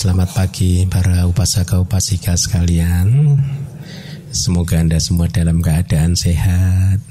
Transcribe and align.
Selamat 0.00 0.32
pagi 0.32 0.88
para 0.88 1.28
upasaka 1.28 1.76
upasika 1.76 2.32
sekalian. 2.32 3.36
Semoga 4.32 4.80
Anda 4.80 4.96
semua 4.96 5.28
dalam 5.28 5.60
keadaan 5.60 6.16
sehat, 6.16 7.04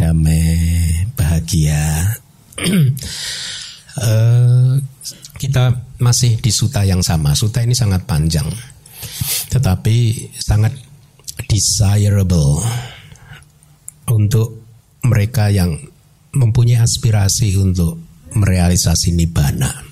damai, 0.00 1.04
bahagia. 1.12 2.16
uh, 4.00 4.80
kita 5.44 5.76
masih 6.00 6.40
di 6.40 6.48
suta 6.48 6.80
yang 6.80 7.04
sama. 7.04 7.36
Suta 7.36 7.60
ini 7.60 7.76
sangat 7.76 8.08
panjang, 8.08 8.48
tetapi 9.52 10.16
sangat 10.32 10.72
desirable 11.44 12.64
untuk 14.16 14.64
mereka 15.04 15.52
yang 15.52 15.76
mempunyai 16.32 16.80
aspirasi 16.80 17.52
untuk 17.60 18.00
merealisasi 18.32 19.12
nibbana. 19.12 19.85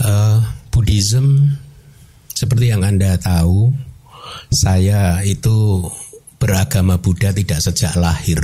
Uh, 0.00 0.40
Buddhism 0.72 1.60
seperti 2.40 2.72
yang 2.72 2.88
Anda 2.88 3.20
tahu, 3.20 3.68
saya 4.48 5.20
itu 5.28 5.84
beragama 6.40 6.96
Buddha 6.96 7.36
tidak 7.36 7.60
sejak 7.60 8.00
lahir. 8.00 8.40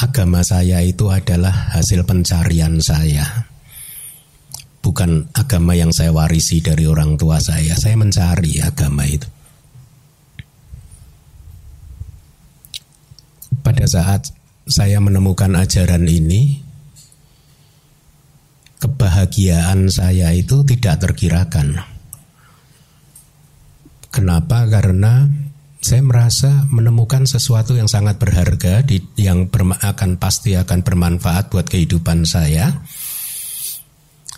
Agama 0.00 0.40
saya 0.40 0.80
itu 0.80 1.12
adalah 1.12 1.76
hasil 1.76 2.08
pencarian 2.08 2.80
saya. 2.80 3.52
Bukan 4.80 5.28
agama 5.36 5.76
yang 5.76 5.92
saya 5.92 6.08
warisi 6.08 6.64
dari 6.64 6.88
orang 6.88 7.20
tua 7.20 7.36
saya. 7.36 7.76
Saya 7.76 8.00
mencari 8.00 8.64
agama 8.64 9.04
itu. 9.04 9.28
Pada 13.60 13.84
saat 13.84 14.32
saya 14.64 15.04
menemukan 15.04 15.52
ajaran 15.52 16.08
ini, 16.08 16.63
kebahagiaan 18.84 19.88
saya 19.88 20.36
itu 20.36 20.60
tidak 20.68 21.00
terkirakan 21.00 21.80
Kenapa? 24.14 24.62
Karena 24.70 25.26
saya 25.82 25.98
merasa 26.06 26.70
menemukan 26.70 27.26
sesuatu 27.26 27.74
yang 27.74 27.90
sangat 27.90 28.22
berharga 28.22 28.86
di, 28.86 29.02
yang 29.18 29.50
ber, 29.50 29.74
akan 29.74 30.22
pasti 30.22 30.54
akan 30.54 30.86
bermanfaat 30.86 31.50
buat 31.50 31.66
kehidupan 31.66 32.22
saya. 32.22 32.70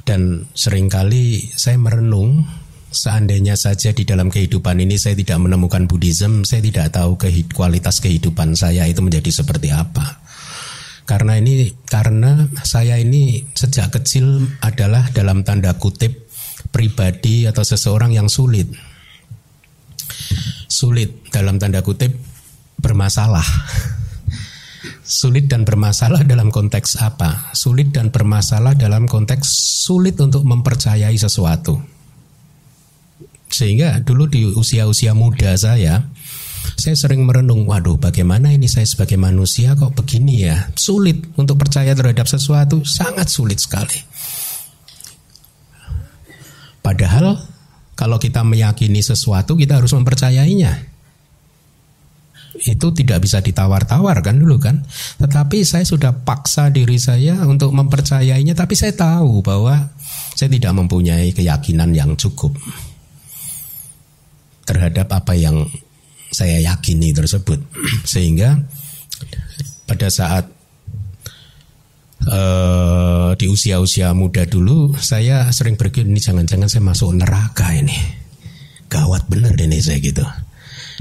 Dan 0.01 0.49
sering 0.57 0.89
kali 0.89 1.53
saya 1.53 1.77
merenung 1.77 2.49
seandainya 2.89 3.53
saja 3.53 3.93
di 3.93 4.09
dalam 4.09 4.33
kehidupan 4.33 4.81
ini 4.81 4.97
saya 4.97 5.13
tidak 5.13 5.45
menemukan 5.45 5.85
Buddhism, 5.85 6.49
saya 6.49 6.65
tidak 6.65 6.97
tahu 6.97 7.21
kualitas 7.53 8.01
kehidupan 8.01 8.57
saya 8.57 8.89
itu 8.89 9.05
menjadi 9.05 9.29
seperti 9.29 9.77
apa. 9.77 10.25
Karena 11.07 11.39
ini 11.39 11.71
karena 11.87 12.51
saya 12.67 12.99
ini 12.99 13.47
sejak 13.55 13.95
kecil 13.95 14.51
adalah 14.59 15.07
dalam 15.15 15.47
tanda 15.47 15.79
kutip 15.79 16.27
pribadi 16.75 17.47
atau 17.47 17.63
seseorang 17.63 18.11
yang 18.11 18.27
sulit 18.27 18.67
sulit 20.77 21.33
dalam 21.33 21.57
tanda 21.57 21.81
kutip 21.81 22.13
bermasalah. 22.83 23.45
Sulit 25.07 25.47
dan 25.47 25.63
bermasalah 25.63 26.27
dalam 26.27 26.51
konteks 26.51 26.99
apa? 26.99 27.55
Sulit 27.55 27.95
dan 27.95 28.11
bermasalah 28.11 28.75
dalam 28.75 29.07
konteks 29.07 29.47
sulit 29.87 30.19
untuk 30.19 30.43
mempercayai 30.43 31.15
sesuatu. 31.15 31.79
Sehingga 33.47 34.03
dulu 34.03 34.27
di 34.27 34.43
usia-usia 34.51 35.15
muda 35.15 35.55
saya, 35.55 36.11
saya 36.75 36.99
sering 36.99 37.23
merenung, 37.23 37.63
waduh 37.63 37.95
bagaimana 37.95 38.51
ini 38.51 38.67
saya 38.67 38.83
sebagai 38.83 39.15
manusia 39.15 39.79
kok 39.79 39.95
begini 39.95 40.51
ya? 40.51 40.59
Sulit 40.75 41.39
untuk 41.39 41.63
percaya 41.63 41.95
terhadap 41.95 42.27
sesuatu, 42.27 42.83
sangat 42.83 43.31
sulit 43.31 43.63
sekali. 43.63 44.03
Padahal 46.83 47.39
kalau 47.95 48.19
kita 48.19 48.43
meyakini 48.43 49.01
sesuatu, 49.01 49.55
kita 49.55 49.79
harus 49.79 49.95
mempercayainya. 49.95 50.99
Itu 52.57 52.93
tidak 52.93 53.25
bisa 53.25 53.41
ditawar-tawar 53.41 54.21
kan 54.21 54.37
dulu 54.37 54.57
kan. 54.59 54.85
Tetapi 55.23 55.65
saya 55.65 55.85
sudah 55.85 56.13
paksa 56.13 56.69
diri 56.73 57.01
saya 57.01 57.41
untuk 57.47 57.73
mempercayainya, 57.73 58.53
tapi 58.53 58.75
saya 58.77 58.93
tahu 58.93 59.41
bahwa 59.41 59.93
saya 60.37 60.53
tidak 60.53 60.77
mempunyai 60.77 61.33
keyakinan 61.33 61.97
yang 61.97 62.13
cukup 62.15 62.53
terhadap 64.67 65.09
apa 65.15 65.33
yang 65.33 65.65
saya 66.37 66.61
yakini 66.61 67.17
tersebut. 67.17 67.57
Sehingga 68.13 68.61
pada 69.89 70.13
saat 70.13 70.45
uh, 72.29 73.33
di 73.39 73.47
usia-usia 73.49 74.13
muda 74.13 74.45
dulu 74.45 74.93
saya 74.99 75.49
sering 75.55 75.81
berpikir 75.81 76.05
ini 76.05 76.19
jangan-jangan 76.19 76.69
saya 76.69 76.83
masuk 76.85 77.15
neraka 77.17 77.71
ini 77.73 77.95
gawat 78.91 79.31
bener 79.31 79.55
ini 79.57 79.79
saya 79.79 80.03
gitu 80.03 80.27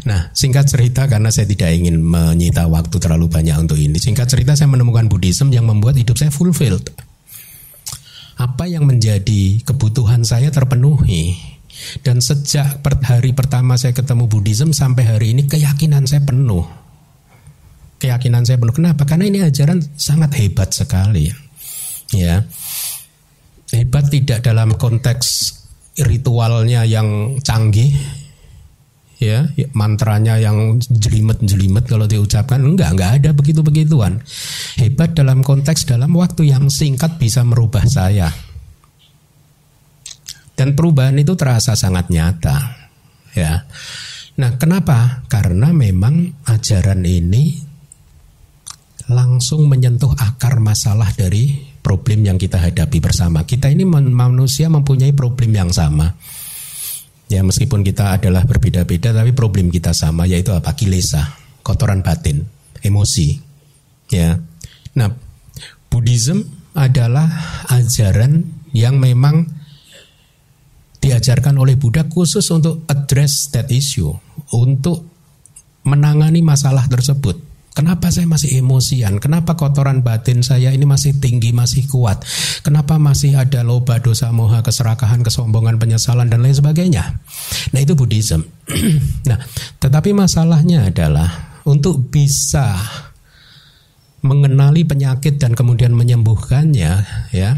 Nah, 0.06 0.30
singkat 0.38 0.70
cerita 0.70 1.10
karena 1.10 1.34
saya 1.34 1.50
tidak 1.50 1.74
ingin 1.74 1.98
menyita 1.98 2.70
waktu 2.70 2.94
terlalu 3.02 3.26
banyak 3.26 3.58
untuk 3.58 3.82
ini. 3.82 3.98
Singkat 3.98 4.30
cerita 4.30 4.54
saya 4.54 4.70
menemukan 4.70 5.10
Buddhism 5.10 5.50
yang 5.50 5.66
membuat 5.66 5.98
hidup 5.98 6.14
saya 6.14 6.30
fulfilled. 6.30 6.94
Apa 8.38 8.70
yang 8.70 8.86
menjadi 8.86 9.66
kebutuhan 9.66 10.22
saya 10.22 10.54
terpenuhi. 10.54 11.55
Dan 12.02 12.24
sejak 12.24 12.82
hari 13.06 13.32
pertama 13.36 13.76
saya 13.76 13.92
ketemu 13.92 14.26
Buddhism 14.28 14.72
sampai 14.72 15.04
hari 15.06 15.28
ini 15.36 15.48
keyakinan 15.50 16.08
saya 16.08 16.24
penuh 16.24 16.86
keyakinan 18.00 18.46
saya 18.46 18.62
penuh. 18.62 18.76
Kenapa? 18.76 19.08
Karena 19.08 19.26
ini 19.26 19.40
ajaran 19.42 19.82
sangat 19.96 20.38
hebat 20.38 20.70
sekali. 20.70 21.32
Ya. 22.14 22.46
Hebat 23.74 24.14
tidak 24.14 24.46
dalam 24.46 24.78
konteks 24.78 25.58
ritualnya 26.06 26.86
yang 26.86 27.40
canggih, 27.42 27.92
ya 29.18 29.48
mantranya 29.74 30.38
yang 30.38 30.78
jelimet-jelimet 30.78 31.88
kalau 31.88 32.06
diucapkan 32.06 32.60
enggak 32.62 32.94
enggak 32.94 33.12
ada 33.16 33.30
begitu 33.32 33.64
begituan 33.64 34.20
hebat 34.76 35.16
dalam 35.16 35.40
konteks 35.40 35.88
dalam 35.88 36.12
waktu 36.20 36.52
yang 36.52 36.68
singkat 36.68 37.16
bisa 37.16 37.40
merubah 37.48 37.88
saya 37.88 38.28
dan 40.56 40.74
perubahan 40.74 41.16
itu 41.20 41.36
terasa 41.36 41.76
sangat 41.76 42.10
nyata 42.10 42.58
ya 43.36 43.64
nah 44.36 44.56
kenapa 44.60 45.24
karena 45.32 45.72
memang 45.72 46.44
ajaran 46.48 47.04
ini 47.04 47.66
langsung 49.06 49.70
menyentuh 49.70 50.18
akar 50.18 50.58
masalah 50.58 51.14
dari 51.14 51.76
problem 51.86 52.26
yang 52.26 52.42
kita 52.42 52.58
hadapi 52.58 52.98
bersama. 52.98 53.46
Kita 53.46 53.70
ini 53.70 53.86
manusia 53.86 54.66
mempunyai 54.66 55.14
problem 55.14 55.54
yang 55.54 55.70
sama. 55.70 56.10
Ya 57.30 57.42
meskipun 57.46 57.86
kita 57.86 58.18
adalah 58.18 58.46
berbeda-beda 58.46 59.14
tapi 59.14 59.34
problem 59.34 59.70
kita 59.70 59.94
sama 59.94 60.26
yaitu 60.26 60.54
apa? 60.54 60.74
Kilesa, 60.74 61.38
kotoran 61.62 62.02
batin, 62.02 62.46
emosi. 62.82 63.38
Ya. 64.10 64.42
Nah, 64.98 65.14
Buddhism 65.90 66.42
adalah 66.74 67.30
ajaran 67.70 68.46
yang 68.74 68.98
memang 68.98 69.50
diajarkan 71.06 71.54
oleh 71.62 71.78
Buddha 71.78 72.10
khusus 72.10 72.50
untuk 72.50 72.82
address 72.90 73.54
that 73.54 73.70
issue, 73.70 74.10
untuk 74.58 75.06
menangani 75.86 76.42
masalah 76.42 76.90
tersebut. 76.90 77.38
Kenapa 77.76 78.08
saya 78.08 78.24
masih 78.24 78.64
emosian? 78.64 79.20
Kenapa 79.20 79.60
kotoran 79.60 80.00
batin 80.00 80.40
saya 80.40 80.72
ini 80.72 80.88
masih 80.88 81.20
tinggi, 81.20 81.52
masih 81.52 81.84
kuat? 81.92 82.24
Kenapa 82.64 82.96
masih 82.96 83.36
ada 83.36 83.68
loba, 83.68 84.00
dosa, 84.00 84.32
moha, 84.32 84.64
keserakahan, 84.64 85.20
kesombongan, 85.28 85.76
penyesalan, 85.76 86.32
dan 86.32 86.40
lain 86.40 86.56
sebagainya? 86.56 87.20
Nah 87.76 87.80
itu 87.84 87.92
Buddhism. 87.92 88.48
nah, 89.30 89.44
tetapi 89.84 90.16
masalahnya 90.16 90.88
adalah 90.88 91.60
untuk 91.68 92.08
bisa 92.08 92.80
mengenali 94.24 94.88
penyakit 94.88 95.36
dan 95.36 95.52
kemudian 95.52 95.92
menyembuhkannya, 95.92 96.94
ya, 97.36 97.50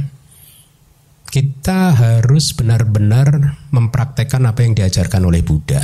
kita 1.37 1.93
harus 1.93 2.57
benar-benar 2.57 3.61
mempraktekkan 3.69 4.41
apa 4.49 4.65
yang 4.65 4.73
diajarkan 4.73 5.21
oleh 5.21 5.45
Buddha. 5.45 5.77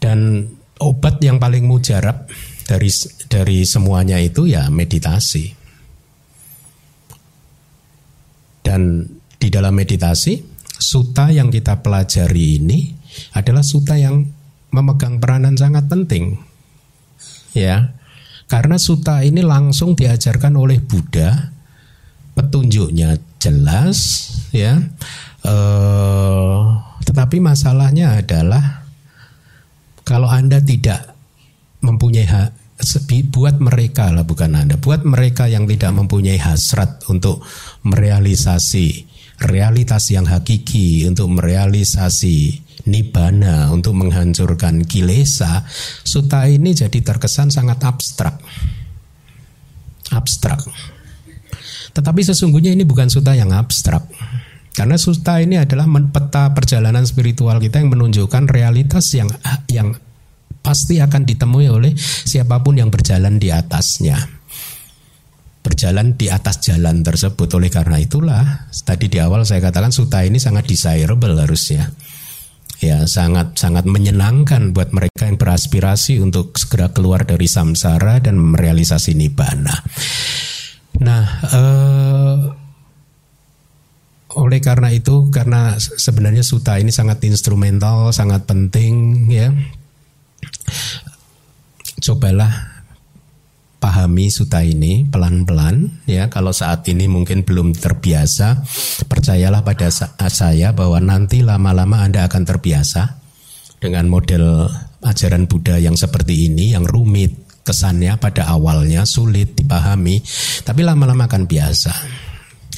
Dan 0.00 0.48
obat 0.80 1.20
yang 1.20 1.36
paling 1.36 1.68
mujarab 1.68 2.24
dari 2.64 2.88
dari 3.28 3.68
semuanya 3.68 4.16
itu 4.16 4.48
ya 4.48 4.72
meditasi. 4.72 5.52
Dan 8.64 9.04
di 9.36 9.48
dalam 9.52 9.76
meditasi, 9.76 10.40
suta 10.64 11.28
yang 11.28 11.52
kita 11.52 11.84
pelajari 11.84 12.64
ini 12.64 12.96
adalah 13.36 13.60
suta 13.60 14.00
yang 14.00 14.24
memegang 14.72 15.20
peranan 15.20 15.52
sangat 15.52 15.84
penting. 15.84 16.32
Ya. 17.52 17.92
Karena 18.48 18.80
suta 18.80 19.20
ini 19.20 19.44
langsung 19.44 19.92
diajarkan 19.92 20.56
oleh 20.56 20.80
Buddha, 20.80 21.57
petunjuknya 22.38 23.18
jelas, 23.42 23.98
ya. 24.54 24.78
Eh, 25.42 26.62
tetapi 27.02 27.42
masalahnya 27.42 28.22
adalah 28.22 28.86
kalau 30.06 30.30
Anda 30.30 30.62
tidak 30.62 31.18
mempunyai 31.82 32.54
buat 33.34 33.58
mereka 33.58 34.14
lah 34.14 34.22
bukan 34.22 34.54
Anda, 34.54 34.78
buat 34.78 35.02
mereka 35.02 35.50
yang 35.50 35.66
tidak 35.66 35.98
mempunyai 35.98 36.38
hasrat 36.38 37.02
untuk 37.10 37.42
merealisasi 37.82 39.08
realitas 39.42 40.10
yang 40.14 40.26
hakiki, 40.26 41.06
untuk 41.10 41.30
merealisasi 41.34 42.66
nibana, 42.86 43.70
untuk 43.74 43.98
menghancurkan 43.98 44.86
kilesa, 44.86 45.66
suta 46.06 46.46
ini 46.46 46.74
jadi 46.74 46.98
terkesan 47.02 47.50
sangat 47.50 47.82
abstrak. 47.82 48.38
Abstrak. 50.14 50.62
Tetapi 51.98 52.20
sesungguhnya 52.22 52.70
ini 52.70 52.86
bukan 52.86 53.10
suta 53.10 53.34
yang 53.34 53.50
abstrak. 53.50 54.06
Karena 54.70 54.94
suta 54.94 55.42
ini 55.42 55.58
adalah 55.58 55.90
peta 56.14 56.54
perjalanan 56.54 57.02
spiritual 57.02 57.58
kita 57.58 57.82
yang 57.82 57.90
menunjukkan 57.90 58.46
realitas 58.46 59.10
yang 59.18 59.26
yang 59.66 59.98
pasti 60.62 61.02
akan 61.02 61.26
ditemui 61.26 61.66
oleh 61.66 61.98
siapa 61.98 62.62
pun 62.62 62.78
yang 62.78 62.86
berjalan 62.86 63.42
di 63.42 63.50
atasnya. 63.50 64.14
Berjalan 65.66 66.14
di 66.14 66.30
atas 66.30 66.62
jalan 66.62 67.02
tersebut. 67.02 67.50
Oleh 67.58 67.66
karena 67.66 67.98
itulah 67.98 68.70
tadi 68.86 69.10
di 69.10 69.18
awal 69.18 69.42
saya 69.42 69.58
katakan 69.58 69.90
suta 69.90 70.22
ini 70.22 70.38
sangat 70.38 70.70
desirable 70.70 71.34
harusnya. 71.34 71.90
Ya, 72.78 73.10
sangat 73.10 73.58
sangat 73.58 73.90
menyenangkan 73.90 74.70
buat 74.70 74.94
mereka 74.94 75.26
yang 75.26 75.34
beraspirasi 75.34 76.22
untuk 76.22 76.54
segera 76.54 76.94
keluar 76.94 77.26
dari 77.26 77.50
samsara 77.50 78.22
dan 78.22 78.38
merealisasi 78.38 79.18
nibbana. 79.18 79.74
Nah, 80.98 81.24
eh, 81.54 82.36
oleh 84.38 84.60
karena 84.62 84.92
itu 84.94 85.32
karena 85.32 85.74
sebenarnya 85.78 86.46
suta 86.46 86.78
ini 86.78 86.92
sangat 86.94 87.22
instrumental, 87.26 88.14
sangat 88.14 88.46
penting 88.46 89.26
ya. 89.30 89.50
Cobalah 91.98 92.78
pahami 93.78 94.30
suta 94.30 94.62
ini 94.62 95.06
pelan-pelan 95.06 96.04
ya. 96.06 96.30
Kalau 96.30 96.54
saat 96.54 96.86
ini 96.86 97.10
mungkin 97.10 97.42
belum 97.42 97.74
terbiasa, 97.74 98.62
percayalah 99.10 99.66
pada 99.66 99.90
saya 100.30 100.70
bahwa 100.76 101.02
nanti 101.02 101.42
lama-lama 101.42 102.04
Anda 102.04 102.28
akan 102.28 102.42
terbiasa 102.46 103.18
dengan 103.78 104.10
model 104.10 104.66
ajaran 105.02 105.46
Buddha 105.46 105.78
yang 105.78 105.94
seperti 105.94 106.50
ini 106.50 106.74
yang 106.74 106.82
rumit 106.82 107.47
kesannya 107.68 108.16
pada 108.16 108.48
awalnya 108.48 109.04
sulit 109.04 109.52
dipahami, 109.52 110.24
tapi 110.64 110.80
lama-lama 110.80 111.28
akan 111.28 111.44
biasa. 111.44 111.92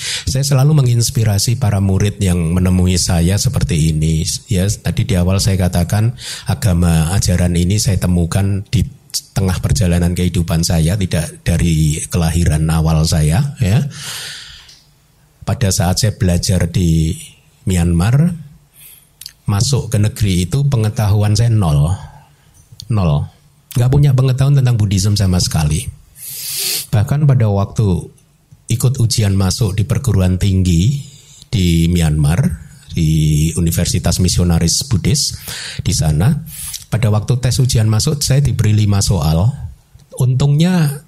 Saya 0.01 0.43
selalu 0.43 0.81
menginspirasi 0.83 1.61
para 1.61 1.79
murid 1.79 2.19
yang 2.19 2.57
menemui 2.57 2.97
saya 2.97 3.37
seperti 3.37 3.93
ini. 3.95 4.25
Ya, 4.49 4.67
tadi 4.67 5.05
di 5.05 5.15
awal 5.15 5.39
saya 5.39 5.61
katakan 5.61 6.17
agama 6.49 7.13
ajaran 7.15 7.53
ini 7.55 7.77
saya 7.77 8.01
temukan 8.01 8.65
di 8.73 8.83
tengah 9.37 9.61
perjalanan 9.61 10.17
kehidupan 10.17 10.65
saya, 10.65 10.97
tidak 10.97 11.45
dari 11.45 12.01
kelahiran 12.09 12.65
awal 12.73 13.05
saya. 13.05 13.55
Ya, 13.61 13.87
pada 15.45 15.69
saat 15.69 16.01
saya 16.01 16.17
belajar 16.17 16.71
di 16.71 17.15
Myanmar, 17.69 18.33
masuk 19.45 19.93
ke 19.93 19.99
negeri 20.01 20.49
itu 20.49 20.65
pengetahuan 20.65 21.37
saya 21.37 21.53
nol, 21.53 21.93
nol, 22.89 23.27
nggak 23.77 23.91
punya 23.91 24.11
pengetahuan 24.17 24.59
tentang 24.59 24.75
Buddhism 24.75 25.15
sama 25.15 25.39
sekali. 25.39 25.87
Bahkan 26.91 27.27
pada 27.27 27.47
waktu 27.47 27.87
ikut 28.71 28.99
ujian 28.99 29.35
masuk 29.35 29.79
di 29.79 29.87
perguruan 29.87 30.39
tinggi 30.39 31.03
di 31.51 31.91
Myanmar 31.91 32.71
di 32.91 33.51
Universitas 33.55 34.19
Misionaris 34.19 34.87
Buddhis 34.87 35.39
di 35.83 35.95
sana. 35.95 36.43
Pada 36.91 37.07
waktu 37.15 37.39
tes 37.39 37.63
ujian 37.63 37.87
masuk 37.87 38.19
saya 38.23 38.43
diberi 38.43 38.75
lima 38.75 38.99
soal. 38.99 39.47
Untungnya 40.19 41.07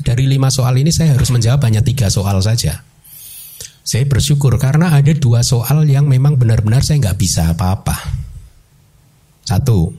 dari 0.00 0.24
lima 0.24 0.48
soal 0.48 0.80
ini 0.80 0.88
saya 0.88 1.12
harus 1.12 1.28
menjawab 1.28 1.60
hanya 1.68 1.84
tiga 1.84 2.08
soal 2.08 2.40
saja. 2.40 2.80
Saya 3.84 4.04
bersyukur 4.04 4.56
karena 4.56 4.92
ada 4.96 5.12
dua 5.16 5.44
soal 5.44 5.84
yang 5.88 6.08
memang 6.08 6.36
benar-benar 6.36 6.84
saya 6.84 7.00
nggak 7.04 7.20
bisa 7.20 7.52
apa-apa. 7.52 7.96
Satu, 9.48 9.92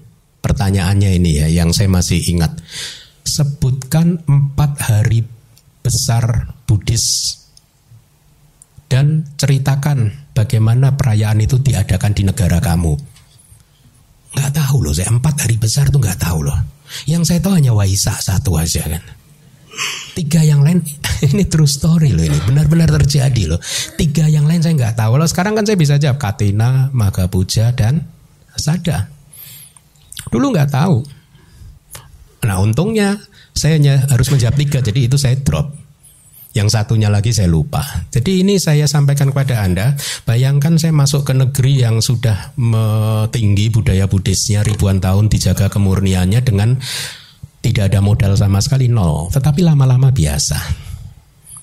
pertanyaannya 0.50 1.22
ini 1.22 1.31
ya 1.46 1.48
yang 1.62 1.69
saya 1.69 1.86
masih 1.94 2.18
ingat. 2.34 2.57
Sebutkan 3.22 4.25
empat 4.25 4.81
hari 4.81 5.22
besar 5.86 6.57
Buddhis 6.66 7.38
dan 8.90 9.30
ceritakan 9.38 10.34
bagaimana 10.34 10.98
perayaan 10.98 11.38
itu 11.46 11.62
diadakan 11.62 12.18
di 12.18 12.25
negara 12.25 12.57
kamu. 12.57 12.98
Nggak 14.34 14.51
tahu 14.57 14.78
loh, 14.81 14.94
saya 14.98 15.13
empat 15.13 15.46
hari 15.46 15.62
besar 15.62 15.94
tuh 15.94 16.01
nggak 16.01 16.18
tahu 16.18 16.50
loh. 16.50 16.57
Yang 17.06 17.30
saya 17.30 17.40
tahu 17.46 17.54
hanya 17.62 17.78
Waisak 17.78 18.18
satu 18.18 18.57
aja 18.57 18.81
kan. 18.90 19.04
Tiga 20.18 20.42
yang 20.42 20.66
lain 20.66 20.81
ini 21.30 21.46
true 21.46 21.69
story 21.69 22.12
loh 22.12 22.25
ini 22.25 22.42
benar-benar 22.50 22.90
terjadi 22.98 23.56
loh. 23.56 23.62
Tiga 23.94 24.25
yang 24.25 24.50
lain 24.50 24.66
saya 24.66 24.74
nggak 24.74 24.98
tahu 24.98 25.22
loh. 25.22 25.30
Sekarang 25.30 25.54
kan 25.54 25.69
saya 25.69 25.78
bisa 25.78 26.01
jawab 26.01 26.18
Katina, 26.18 26.90
Maga 26.90 27.30
Puja 27.30 27.69
dan 27.78 28.10
Sada. 28.57 29.19
Dulu 30.30 30.54
nggak 30.54 30.70
tahu. 30.72 30.98
Nah 32.46 32.58
untungnya 32.62 33.20
saya 33.52 33.76
hanya 33.76 34.08
harus 34.08 34.31
menjawab 34.31 34.56
tiga, 34.56 34.80
jadi 34.80 35.10
itu 35.12 35.20
saya 35.20 35.36
drop. 35.42 35.76
Yang 36.50 36.74
satunya 36.74 37.14
lagi 37.14 37.30
saya 37.30 37.46
lupa. 37.46 37.86
Jadi 38.10 38.42
ini 38.42 38.58
saya 38.58 38.90
sampaikan 38.90 39.30
kepada 39.30 39.62
Anda, 39.62 39.94
bayangkan 40.26 40.81
saya 40.81 40.90
masuk 40.90 41.30
ke 41.30 41.34
negeri 41.38 41.86
yang 41.86 42.02
sudah 42.02 42.58
tinggi 43.30 43.70
budaya 43.70 44.10
Buddhisnya 44.10 44.66
ribuan 44.66 44.98
tahun 44.98 45.30
dijaga 45.30 45.70
kemurniannya 45.70 46.42
dengan 46.42 46.82
tidak 47.62 47.94
ada 47.94 48.00
modal 48.02 48.34
sama 48.34 48.64
sekali 48.66 48.90
nol, 48.90 49.30
tetapi 49.30 49.62
lama-lama 49.62 50.10
biasa 50.10 50.90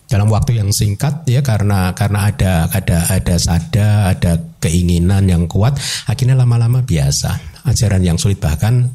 dalam 0.07 0.31
waktu 0.31 0.62
yang 0.62 0.71
singkat 0.71 1.27
ya 1.27 1.43
karena 1.43 1.91
karena 1.91 2.31
ada 2.31 2.71
ada 2.71 3.11
ada 3.11 3.35
sada 3.43 4.15
ada 4.15 4.39
keinginan 4.62 5.27
yang 5.27 5.51
kuat 5.51 5.75
akhirnya 6.07 6.39
lama-lama 6.39 6.87
biasa 6.87 7.56
ajaran 7.67 8.03
yang 8.03 8.17
sulit 8.17 8.39
bahkan 8.39 8.89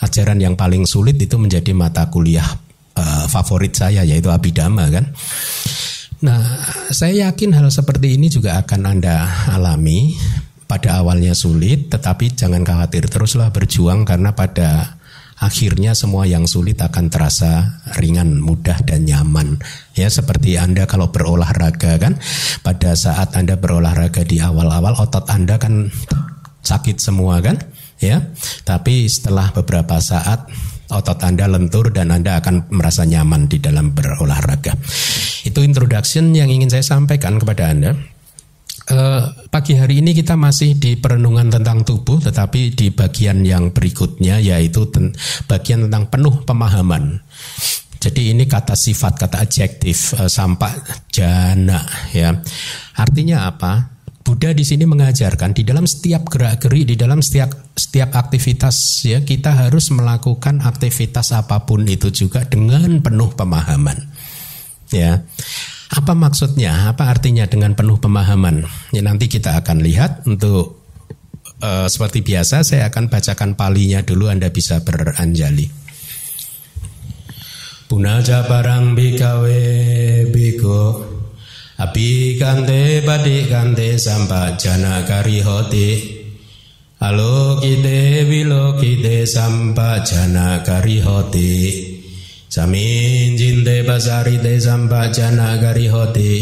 ajaran 0.00 0.38
yang 0.40 0.54
paling 0.54 0.86
sulit 0.86 1.18
itu 1.20 1.36
menjadi 1.36 1.74
mata 1.74 2.08
kuliah 2.08 2.46
uh, 2.94 3.26
favorit 3.28 3.74
saya 3.74 4.02
yaitu 4.06 4.30
abidama 4.30 4.88
kan. 4.88 5.10
Nah, 6.24 6.40
saya 6.88 7.28
yakin 7.28 7.52
hal 7.52 7.68
seperti 7.68 8.16
ini 8.16 8.32
juga 8.32 8.56
akan 8.64 8.80
Anda 8.96 9.28
alami. 9.52 10.16
Pada 10.64 11.04
awalnya 11.04 11.36
sulit, 11.36 11.92
tetapi 11.92 12.32
jangan 12.32 12.64
khawatir 12.64 13.04
teruslah 13.12 13.52
berjuang 13.52 14.08
karena 14.08 14.32
pada 14.32 14.96
akhirnya 15.36 15.92
semua 15.92 16.24
yang 16.24 16.48
sulit 16.48 16.80
akan 16.80 17.12
terasa 17.12 17.84
ringan, 18.00 18.40
mudah 18.40 18.80
dan 18.80 19.04
nyaman. 19.04 19.60
Ya 19.92 20.08
seperti 20.08 20.56
Anda 20.56 20.88
kalau 20.88 21.12
berolahraga 21.12 22.00
kan, 22.00 22.16
pada 22.64 22.96
saat 22.96 23.36
Anda 23.36 23.60
berolahraga 23.60 24.24
di 24.24 24.40
awal-awal 24.40 24.96
otot 24.96 25.28
Anda 25.28 25.60
kan 25.60 25.92
sakit 26.64 26.96
semua 26.96 27.44
kan? 27.44 27.60
Ya. 28.04 28.18
Tapi 28.68 29.08
setelah 29.08 29.48
beberapa 29.56 29.96
saat 29.96 30.44
otot 30.92 31.18
Anda 31.24 31.48
lentur 31.48 31.88
dan 31.90 32.12
Anda 32.12 32.38
akan 32.38 32.68
merasa 32.68 33.08
nyaman 33.08 33.48
di 33.48 33.58
dalam 33.58 33.96
berolahraga. 33.96 34.76
Itu 35.44 35.64
introduction 35.64 36.36
yang 36.36 36.52
ingin 36.52 36.68
saya 36.68 36.84
sampaikan 36.84 37.40
kepada 37.40 37.72
Anda. 37.72 37.96
Uh, 38.84 39.48
pagi 39.48 39.80
hari 39.80 40.04
ini 40.04 40.12
kita 40.12 40.36
masih 40.36 40.76
di 40.76 41.00
perenungan 41.00 41.48
tentang 41.48 41.88
tubuh, 41.88 42.20
tetapi 42.20 42.76
di 42.76 42.92
bagian 42.92 43.40
yang 43.40 43.72
berikutnya 43.72 44.44
yaitu 44.44 44.84
ten 44.92 45.16
bagian 45.48 45.88
tentang 45.88 46.12
penuh 46.12 46.44
pemahaman. 46.44 47.24
Jadi 47.96 48.36
ini 48.36 48.44
kata 48.44 48.76
sifat, 48.76 49.16
kata 49.16 49.40
adjektif, 49.40 50.12
uh, 50.20 50.28
sampak 50.28 50.84
jana 51.08 51.80
ya. 52.12 52.36
Artinya 53.00 53.48
apa? 53.48 53.93
Buddha 54.24 54.56
di 54.56 54.64
sini 54.64 54.88
mengajarkan 54.88 55.52
di 55.52 55.68
dalam 55.68 55.84
setiap 55.84 56.32
gerak-geri, 56.32 56.88
di 56.88 56.96
dalam 56.96 57.20
setiap 57.20 57.76
setiap 57.76 58.16
aktivitas 58.16 59.04
ya 59.04 59.20
kita 59.20 59.52
harus 59.52 59.92
melakukan 59.92 60.64
aktivitas 60.64 61.36
apa 61.36 61.68
pun 61.68 61.84
itu 61.84 62.08
juga 62.08 62.40
dengan 62.48 63.04
penuh 63.04 63.36
pemahaman. 63.36 64.00
Ya. 64.88 65.28
Apa 65.92 66.16
maksudnya? 66.16 66.88
Apa 66.88 67.12
artinya 67.12 67.44
dengan 67.44 67.76
penuh 67.76 68.00
pemahaman? 68.00 68.64
Ya 68.96 69.04
nanti 69.04 69.28
kita 69.28 69.60
akan 69.60 69.84
lihat 69.84 70.24
untuk 70.24 70.80
uh, 71.60 71.84
seperti 71.84 72.24
biasa 72.24 72.64
saya 72.64 72.88
akan 72.88 73.12
bacakan 73.12 73.60
palinya 73.60 74.00
dulu 74.00 74.32
Anda 74.32 74.48
bisa 74.48 74.80
beranjali. 74.80 75.68
Punaja 77.92 78.48
barang 78.48 78.96
bikawe 78.96 79.62
biko 80.32 81.13
Api 81.84 82.40
kante 82.40 83.04
badi 83.04 83.44
kante 83.44 84.00
sampa 84.00 84.56
jana 84.56 85.04
kari 85.04 85.44
hoti. 85.44 85.88
Alo 87.04 87.60
kite 87.60 88.24
wilo 88.24 88.80
kite 88.80 89.28
sampa 89.28 90.00
jana 90.00 90.64
kari 90.64 91.04
hoti. 91.04 91.52
Samin 92.48 93.36
jinte 93.36 93.84
basari 93.84 94.40
te 94.40 94.56
sampa 94.56 95.12
jana 95.12 95.60
kari 95.60 95.86
hoti. 95.92 96.32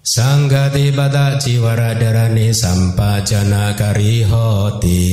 Sanggati 0.00 0.88
bata 0.96 1.36
jiwara 1.36 1.92
darani 2.00 2.48
sampa 2.56 3.20
jana 3.28 3.76
kari 3.76 4.24
hoti. 4.24 5.04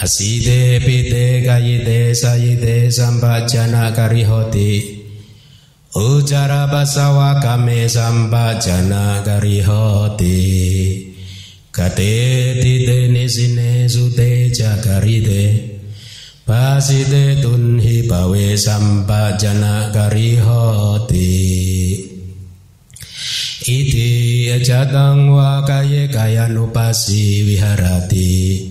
Aside 0.00 0.80
pite 0.80 1.44
kayite 1.44 2.16
sayite 2.16 2.88
sampa 2.88 3.44
jana 3.44 3.92
kari 3.92 4.24
hoti. 4.24 4.97
Ucara 5.98 6.70
basawa 6.70 7.42
kame 7.42 7.90
sampajana 7.90 9.18
karihoti 9.26 10.38
Kate 11.74 12.54
tite 12.62 13.10
nisine 13.10 13.90
sute 13.90 14.46
jakarite 14.54 15.74
Pasite 16.46 17.42
tunhi 17.42 18.06
bawe 18.06 18.54
sampajana 18.54 19.90
karihoti 19.90 21.34
Iti 23.66 24.48
ajatang 24.54 25.34
wa 25.34 25.66
kaya 25.66 26.08
kaya 26.08 26.48
nupasi 26.48 27.42
wiharati. 27.44 28.64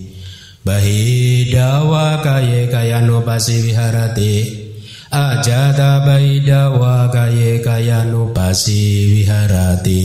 Bahidawa 0.66 2.18
kaya 2.18 2.66
kaya 2.66 2.98
nupasi 3.06 3.62
viharati 3.62 4.57
Ajata 5.08 6.04
bahidawa 6.04 7.08
kaya 7.08 7.64
kaya 7.64 8.04
nupasi 8.04 9.08
viharati 9.08 10.04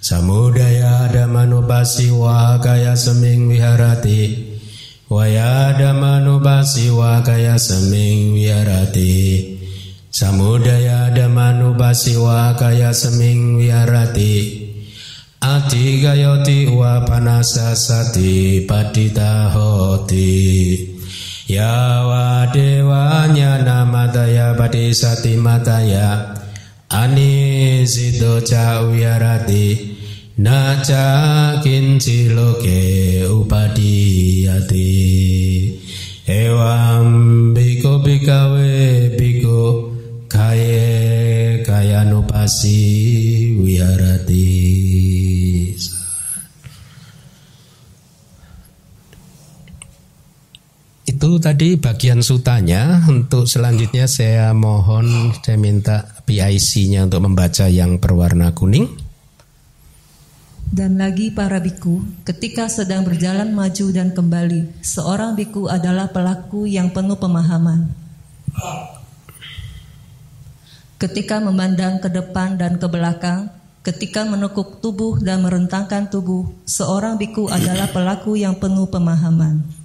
Samudaya 0.00 1.12
damanupasi 1.12 2.08
wa 2.08 2.56
kaya 2.64 2.96
seming 2.96 3.52
viharati 3.52 4.40
Waya 5.12 5.76
damanupasi 5.76 6.88
wa 6.96 7.20
kaya 7.20 7.60
seming 7.60 8.32
viharati 8.40 9.52
Samudaya 10.08 11.12
damanupasi 11.12 12.16
wa 12.16 12.56
kaya 12.56 12.88
seming 12.96 13.60
viharati 13.60 14.64
Adi 15.44 16.00
gayoti 16.00 16.72
wa 16.72 17.04
panasasati 17.04 18.64
padita 18.64 19.52
hoti 19.52 20.93
Ya 21.44 22.00
wa 22.08 22.48
dewanya 22.48 23.60
namataya 23.60 24.56
padisati 24.56 25.36
mataya 25.36 26.40
Ani 26.88 27.84
sido 27.84 28.40
ca 28.40 28.80
wiyarati 28.88 29.92
Naca 30.40 31.60
kinci 31.60 32.32
loke 32.32 33.28
upadiyati 33.28 34.88
Ewam 36.24 37.52
biko 37.52 37.98
bikawe 38.00 39.12
biko 39.20 39.92
Kaye 40.32 41.60
kaya 41.60 42.08
nupasi 42.08 42.80
wiharati 43.60 44.64
Itu 51.04 51.30
tadi 51.44 51.76
bagian 51.76 52.24
sutanya. 52.24 53.04
Untuk 53.04 53.44
selanjutnya 53.44 54.08
saya 54.08 54.56
mohon 54.56 55.36
saya 55.44 55.60
minta 55.60 56.08
PIC-nya 56.24 57.04
untuk 57.04 57.28
membaca 57.28 57.68
yang 57.68 58.00
berwarna 58.00 58.56
kuning. 58.56 58.88
Dan 60.64 60.96
lagi 60.96 61.28
para 61.28 61.60
biku, 61.60 62.00
ketika 62.24 62.66
sedang 62.72 63.04
berjalan 63.04 63.52
maju 63.52 63.86
dan 63.92 64.16
kembali, 64.16 64.80
seorang 64.80 65.36
biku 65.36 65.68
adalah 65.68 66.08
pelaku 66.08 66.64
yang 66.64 66.90
penuh 66.90 67.20
pemahaman. 67.20 67.92
Ketika 70.96 71.38
memandang 71.44 72.00
ke 72.00 72.08
depan 72.08 72.56
dan 72.56 72.80
ke 72.80 72.88
belakang, 72.88 73.52
ketika 73.84 74.24
menekuk 74.24 74.80
tubuh 74.80 75.20
dan 75.20 75.44
merentangkan 75.44 76.08
tubuh, 76.08 76.48
seorang 76.64 77.20
biku 77.20 77.46
adalah 77.52 77.86
pelaku 77.92 78.34
yang 78.34 78.56
penuh 78.56 78.88
pemahaman. 78.88 79.83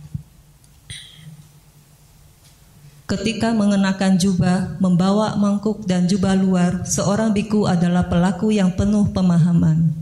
Ketika 3.09 3.57
mengenakan 3.57 4.21
jubah, 4.21 4.77
membawa 4.77 5.33
mangkuk 5.33 5.81
dan 5.89 6.05
jubah 6.05 6.37
luar, 6.37 6.85
seorang 6.85 7.33
biku 7.33 7.65
adalah 7.65 8.05
pelaku 8.05 8.53
yang 8.53 8.69
penuh 8.69 9.09
pemahaman. 9.09 9.97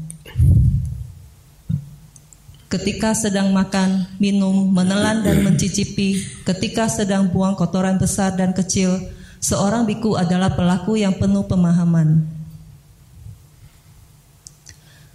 Ketika 2.67 3.15
sedang 3.15 3.55
makan, 3.55 4.11
minum, 4.19 4.67
menelan 4.75 5.23
dan 5.23 5.39
mencicipi, 5.39 6.19
ketika 6.43 6.91
sedang 6.91 7.31
buang 7.31 7.55
kotoran 7.55 7.95
besar 7.95 8.35
dan 8.35 8.51
kecil, 8.51 8.99
seorang 9.39 9.87
biku 9.87 10.19
adalah 10.19 10.51
pelaku 10.51 10.99
yang 10.99 11.15
penuh 11.15 11.47
pemahaman. 11.47 12.27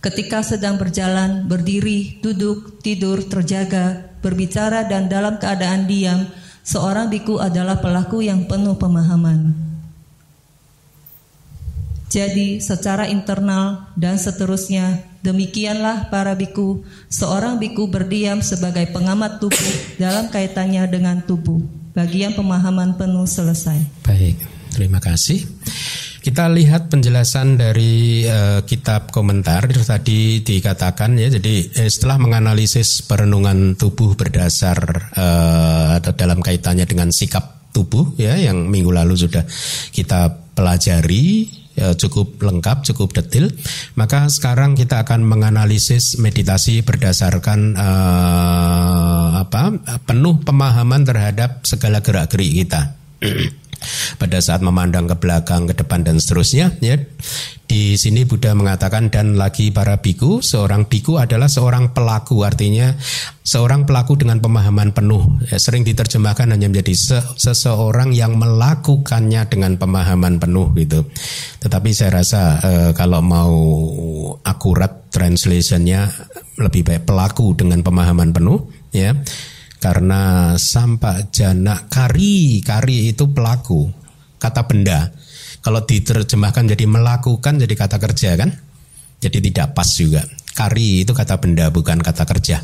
Ketika 0.01 0.41
sedang 0.41 0.81
berjalan, 0.81 1.45
berdiri, 1.45 2.25
duduk, 2.25 2.81
tidur, 2.81 3.21
terjaga, 3.21 4.17
berbicara 4.25 4.89
dan 4.89 5.13
dalam 5.13 5.37
keadaan 5.37 5.85
diam, 5.85 6.25
Seorang 6.63 7.11
biku 7.11 7.43
adalah 7.43 7.83
pelaku 7.83 8.23
yang 8.23 8.47
penuh 8.47 8.79
pemahaman. 8.79 9.51
Jadi, 12.13 12.61
secara 12.61 13.09
internal 13.09 13.89
dan 13.97 14.21
seterusnya, 14.21 15.01
demikianlah 15.25 16.13
para 16.13 16.37
biku. 16.37 16.85
Seorang 17.09 17.57
biku 17.57 17.89
berdiam 17.89 18.45
sebagai 18.45 18.85
pengamat 18.93 19.41
tubuh 19.41 19.75
dalam 19.97 20.29
kaitannya 20.29 20.85
dengan 20.93 21.25
tubuh. 21.25 21.65
Bagian 21.97 22.37
pemahaman 22.37 23.01
penuh 23.01 23.25
selesai. 23.25 23.81
Baik, 24.05 24.37
terima 24.77 25.01
kasih. 25.01 25.43
Kita 26.23 26.47
lihat 26.47 26.87
penjelasan 26.87 27.59
dari 27.59 28.23
uh, 28.23 28.63
kitab 28.63 29.11
komentar 29.11 29.67
tadi 29.67 30.39
dikatakan 30.39 31.19
ya. 31.19 31.27
Jadi 31.27 31.75
eh, 31.75 31.91
setelah 31.91 32.23
menganalisis 32.23 33.03
perenungan 33.03 33.75
tubuh 33.75 34.15
berdasar 34.15 35.11
uh, 35.19 35.99
atau 35.99 36.15
dalam 36.15 36.39
kaitannya 36.39 36.87
dengan 36.87 37.11
sikap 37.11 37.75
tubuh 37.75 38.15
ya 38.23 38.39
yang 38.39 38.71
minggu 38.71 38.95
lalu 38.95 39.19
sudah 39.19 39.43
kita 39.91 40.55
pelajari 40.55 41.59
cukup 41.73 42.37
lengkap, 42.37 42.85
cukup 42.93 43.17
detail. 43.17 43.49
Maka 43.97 44.29
sekarang 44.29 44.77
kita 44.77 45.09
akan 45.09 45.25
menganalisis 45.25 46.21
meditasi 46.21 46.85
berdasarkan 46.85 47.75
uh, 47.81 49.41
apa 49.41 49.81
penuh 50.05 50.37
pemahaman 50.45 51.03
terhadap 51.09 51.65
segala 51.65 52.05
gerak-gerik 52.05 52.63
kita. 52.63 52.93
pada 54.17 54.39
saat 54.39 54.61
memandang 54.61 55.09
ke 55.11 55.17
belakang, 55.19 55.69
ke 55.71 55.75
depan 55.77 56.07
dan 56.07 56.19
seterusnya 56.19 56.75
ya. 56.79 56.97
Di 57.73 57.97
sini 57.97 58.29
Buddha 58.29 58.53
mengatakan 58.53 59.09
dan 59.09 59.41
lagi 59.41 59.73
para 59.73 59.97
biku, 59.97 60.45
seorang 60.45 60.93
biku 60.93 61.17
adalah 61.17 61.49
seorang 61.49 61.97
pelaku 61.97 62.45
artinya 62.45 62.93
seorang 63.41 63.89
pelaku 63.89 64.21
dengan 64.21 64.45
pemahaman 64.45 64.93
penuh. 64.93 65.41
Ya, 65.49 65.57
sering 65.57 65.81
diterjemahkan 65.81 66.53
hanya 66.53 66.69
menjadi 66.69 66.93
se 66.93 67.19
seseorang 67.41 68.13
yang 68.13 68.37
melakukannya 68.37 69.49
dengan 69.49 69.81
pemahaman 69.81 70.37
penuh 70.37 70.69
gitu. 70.77 71.09
Tetapi 71.65 71.91
saya 71.97 72.21
rasa 72.21 72.43
eh, 72.61 72.91
kalau 72.93 73.25
mau 73.25 73.57
akurat 74.45 75.09
translationnya 75.09 76.13
lebih 76.61 76.85
baik 76.85 77.09
pelaku 77.09 77.57
dengan 77.57 77.81
pemahaman 77.81 78.33
penuh 78.37 78.69
ya 78.93 79.17
karena 79.83 80.55
sampak 80.55 81.35
jana 81.35 81.91
kari 81.91 82.63
kari 82.63 83.11
itu 83.11 83.27
pelaku 83.35 83.91
kata 84.39 84.63
benda. 84.71 85.11
Kalau 85.59 85.83
diterjemahkan 85.83 86.71
jadi 86.71 86.87
melakukan 86.87 87.59
jadi 87.59 87.75
kata 87.75 87.99
kerja 87.99 88.39
kan? 88.39 88.51
Jadi 89.19 89.39
tidak 89.51 89.75
pas 89.75 89.87
juga. 89.91 90.23
Kari 90.55 91.03
itu 91.03 91.11
kata 91.11 91.39
benda 91.43 91.71
bukan 91.71 91.99
kata 91.99 92.23
kerja. 92.27 92.63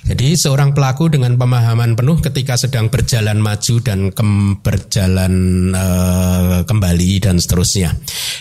Jadi 0.00 0.32
seorang 0.32 0.72
pelaku 0.72 1.12
dengan 1.12 1.36
pemahaman 1.36 1.92
penuh 1.92 2.18
ketika 2.24 2.56
sedang 2.56 2.88
berjalan 2.88 3.36
maju 3.36 3.74
dan 3.84 4.08
kem, 4.10 4.56
berjalan 4.64 5.34
e, 5.76 5.86
kembali 6.64 7.10
dan 7.20 7.36
seterusnya. 7.36 7.92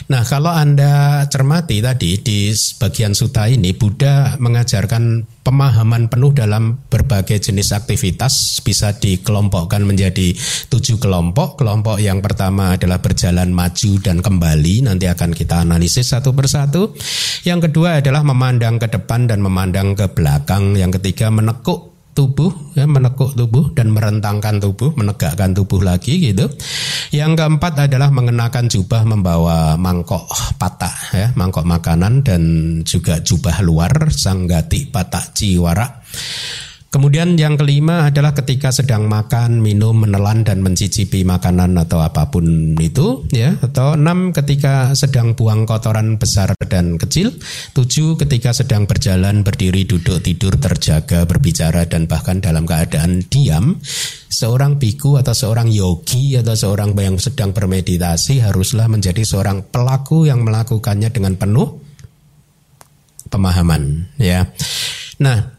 Nah, 0.08 0.24
kalau 0.24 0.56
Anda 0.56 1.28
cermati 1.28 1.84
tadi 1.84 2.16
di 2.24 2.56
bagian 2.80 3.12
suta 3.12 3.52
ini 3.52 3.76
Buddha 3.76 4.40
mengajarkan 4.40 5.28
pemahaman 5.50 6.14
penuh 6.14 6.30
dalam 6.30 6.78
berbagai 6.94 7.50
jenis 7.50 7.74
aktivitas 7.74 8.62
bisa 8.62 8.94
dikelompokkan 8.94 9.82
menjadi 9.82 10.38
tujuh 10.70 11.02
kelompok. 11.02 11.58
Kelompok 11.58 11.98
yang 11.98 12.22
pertama 12.22 12.78
adalah 12.78 13.02
berjalan 13.02 13.50
maju 13.50 13.92
dan 13.98 14.22
kembali. 14.22 14.86
Nanti 14.86 15.10
akan 15.10 15.34
kita 15.34 15.66
analisis 15.66 16.14
satu 16.14 16.38
persatu. 16.38 16.94
Yang 17.50 17.74
kedua 17.74 17.98
adalah 17.98 18.22
memandang 18.22 18.78
ke 18.78 18.94
depan 18.94 19.26
dan 19.26 19.42
memandang 19.42 19.98
ke 19.98 20.06
belakang. 20.14 20.78
Yang 20.78 21.02
ketiga 21.02 21.34
menekuk 21.34 21.89
tubuh 22.20 22.76
ya 22.76 22.84
menekuk 22.84 23.32
tubuh 23.32 23.72
dan 23.72 23.96
merentangkan 23.96 24.60
tubuh 24.60 24.92
menegakkan 25.00 25.56
tubuh 25.56 25.80
lagi 25.80 26.20
gitu. 26.20 26.52
Yang 27.16 27.40
keempat 27.40 27.88
adalah 27.88 28.12
mengenakan 28.12 28.68
jubah 28.68 29.08
membawa 29.08 29.80
mangkok 29.80 30.28
patah 30.60 31.16
ya 31.16 31.28
mangkok 31.40 31.64
makanan 31.64 32.28
dan 32.28 32.44
juga 32.84 33.24
jubah 33.24 33.64
luar 33.64 34.12
sanggati 34.12 34.92
patah 34.92 35.32
ciwara 35.32 35.88
Kemudian 36.90 37.38
yang 37.38 37.54
kelima 37.54 38.10
adalah 38.10 38.34
ketika 38.34 38.74
sedang 38.74 39.06
makan, 39.06 39.62
minum, 39.62 39.94
menelan 39.94 40.42
dan 40.42 40.66
mencicipi 40.66 41.22
makanan 41.22 41.78
atau 41.78 42.02
apa 42.02 42.34
pun 42.34 42.74
itu 42.82 43.30
ya. 43.30 43.54
Atau 43.62 43.94
enam 43.94 44.34
ketika 44.34 44.98
sedang 44.98 45.38
buang 45.38 45.70
kotoran 45.70 46.18
besar 46.18 46.58
dan 46.66 46.98
kecil. 46.98 47.30
Tujuh 47.78 48.18
ketika 48.18 48.58
sedang 48.58 48.90
berjalan, 48.90 49.46
berdiri, 49.46 49.86
duduk, 49.86 50.26
tidur, 50.26 50.58
terjaga, 50.58 51.30
berbicara 51.30 51.86
dan 51.86 52.10
bahkan 52.10 52.42
dalam 52.42 52.66
keadaan 52.66 53.22
diam. 53.30 53.78
Seorang 54.30 54.82
biku 54.82 55.22
atau 55.22 55.38
seorang 55.38 55.70
yogi 55.70 56.42
atau 56.42 56.58
seorang 56.58 56.98
yang 56.98 57.22
sedang 57.22 57.54
bermeditasi 57.54 58.42
haruslah 58.42 58.90
menjadi 58.90 59.22
seorang 59.22 59.62
pelaku 59.70 60.26
yang 60.26 60.42
melakukannya 60.42 61.14
dengan 61.14 61.38
penuh 61.38 61.86
pemahaman 63.30 64.10
ya. 64.18 64.50
Nah, 65.22 65.59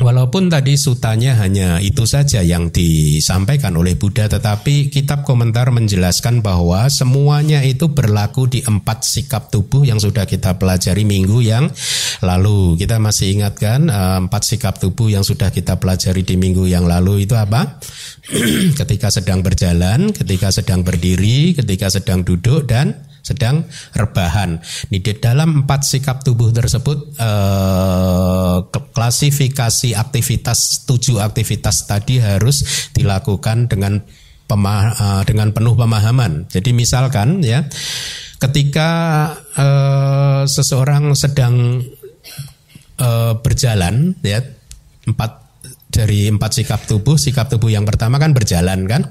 Walaupun 0.00 0.48
tadi 0.48 0.80
sutanya 0.80 1.36
hanya 1.44 1.76
itu 1.76 2.08
saja 2.08 2.40
yang 2.40 2.72
disampaikan 2.72 3.76
oleh 3.76 4.00
Buddha, 4.00 4.32
tetapi 4.32 4.88
kitab 4.88 5.28
komentar 5.28 5.68
menjelaskan 5.76 6.40
bahwa 6.40 6.88
semuanya 6.88 7.60
itu 7.60 7.92
berlaku 7.92 8.48
di 8.48 8.64
empat 8.64 9.04
sikap 9.04 9.52
tubuh 9.52 9.84
yang 9.84 10.00
sudah 10.00 10.24
kita 10.24 10.56
pelajari 10.56 11.04
minggu 11.04 11.44
yang 11.44 11.68
lalu. 12.24 12.80
Kita 12.80 12.96
masih 12.96 13.36
ingatkan 13.36 13.92
eh, 13.92 14.18
empat 14.24 14.42
sikap 14.48 14.80
tubuh 14.80 15.12
yang 15.12 15.20
sudah 15.20 15.52
kita 15.52 15.76
pelajari 15.76 16.24
di 16.24 16.40
minggu 16.40 16.64
yang 16.64 16.88
lalu 16.88 17.28
itu 17.28 17.36
apa? 17.36 17.76
ketika 18.80 19.12
sedang 19.12 19.44
berjalan, 19.44 20.16
ketika 20.16 20.48
sedang 20.48 20.80
berdiri, 20.80 21.52
ketika 21.52 21.92
sedang 21.92 22.24
duduk 22.24 22.64
dan 22.64 23.09
sedang 23.30 23.62
rebahan. 23.94 24.58
Di 24.90 24.98
dalam 25.22 25.62
empat 25.62 25.86
sikap 25.86 26.26
tubuh 26.26 26.50
tersebut 26.50 27.14
eh, 27.14 28.56
klasifikasi 28.90 29.94
aktivitas 29.94 30.82
tujuh 30.90 31.22
aktivitas 31.22 31.86
tadi 31.86 32.18
harus 32.18 32.90
dilakukan 32.90 33.70
dengan 33.70 34.02
pemah, 34.50 34.82
eh, 34.98 35.22
dengan 35.30 35.54
penuh 35.54 35.78
pemahaman. 35.78 36.50
Jadi 36.50 36.74
misalkan 36.74 37.38
ya, 37.46 37.62
ketika 38.42 38.90
eh, 39.54 40.42
seseorang 40.50 41.14
sedang 41.14 41.78
eh, 42.98 43.32
berjalan 43.38 44.18
ya 44.26 44.42
empat 45.06 45.30
dari 45.90 46.30
empat 46.30 46.50
sikap 46.54 46.86
tubuh, 46.86 47.18
sikap 47.18 47.50
tubuh 47.50 47.70
yang 47.70 47.86
pertama 47.86 48.18
kan 48.18 48.34
berjalan 48.34 48.86
kan. 48.90 49.06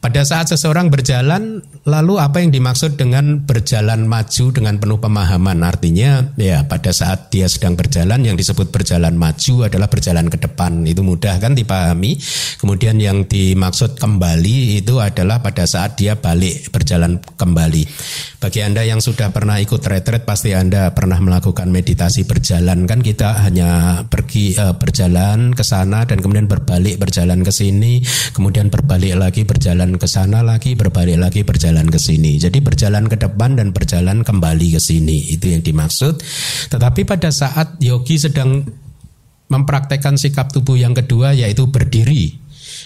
Pada 0.00 0.24
saat 0.24 0.48
seseorang 0.48 0.88
berjalan, 0.88 1.60
lalu 1.84 2.16
apa 2.16 2.40
yang 2.40 2.48
dimaksud 2.48 2.96
dengan 2.96 3.44
berjalan 3.44 4.08
maju 4.08 4.48
dengan 4.48 4.80
penuh 4.80 4.96
pemahaman? 4.96 5.60
Artinya, 5.60 6.24
ya 6.40 6.64
pada 6.64 6.88
saat 6.88 7.28
dia 7.28 7.44
sedang 7.52 7.76
berjalan, 7.76 8.24
yang 8.24 8.32
disebut 8.32 8.72
berjalan 8.72 9.12
maju 9.12 9.68
adalah 9.68 9.92
berjalan 9.92 10.32
ke 10.32 10.40
depan. 10.40 10.88
Itu 10.88 11.04
mudah 11.04 11.36
kan 11.36 11.52
dipahami. 11.52 12.16
Kemudian 12.56 12.96
yang 12.96 13.28
dimaksud 13.28 14.00
kembali 14.00 14.80
itu 14.80 15.04
adalah 15.04 15.44
pada 15.44 15.68
saat 15.68 16.00
dia 16.00 16.16
balik 16.16 16.72
berjalan 16.72 17.20
kembali. 17.36 17.84
Bagi 18.40 18.64
anda 18.64 18.80
yang 18.80 19.04
sudah 19.04 19.36
pernah 19.36 19.60
ikut 19.60 19.84
retret, 19.84 20.24
pasti 20.24 20.56
anda 20.56 20.96
pernah 20.96 21.20
melakukan 21.20 21.68
meditasi 21.68 22.24
berjalan 22.24 22.88
kan? 22.88 23.04
Kita 23.04 23.36
hanya 23.44 24.00
pergi 24.08 24.56
uh, 24.56 24.72
berjalan 24.80 25.52
ke 25.52 25.60
sana 25.60 26.08
dan 26.08 26.24
kemudian 26.24 26.48
berbalik 26.48 26.96
berjalan 26.96 27.44
ke 27.44 27.52
sini, 27.52 28.00
kemudian 28.32 28.72
berbalik 28.72 29.12
lagi 29.20 29.44
berjalan 29.44 29.89
berjalan 29.90 29.98
ke 29.98 30.06
sana 30.06 30.40
lagi, 30.46 30.78
berbalik 30.78 31.18
lagi, 31.18 31.42
berjalan 31.42 31.90
ke 31.90 31.98
sini. 31.98 32.38
Jadi 32.38 32.62
berjalan 32.62 33.10
ke 33.10 33.18
depan 33.18 33.58
dan 33.58 33.74
berjalan 33.74 34.22
kembali 34.22 34.78
ke 34.78 34.80
sini. 34.80 35.34
Itu 35.34 35.50
yang 35.50 35.66
dimaksud. 35.66 36.22
Tetapi 36.70 37.02
pada 37.02 37.34
saat 37.34 37.74
yogi 37.82 38.14
sedang 38.22 38.62
mempraktekkan 39.50 40.14
sikap 40.14 40.54
tubuh 40.54 40.78
yang 40.78 40.94
kedua 40.94 41.34
yaitu 41.34 41.66
berdiri. 41.66 42.38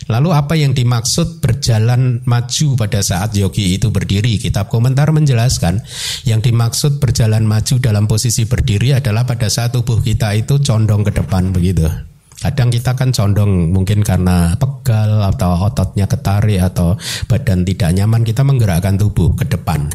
Lalu 0.09 0.33
apa 0.33 0.57
yang 0.57 0.73
dimaksud 0.73 1.45
berjalan 1.45 2.25
maju 2.25 2.69
pada 2.81 3.05
saat 3.05 3.37
yogi 3.37 3.77
itu 3.77 3.93
berdiri? 3.93 4.41
Kitab 4.41 4.73
komentar 4.73 5.13
menjelaskan 5.13 5.85
yang 6.25 6.41
dimaksud 6.41 7.05
berjalan 7.05 7.45
maju 7.45 7.77
dalam 7.85 8.09
posisi 8.09 8.49
berdiri 8.49 8.97
adalah 8.97 9.29
pada 9.29 9.53
saat 9.53 9.77
tubuh 9.77 10.01
kita 10.01 10.33
itu 10.41 10.57
condong 10.65 11.05
ke 11.05 11.13
depan 11.13 11.53
begitu. 11.53 12.14
Kadang 12.45 12.69
kita 12.69 12.93
kan 12.93 13.09
condong 13.09 13.73
mungkin 13.73 14.05
karena 14.05 14.53
pegal 14.61 15.25
atau 15.33 15.65
ototnya 15.65 16.05
ketarik 16.05 16.61
atau 16.61 16.93
badan 17.25 17.65
tidak 17.65 17.97
nyaman 17.97 18.21
kita 18.21 18.45
menggerakkan 18.45 19.01
tubuh 19.01 19.33
ke 19.33 19.49
depan. 19.49 19.89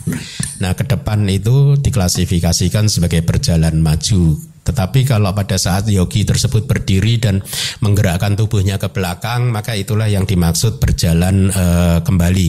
Nah, 0.57 0.73
ke 0.73 0.81
depan 0.81 1.29
itu 1.29 1.77
diklasifikasikan 1.77 2.89
sebagai 2.89 3.21
berjalan 3.21 3.77
maju 3.77 4.48
tetapi 4.69 5.01
kalau 5.09 5.33
pada 5.33 5.57
saat 5.57 5.89
yogi 5.89 6.21
tersebut 6.21 6.69
berdiri 6.69 7.17
dan 7.17 7.41
menggerakkan 7.81 8.37
tubuhnya 8.37 8.77
ke 8.77 8.85
belakang, 8.93 9.49
maka 9.49 9.73
itulah 9.73 10.05
yang 10.05 10.29
dimaksud 10.29 10.77
berjalan 10.77 11.49
e, 11.49 11.65
kembali. 12.05 12.47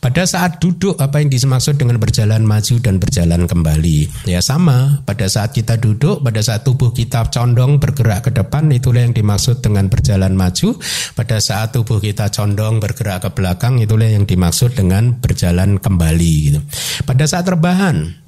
Pada 0.00 0.24
saat 0.24 0.56
duduk, 0.64 0.96
apa 0.96 1.20
yang 1.20 1.28
dimaksud 1.28 1.76
dengan 1.76 2.00
berjalan 2.00 2.48
maju 2.48 2.74
dan 2.80 2.96
berjalan 2.96 3.44
kembali? 3.44 4.24
Ya 4.24 4.40
sama, 4.40 5.04
pada 5.04 5.28
saat 5.28 5.52
kita 5.52 5.76
duduk, 5.76 6.24
pada 6.24 6.40
saat 6.40 6.64
tubuh 6.64 6.96
kita 6.96 7.28
condong 7.28 7.76
bergerak 7.76 8.24
ke 8.24 8.30
depan, 8.32 8.72
itulah 8.72 9.04
yang 9.04 9.12
dimaksud 9.12 9.60
dengan 9.60 9.92
berjalan 9.92 10.32
maju. 10.32 10.80
Pada 11.12 11.36
saat 11.44 11.76
tubuh 11.76 12.00
kita 12.00 12.32
condong 12.32 12.80
bergerak 12.80 13.28
ke 13.28 13.30
belakang, 13.36 13.76
itulah 13.76 14.08
yang 14.08 14.24
dimaksud 14.24 14.72
dengan 14.72 15.20
berjalan 15.20 15.76
kembali. 15.76 16.34
Gitu. 16.48 16.60
Pada 17.04 17.28
saat 17.28 17.44
rebahan, 17.44 18.19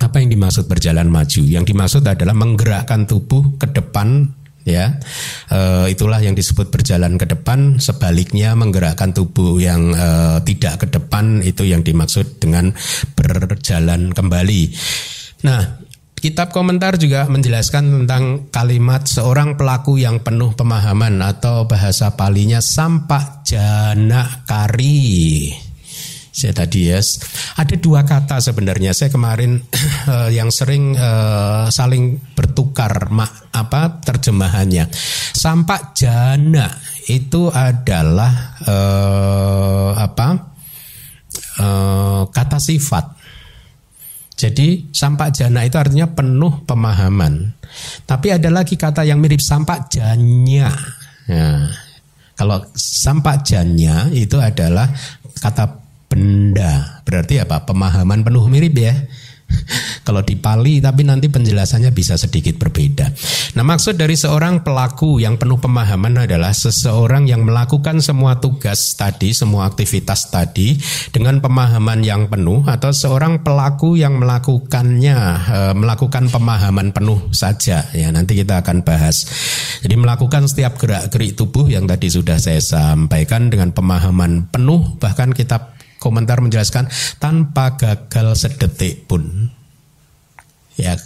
apa 0.00 0.16
yang 0.18 0.32
dimaksud 0.32 0.64
berjalan 0.64 1.12
maju? 1.12 1.42
Yang 1.44 1.64
dimaksud 1.76 2.02
adalah 2.08 2.32
menggerakkan 2.32 3.04
tubuh 3.04 3.60
ke 3.60 3.68
depan 3.68 4.32
ya. 4.64 4.96
E, 5.52 5.92
itulah 5.92 6.24
yang 6.24 6.32
disebut 6.32 6.72
berjalan 6.72 7.20
ke 7.20 7.28
depan. 7.28 7.76
Sebaliknya 7.76 8.56
menggerakkan 8.56 9.12
tubuh 9.12 9.60
yang 9.60 9.92
e, 9.92 10.08
tidak 10.48 10.82
ke 10.82 10.86
depan 10.88 11.44
itu 11.44 11.68
yang 11.68 11.84
dimaksud 11.84 12.40
dengan 12.40 12.72
berjalan 13.14 14.16
kembali. 14.16 14.62
Nah 15.44 15.80
Kitab 16.20 16.52
komentar 16.52 17.00
juga 17.00 17.24
menjelaskan 17.32 18.04
tentang 18.04 18.52
kalimat 18.52 19.08
seorang 19.08 19.56
pelaku 19.56 19.96
yang 19.96 20.20
penuh 20.20 20.52
pemahaman 20.52 21.16
atau 21.24 21.64
bahasa 21.64 22.12
palinya 22.12 22.60
sampak 22.60 23.40
jana 23.48 24.44
kari 24.44 25.69
saya 26.40 26.56
tadi 26.56 26.88
ya 26.88 26.96
ada 27.60 27.76
dua 27.76 28.00
kata 28.08 28.40
sebenarnya. 28.40 28.96
Saya 28.96 29.12
kemarin 29.12 29.60
uh, 30.08 30.32
yang 30.38 30.48
sering 30.48 30.96
uh, 30.96 31.68
saling 31.68 32.16
bertukar 32.32 33.12
mak 33.12 33.52
apa 33.52 34.00
terjemahannya. 34.00 34.88
Sampak 35.36 35.92
jana 35.92 36.72
itu 37.12 37.52
adalah 37.52 38.56
uh, 38.64 39.92
apa 40.00 40.28
uh, 41.60 42.22
kata 42.32 42.56
sifat. 42.56 43.20
Jadi 44.40 44.88
sampak 44.96 45.36
jana 45.36 45.68
itu 45.68 45.76
artinya 45.76 46.08
penuh 46.08 46.64
pemahaman. 46.64 47.52
Tapi 48.08 48.32
ada 48.32 48.48
lagi 48.48 48.80
kata 48.80 49.04
yang 49.04 49.20
mirip 49.20 49.44
sampak 49.44 49.92
janya. 49.92 50.72
Ya. 51.30 51.70
kalau 52.34 52.58
sampak 52.74 53.46
janya 53.46 54.10
itu 54.10 54.34
adalah 54.40 54.88
kata 55.38 55.79
benda. 56.20 57.00
Berarti 57.08 57.40
apa? 57.40 57.64
Pemahaman 57.64 58.20
penuh 58.20 58.44
mirip 58.52 58.76
ya. 58.76 58.92
Kalau 60.06 60.22
di 60.22 60.38
Pali 60.38 60.78
tapi 60.78 61.02
nanti 61.02 61.26
penjelasannya 61.26 61.90
bisa 61.90 62.14
sedikit 62.14 62.54
berbeda. 62.54 63.10
Nah, 63.58 63.64
maksud 63.66 63.98
dari 63.98 64.14
seorang 64.14 64.62
pelaku 64.62 65.18
yang 65.18 65.34
penuh 65.42 65.58
pemahaman 65.58 66.22
adalah 66.22 66.54
seseorang 66.54 67.26
yang 67.26 67.42
melakukan 67.42 67.98
semua 67.98 68.38
tugas 68.38 68.94
tadi, 68.94 69.34
semua 69.34 69.66
aktivitas 69.66 70.30
tadi 70.30 70.78
dengan 71.10 71.42
pemahaman 71.42 72.06
yang 72.06 72.30
penuh 72.30 72.62
atau 72.62 72.94
seorang 72.94 73.42
pelaku 73.42 73.98
yang 73.98 74.22
melakukannya 74.22 75.18
e, 75.50 75.58
melakukan 75.74 76.30
pemahaman 76.30 76.94
penuh 76.94 77.18
saja. 77.34 77.90
Ya, 77.90 78.14
nanti 78.14 78.38
kita 78.38 78.62
akan 78.62 78.86
bahas. 78.86 79.26
Jadi 79.82 79.98
melakukan 79.98 80.46
setiap 80.46 80.78
gerak-gerik 80.78 81.34
tubuh 81.34 81.66
yang 81.66 81.90
tadi 81.90 82.06
sudah 82.06 82.38
saya 82.38 82.62
sampaikan 82.62 83.50
dengan 83.50 83.74
pemahaman 83.74 84.46
penuh 84.46 84.94
bahkan 85.02 85.34
kita 85.34 85.79
komentar 86.00 86.40
menjelaskan 86.40 86.88
tanpa 87.20 87.76
gagal 87.76 88.34
sedetik 88.48 89.04
pun. 89.04 89.52
Ya, 90.80 90.96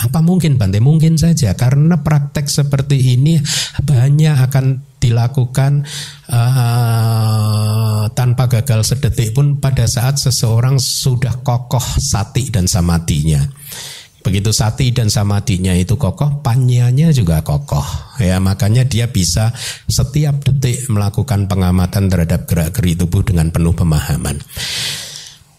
apa 0.00 0.24
mungkin 0.24 0.56
Bante? 0.56 0.80
Mungkin 0.80 1.20
saja 1.20 1.52
karena 1.52 2.00
praktek 2.00 2.48
seperti 2.48 3.20
ini 3.20 3.36
banyak 3.84 4.32
akan 4.48 4.80
dilakukan 4.96 5.84
uh, 6.32 8.08
tanpa 8.16 8.48
gagal 8.48 8.88
sedetik 8.88 9.36
pun 9.36 9.60
pada 9.60 9.84
saat 9.84 10.16
seseorang 10.16 10.80
sudah 10.80 11.44
kokoh 11.44 11.84
sati 12.00 12.48
dan 12.48 12.64
samatinya. 12.64 13.44
Begitu 14.20 14.52
sati 14.52 14.92
dan 14.92 15.08
samadinya 15.08 15.72
itu 15.72 15.96
kokoh, 15.96 16.44
panyanya 16.44 17.08
juga 17.08 17.40
kokoh. 17.40 17.84
Ya, 18.20 18.36
makanya 18.36 18.84
dia 18.84 19.08
bisa 19.08 19.56
setiap 19.88 20.44
detik 20.44 20.92
melakukan 20.92 21.48
pengamatan 21.48 22.12
terhadap 22.12 22.44
gerak-gerik 22.44 23.00
tubuh 23.00 23.24
dengan 23.24 23.48
penuh 23.48 23.72
pemahaman. 23.72 24.36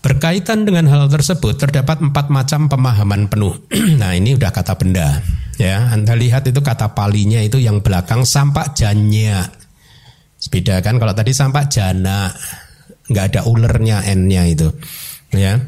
Berkaitan 0.01 0.65
dengan 0.65 0.89
hal 0.89 1.09
tersebut 1.09 1.57
terdapat 1.57 2.01
empat 2.01 2.29
macam 2.29 2.69
pemahaman 2.69 3.29
penuh. 3.29 3.53
nah 4.01 4.13
ini 4.13 4.37
udah 4.37 4.53
kata 4.53 4.77
benda. 4.77 5.21
Ya, 5.57 5.93
Anda 5.93 6.13
lihat 6.17 6.45
itu 6.49 6.61
kata 6.61 6.93
palinya 6.93 7.41
itu 7.41 7.57
yang 7.61 7.81
belakang 7.81 8.25
sampak 8.25 8.77
janya. 8.77 9.45
Beda 10.49 10.81
kan 10.81 10.97
kalau 10.97 11.13
tadi 11.13 11.37
sampak 11.37 11.69
jana, 11.69 12.33
nggak 13.09 13.25
ada 13.29 13.41
ulernya 13.45 14.01
n-nya 14.17 14.49
itu. 14.49 14.73
Ya. 15.33 15.61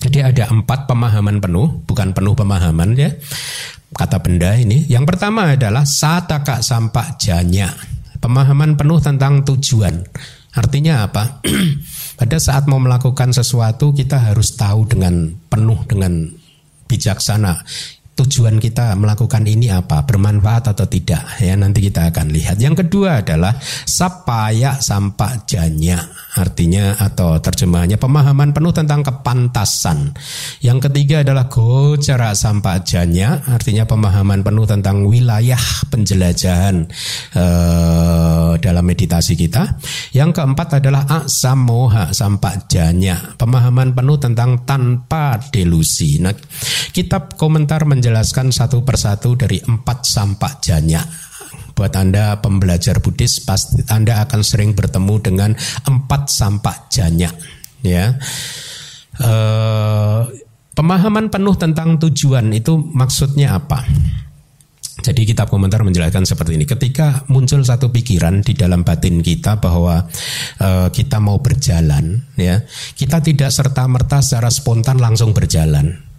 Jadi 0.00 0.18
ada 0.24 0.48
empat 0.48 0.88
pemahaman 0.88 1.44
penuh, 1.44 1.84
bukan 1.84 2.16
penuh 2.16 2.32
pemahaman 2.32 2.96
ya. 2.96 3.12
Kata 3.92 4.16
benda 4.24 4.56
ini. 4.56 4.88
Yang 4.88 5.14
pertama 5.14 5.52
adalah 5.52 5.84
sataka 5.84 6.64
sampak 6.64 7.20
janya. 7.20 7.68
Pemahaman 8.16 8.80
penuh 8.80 8.96
tentang 8.96 9.44
tujuan. 9.44 10.00
Artinya 10.56 11.04
apa? 11.04 11.44
Pada 12.20 12.36
saat 12.40 12.64
mau 12.64 12.80
melakukan 12.80 13.30
sesuatu 13.36 13.92
kita 13.92 14.32
harus 14.32 14.56
tahu 14.56 14.88
dengan 14.88 15.36
penuh 15.52 15.84
dengan 15.84 16.32
bijaksana 16.90 17.62
tujuan 18.20 18.60
kita 18.60 18.92
melakukan 19.00 19.48
ini 19.48 19.72
apa, 19.72 20.04
bermanfaat 20.04 20.76
atau 20.76 20.84
tidak. 20.84 21.24
Ya, 21.40 21.56
nanti 21.56 21.80
kita 21.80 22.12
akan 22.12 22.28
lihat. 22.28 22.60
Yang 22.60 22.84
kedua 22.84 23.24
adalah 23.24 23.56
sapaya 23.88 24.76
sampak 24.76 25.48
janya. 25.48 26.04
Artinya 26.36 27.00
atau 27.00 27.40
terjemahannya 27.40 27.96
pemahaman 27.96 28.52
penuh 28.52 28.70
tentang 28.76 29.00
kepantasan. 29.00 30.12
Yang 30.60 30.90
ketiga 30.90 31.24
adalah 31.24 31.48
gocara 31.48 32.36
sampak 32.36 32.84
janya. 32.84 33.40
Artinya 33.48 33.88
pemahaman 33.88 34.44
penuh 34.44 34.68
tentang 34.68 35.08
wilayah 35.08 35.58
penjelajahan 35.88 36.86
eh, 37.34 38.52
dalam 38.60 38.84
meditasi 38.84 39.34
kita. 39.34 39.80
Yang 40.12 40.38
keempat 40.38 40.84
adalah 40.84 41.08
aksamoha 41.08 42.12
sampak 42.12 42.68
janya. 42.68 43.34
Pemahaman 43.40 43.96
penuh 43.96 44.20
tentang 44.20 44.62
tanpa 44.68 45.40
delusi. 45.50 46.20
Nah, 46.22 46.36
kitab 46.92 47.34
komentar 47.40 47.88
menjelaskan 47.88 48.09
menjelaskan 48.10 48.50
satu 48.50 48.82
persatu 48.82 49.38
dari 49.38 49.62
empat 49.62 50.02
sampak 50.02 50.58
janya. 50.58 50.98
Buat 51.78 51.94
Anda 51.94 52.42
pembelajar 52.42 52.98
Buddhis, 52.98 53.38
pasti 53.46 53.86
Anda 53.86 54.26
akan 54.26 54.42
sering 54.42 54.74
bertemu 54.74 55.14
dengan 55.22 55.50
empat 55.86 56.26
sampak 56.26 56.90
janya. 56.90 57.30
Ya, 57.86 58.18
e, 59.14 59.32
pemahaman 60.74 61.30
penuh 61.30 61.54
tentang 61.54 62.02
tujuan 62.02 62.50
itu 62.50 62.74
maksudnya 62.82 63.54
apa? 63.54 63.86
Jadi 65.00 65.30
kitab 65.30 65.46
komentar 65.46 65.86
menjelaskan 65.86 66.26
seperti 66.26 66.58
ini. 66.58 66.66
Ketika 66.66 67.30
muncul 67.30 67.62
satu 67.62 67.94
pikiran 67.94 68.42
di 68.42 68.58
dalam 68.58 68.82
batin 68.82 69.22
kita 69.22 69.62
bahwa 69.62 70.02
e, 70.58 70.90
kita 70.90 71.22
mau 71.22 71.38
berjalan, 71.38 72.26
ya, 72.34 72.58
kita 72.98 73.22
tidak 73.22 73.54
serta 73.54 73.86
merta 73.86 74.18
secara 74.18 74.50
spontan 74.50 74.98
langsung 74.98 75.30
berjalan. 75.30 76.09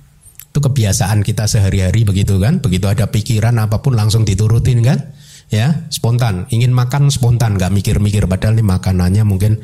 Itu 0.52 0.60
kebiasaan 0.60 1.24
kita 1.24 1.48
sehari-hari 1.48 2.04
begitu 2.04 2.36
kan? 2.36 2.60
Begitu 2.60 2.92
ada 2.92 3.08
pikiran 3.08 3.56
apa 3.56 3.80
pun 3.80 3.96
langsung 3.96 4.28
diturutin 4.28 4.84
kan? 4.84 5.16
Ya, 5.48 5.88
spontan. 5.88 6.52
Ingin 6.52 6.76
makan 6.76 7.08
spontan, 7.08 7.56
nggak 7.56 7.72
mikir-mikir. 7.72 8.28
Padahal 8.28 8.60
ini 8.60 8.68
makanannya 8.68 9.24
mungkin 9.24 9.64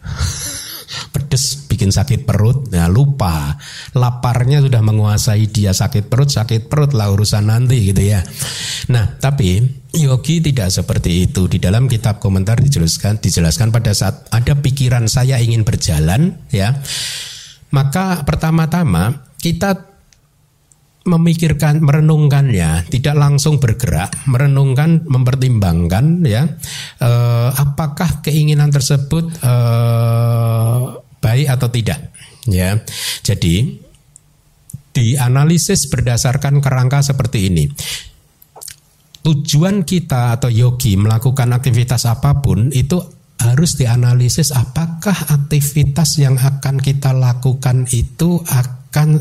pedes, 1.12 1.68
bikin 1.68 1.92
sakit 1.92 2.24
perut. 2.24 2.72
Nah, 2.72 2.88
lupa. 2.88 3.60
Laparnya 3.92 4.64
sudah 4.64 4.80
menguasai 4.80 5.52
dia 5.52 5.76
sakit 5.76 6.08
perut, 6.08 6.32
sakit 6.32 6.72
perut 6.72 6.96
lah 6.96 7.12
urusan 7.12 7.52
nanti 7.52 7.92
gitu 7.92 8.00
ya. 8.00 8.24
Nah, 8.88 9.20
tapi 9.20 9.60
yogi 9.92 10.40
tidak 10.40 10.72
seperti 10.72 11.28
itu. 11.28 11.44
Di 11.44 11.60
dalam 11.60 11.92
kitab 11.92 12.24
komentar 12.24 12.56
dijelaskan 12.56 13.20
dijelaskan 13.20 13.68
pada 13.68 13.92
saat 13.92 14.32
ada 14.32 14.56
pikiran 14.56 15.12
saya 15.12 15.36
ingin 15.44 15.60
berjalan 15.60 16.40
ya. 16.48 16.72
Maka 17.72 18.24
pertama-tama 18.24 19.28
kita 19.40 19.91
memikirkan, 21.02 21.82
merenungkannya, 21.82 22.86
tidak 22.86 23.14
langsung 23.18 23.58
bergerak, 23.58 24.14
merenungkan, 24.30 25.02
mempertimbangkan, 25.06 26.22
ya, 26.22 26.46
eh, 27.02 27.50
apakah 27.50 28.22
keinginan 28.22 28.70
tersebut 28.70 29.34
eh, 29.42 30.80
baik 31.18 31.48
atau 31.50 31.68
tidak, 31.74 32.14
ya. 32.46 32.78
Jadi 33.26 33.82
dianalisis 34.92 35.88
berdasarkan 35.88 36.60
kerangka 36.60 37.02
seperti 37.02 37.50
ini. 37.50 37.64
Tujuan 39.22 39.86
kita 39.86 40.34
atau 40.38 40.50
yogi 40.50 40.98
melakukan 40.98 41.54
aktivitas 41.54 42.10
apa 42.10 42.42
pun 42.42 42.74
itu 42.74 42.98
harus 43.42 43.74
dianalisis 43.74 44.54
apakah 44.54 45.14
aktivitas 45.14 46.18
yang 46.22 46.38
akan 46.38 46.78
kita 46.78 47.10
lakukan 47.14 47.86
itu 47.90 48.38
akan 48.42 49.18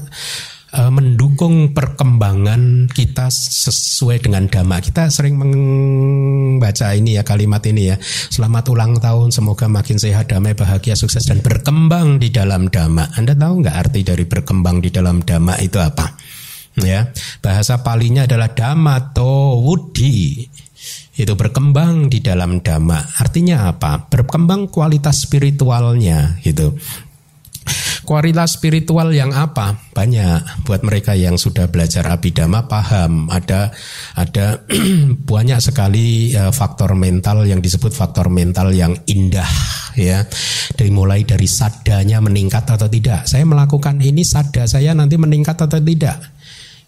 mendukung 0.72 1.76
perkembangan 1.76 2.88
kita 2.88 3.28
sesuai 3.28 4.24
dengan 4.24 4.48
dhamma. 4.48 4.80
Kita 4.80 5.12
sering 5.12 5.36
membaca 5.36 6.96
ini 6.96 7.20
ya 7.20 7.28
kalimat 7.28 7.60
ini 7.68 7.92
ya. 7.92 8.00
Selamat 8.32 8.72
ulang 8.72 8.96
tahun, 8.96 9.36
semoga 9.36 9.68
makin 9.68 10.00
sehat, 10.00 10.32
damai, 10.32 10.56
bahagia, 10.56 10.96
sukses 10.96 11.28
dan 11.28 11.44
berkembang 11.44 12.24
di 12.24 12.32
dalam 12.32 12.72
dhamma. 12.72 13.12
Anda 13.20 13.36
tahu 13.36 13.68
nggak 13.68 13.76
arti 13.76 14.02
dari 14.08 14.24
berkembang 14.24 14.80
di 14.80 14.88
dalam 14.88 15.20
dhamma 15.20 15.60
itu 15.60 15.76
apa? 15.76 16.16
Ya, 16.80 17.12
bahasa 17.44 17.84
palinya 17.84 18.24
adalah 18.24 18.56
dhammato 18.56 19.60
wudi 19.60 20.48
itu 21.20 21.34
berkembang 21.36 22.08
di 22.08 22.24
dalam 22.24 22.64
dhamma. 22.64 23.20
Artinya 23.20 23.68
apa? 23.68 24.08
Berkembang 24.08 24.72
kualitas 24.72 25.28
spiritualnya 25.28 26.40
gitu. 26.48 26.80
Kualitas 28.02 28.58
spiritual 28.58 29.14
yang 29.14 29.30
apa? 29.32 29.78
Banyak 29.94 30.66
buat 30.66 30.82
mereka 30.82 31.14
yang 31.14 31.38
sudah 31.38 31.70
belajar 31.70 32.04
abidama 32.10 32.66
paham 32.66 33.30
ada 33.30 33.70
ada 34.18 34.66
banyak 35.32 35.60
sekali 35.62 36.34
uh, 36.34 36.50
faktor 36.50 36.98
mental 36.98 37.46
yang 37.46 37.62
disebut 37.62 37.94
faktor 37.94 38.34
mental 38.34 38.74
yang 38.74 38.98
indah 39.06 39.48
ya. 39.94 40.26
Dari 40.74 40.90
mulai 40.90 41.24
dari 41.24 41.46
sadanya 41.46 42.20
meningkat 42.20 42.66
atau 42.66 42.90
tidak. 42.90 43.30
Saya 43.30 43.46
melakukan 43.46 44.02
ini 44.02 44.26
sada 44.26 44.66
saya 44.66 44.98
nanti 44.98 45.16
meningkat 45.22 45.56
atau 45.62 45.78
tidak. 45.78 46.18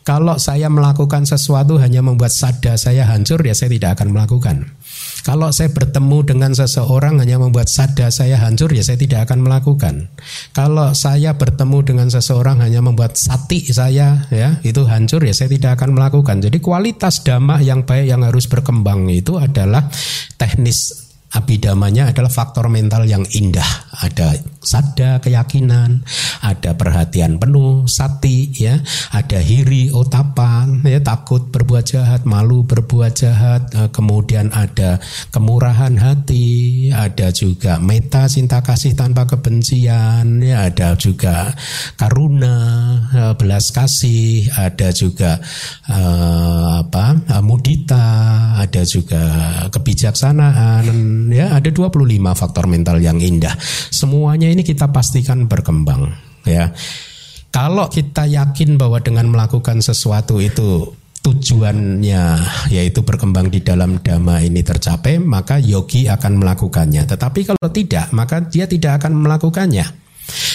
Kalau 0.04 0.36
saya 0.36 0.67
melakukan 0.67 1.24
sesuatu 1.24 1.80
hanya 1.80 2.04
membuat 2.04 2.36
sada 2.36 2.76
saya 2.76 3.08
hancur 3.08 3.39
ya 3.39 3.56
saya 3.56 3.72
tidak 3.72 3.96
akan 3.96 4.12
melakukan. 4.12 4.76
Kalau 5.23 5.55
saya 5.55 5.71
bertemu 5.71 6.17
dengan 6.27 6.51
seseorang 6.51 7.23
hanya 7.23 7.39
membuat 7.39 7.71
sada 7.71 8.12
saya 8.12 8.36
hancur, 8.43 8.75
ya 8.75 8.83
saya 8.83 8.99
tidak 8.99 9.31
akan 9.31 9.47
melakukan. 9.47 10.12
Kalau 10.51 10.91
saya 10.91 11.39
bertemu 11.39 11.79
dengan 11.88 12.07
seseorang 12.12 12.59
hanya 12.59 12.83
membuat 12.83 13.15
sati 13.15 13.63
saya 13.71 14.27
ya 14.27 14.59
itu 14.67 14.83
hancur, 14.83 15.23
ya 15.23 15.31
saya 15.31 15.47
tidak 15.47 15.79
akan 15.79 15.95
melakukan. 15.95 16.43
Jadi 16.43 16.59
kualitas 16.59 17.23
dhamma 17.23 17.63
yang 17.63 17.88
baik 17.88 18.12
yang 18.12 18.21
harus 18.27 18.51
berkembang 18.51 19.07
itu 19.07 19.39
adalah 19.39 19.88
teknis 20.36 21.03
abidamanya 21.33 22.13
adalah 22.13 22.29
faktor 22.29 22.69
mental 22.69 23.09
yang 23.09 23.25
indah. 23.33 23.65
Ada 23.93 24.41
sada 24.63 25.21
keyakinan, 25.21 26.01
ada 26.41 26.73
perhatian 26.73 27.38
penuh, 27.38 27.86
sati, 27.86 28.49
ya, 28.56 28.79
ada 29.13 29.38
hiri, 29.38 29.93
otapan, 29.93 30.82
ya, 30.82 30.97
takut 31.03 31.51
berbuat 31.51 31.86
jahat, 31.86 32.25
malu 32.25 32.65
berbuat 32.65 33.13
jahat, 33.13 33.69
eh, 33.75 33.89
kemudian 33.93 34.49
ada 34.56 34.97
kemurahan 35.29 35.93
hati, 35.99 36.89
ada 36.89 37.29
juga 37.29 37.77
meta 37.77 38.25
cinta 38.25 38.63
kasih 38.63 38.97
tanpa 38.97 39.29
kebencian, 39.29 40.41
ya, 40.41 40.71
ada 40.71 40.95
juga 40.97 41.53
karuna, 41.99 42.56
eh, 43.13 43.34
belas 43.38 43.69
kasih, 43.69 44.47
ada 44.58 44.89
juga 44.95 45.38
uh, 45.89 46.86
apa 46.86 47.19
mudita, 47.43 48.08
ada 48.60 48.82
juga 48.88 49.23
kebijaksanaan 49.69 50.86
ya. 51.34 51.51
Ada 51.58 51.69
25 51.73 52.34
faktor 52.34 52.65
mental 52.69 53.01
yang 53.03 53.19
indah. 53.19 53.53
Semuanya 53.89 54.48
ini 54.48 54.62
kita 54.62 54.91
pastikan 54.91 55.50
berkembang 55.50 56.13
ya. 56.46 56.72
Kalau 57.54 57.86
kita 57.86 58.26
yakin 58.26 58.82
bahwa 58.82 58.98
dengan 58.98 59.30
melakukan 59.30 59.82
sesuatu 59.82 60.41
itu 60.41 60.89
tujuannya 61.24 62.24
yaitu 62.67 63.00
berkembang 63.06 63.48
di 63.48 63.63
dalam 63.63 64.04
dhamma 64.04 64.43
ini 64.43 64.60
tercapai, 64.60 65.24
maka 65.24 65.62
yogi 65.62 66.12
akan 66.12 66.43
melakukannya. 66.43 67.08
Tetapi 67.08 67.39
kalau 67.48 67.69
tidak, 67.72 68.12
maka 68.12 68.43
dia 68.43 68.67
tidak 68.67 69.00
akan 69.00 69.24
melakukannya. 69.24 70.03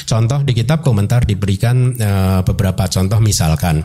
Contoh 0.09 0.41
di 0.41 0.57
kitab 0.57 0.81
komentar 0.81 1.29
diberikan 1.29 1.93
e, 1.93 2.11
beberapa 2.41 2.89
contoh 2.89 3.21
misalkan 3.21 3.85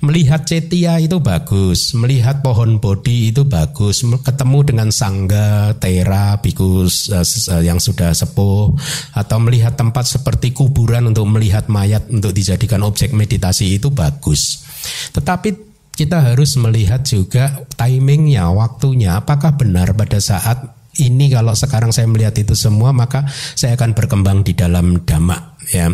melihat 0.00 0.48
cetia 0.48 0.96
itu 0.96 1.20
bagus, 1.20 1.92
melihat 1.92 2.40
pohon 2.40 2.80
bodi 2.80 3.28
itu 3.28 3.44
bagus, 3.44 4.00
ketemu 4.24 4.58
dengan 4.64 4.88
sangga, 4.88 5.76
tera, 5.76 6.40
bikus 6.40 7.12
e, 7.12 7.20
yang 7.60 7.76
sudah 7.76 8.16
sepuh 8.16 8.72
atau 9.12 9.38
melihat 9.42 9.76
tempat 9.76 10.08
seperti 10.08 10.56
kuburan 10.56 11.04
untuk 11.12 11.28
melihat 11.28 11.68
mayat 11.68 12.08
untuk 12.08 12.32
dijadikan 12.32 12.80
objek 12.80 13.12
meditasi 13.12 13.76
itu 13.76 13.92
bagus. 13.92 14.64
Tetapi 15.12 15.68
kita 15.98 16.32
harus 16.32 16.54
melihat 16.54 17.02
juga 17.02 17.66
timingnya, 17.74 18.46
waktunya, 18.54 19.18
apakah 19.18 19.58
benar 19.58 19.90
pada 19.98 20.22
saat 20.22 20.77
ini 20.98 21.30
kalau 21.30 21.54
sekarang 21.54 21.94
saya 21.94 22.10
melihat 22.10 22.34
itu 22.38 22.58
semua 22.58 22.90
maka 22.90 23.24
saya 23.30 23.78
akan 23.78 23.94
berkembang 23.94 24.42
di 24.42 24.52
dalam 24.58 25.02
dhamma 25.06 25.58
ya. 25.70 25.92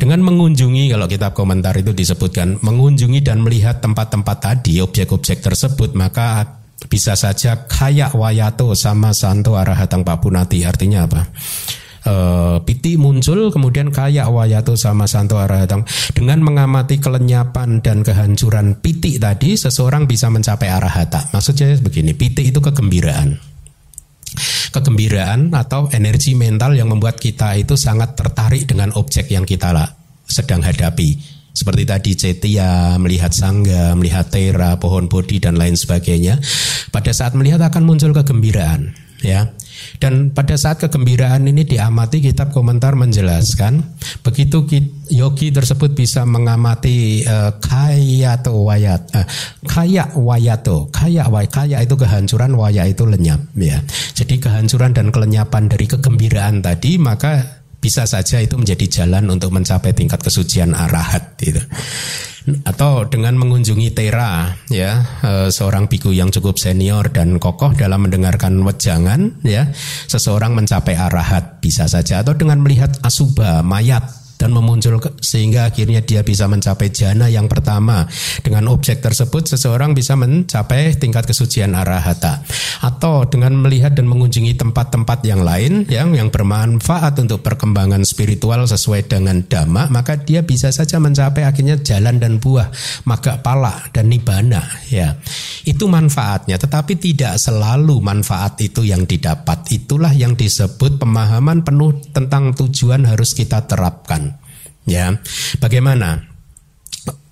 Dengan 0.00 0.24
mengunjungi 0.24 0.88
kalau 0.88 1.06
kitab 1.10 1.36
komentar 1.36 1.76
itu 1.76 1.92
disebutkan 1.92 2.62
mengunjungi 2.64 3.20
dan 3.20 3.44
melihat 3.44 3.82
tempat-tempat 3.84 4.36
tadi, 4.40 4.80
objek-objek 4.80 5.44
tersebut, 5.44 5.92
maka 5.92 6.56
bisa 6.88 7.12
saja 7.12 7.68
kayak 7.68 8.16
wayato 8.16 8.72
sama 8.72 9.12
santo 9.12 9.60
arahatang 9.60 10.00
papunati 10.00 10.64
artinya 10.64 11.04
apa? 11.04 11.28
E, 12.00 12.14
piti 12.64 12.96
muncul 12.96 13.52
kemudian 13.52 13.92
kayak 13.92 14.32
wayato 14.32 14.72
sama 14.80 15.04
santo 15.04 15.36
arahatang 15.36 15.84
dengan 16.16 16.40
mengamati 16.40 16.96
kelenyapan 16.96 17.84
dan 17.84 18.00
kehancuran 18.00 18.80
piti 18.80 19.20
tadi 19.20 19.60
seseorang 19.60 20.08
bisa 20.08 20.32
mencapai 20.32 20.72
arahata 20.72 21.28
maksudnya 21.36 21.76
begini 21.76 22.16
piti 22.16 22.48
itu 22.48 22.64
kegembiraan 22.64 23.49
kegembiraan 24.70 25.50
atau 25.50 25.90
energi 25.90 26.38
mental 26.38 26.78
yang 26.78 26.90
membuat 26.90 27.18
kita 27.18 27.58
itu 27.58 27.74
sangat 27.74 28.14
tertarik 28.14 28.66
dengan 28.66 28.94
objek 28.94 29.30
yang 29.30 29.42
kita 29.42 29.74
sedang 30.26 30.62
hadapi 30.62 31.40
seperti 31.50 31.82
tadi 31.82 32.12
cetia, 32.14 32.94
melihat 32.96 33.34
sangga, 33.34 33.92
melihat 33.98 34.30
tera, 34.30 34.78
pohon 34.78 35.10
bodhi 35.10 35.42
dan 35.42 35.58
lain 35.58 35.74
sebagainya. 35.74 36.38
Pada 36.94 37.10
saat 37.10 37.34
melihat 37.34 37.58
akan 37.60 37.82
muncul 37.84 38.14
kegembiraan, 38.14 38.94
ya. 39.20 39.50
Dan 40.00 40.32
pada 40.32 40.56
saat 40.56 40.80
kegembiraan 40.80 41.44
ini 41.44 41.68
diamati 41.68 42.24
kitab 42.24 42.56
komentar 42.56 42.96
menjelaskan 42.96 43.84
begitu 44.24 44.64
yogi 45.12 45.52
tersebut 45.52 45.92
bisa 45.92 46.24
mengamati 46.24 47.20
uh, 47.28 47.60
kaya 47.60 48.40
atau 48.40 48.64
wayat 48.64 49.12
uh, 49.12 49.28
kaya 49.68 50.08
wayato 50.16 50.88
kaya 50.88 51.28
way 51.28 51.44
kaya 51.44 51.84
itu 51.84 52.00
kehancuran 52.00 52.56
waya 52.56 52.88
itu 52.88 53.04
lenyap 53.04 53.44
ya. 53.60 53.76
Jadi 54.16 54.40
kehancuran 54.40 54.96
dan 54.96 55.12
kelenyapan 55.12 55.68
dari 55.68 55.84
kegembiraan 55.84 56.64
tadi 56.64 56.96
maka 56.96 57.60
bisa 57.80 58.08
saja 58.08 58.40
itu 58.40 58.56
menjadi 58.56 59.04
jalan 59.04 59.28
untuk 59.28 59.52
mencapai 59.52 59.92
tingkat 59.92 60.20
kesucian 60.24 60.72
arahat 60.72 61.36
gitu. 61.40 61.60
Atau 62.66 63.08
dengan 63.08 63.34
mengunjungi 63.40 63.90
tera 63.96 64.54
ya 64.68 65.02
eh, 65.24 65.48
seorang 65.48 65.88
biku 65.88 66.12
yang 66.12 66.28
cukup 66.28 66.60
senior 66.60 67.08
dan 67.10 67.40
kokoh 67.40 67.72
dalam 67.74 68.06
mendengarkan 68.06 68.60
wejangan 68.62 69.40
ya 69.42 69.70
seseorang 70.06 70.52
mencapai 70.52 70.94
arahat 70.94 71.58
bisa 71.64 71.88
saja 71.88 72.20
atau 72.22 72.36
dengan 72.36 72.60
melihat 72.60 72.92
asuba 73.02 73.64
mayat 73.64 74.19
dan 74.40 74.56
memuncul 74.56 74.96
sehingga 75.20 75.68
akhirnya 75.68 76.00
dia 76.00 76.24
bisa 76.24 76.48
mencapai 76.48 76.88
jana 76.88 77.28
yang 77.28 77.44
pertama. 77.44 78.08
Dengan 78.40 78.72
objek 78.72 79.04
tersebut 79.04 79.52
seseorang 79.52 79.92
bisa 79.92 80.16
mencapai 80.16 80.96
tingkat 80.96 81.28
kesucian 81.28 81.76
arahata. 81.76 82.40
Atau 82.80 83.28
dengan 83.28 83.52
melihat 83.60 83.92
dan 83.92 84.08
mengunjungi 84.08 84.56
tempat-tempat 84.56 85.20
yang 85.28 85.44
lain 85.44 85.84
yang 85.92 86.16
yang 86.16 86.32
bermanfaat 86.32 87.20
untuk 87.20 87.44
perkembangan 87.44 88.00
spiritual 88.08 88.64
sesuai 88.64 89.04
dengan 89.12 89.44
dhamma, 89.44 89.92
maka 89.92 90.16
dia 90.16 90.40
bisa 90.40 90.72
saja 90.72 90.96
mencapai 90.96 91.44
akhirnya 91.44 91.76
jalan 91.84 92.16
dan 92.16 92.40
buah, 92.40 92.72
maka 93.04 93.44
pala 93.44 93.92
dan 93.92 94.08
nibana 94.08 94.64
ya. 94.88 95.20
Itu 95.68 95.92
manfaatnya, 95.92 96.56
tetapi 96.56 96.96
tidak 96.96 97.36
selalu 97.36 98.00
manfaat 98.00 98.56
itu 98.64 98.80
yang 98.80 99.04
didapat. 99.04 99.68
Itulah 99.68 100.16
yang 100.16 100.32
disebut 100.32 100.96
pemahaman 100.96 101.60
penuh 101.60 102.00
tentang 102.16 102.56
tujuan 102.56 103.04
harus 103.04 103.36
kita 103.36 103.68
terapkan. 103.68 104.29
Ya, 104.90 105.14
bagaimana? 105.62 106.26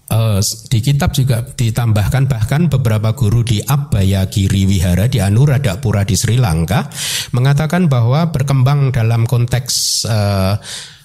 Uh, 0.08 0.40
di 0.72 0.80
kitab 0.80 1.12
juga 1.12 1.44
ditambahkan 1.44 2.32
bahkan 2.32 2.72
beberapa 2.72 3.12
guru 3.12 3.44
di 3.44 3.60
Abaya 3.60 4.24
Giri 4.24 4.64
Wihara 4.64 5.04
di 5.04 5.20
Anuradhapura 5.20 6.08
di 6.08 6.16
Sri 6.16 6.40
Lanka 6.40 6.88
mengatakan 7.36 7.92
bahwa 7.92 8.32
berkembang 8.32 8.88
dalam 8.88 9.28
konteks 9.28 10.08
uh, 10.08 10.56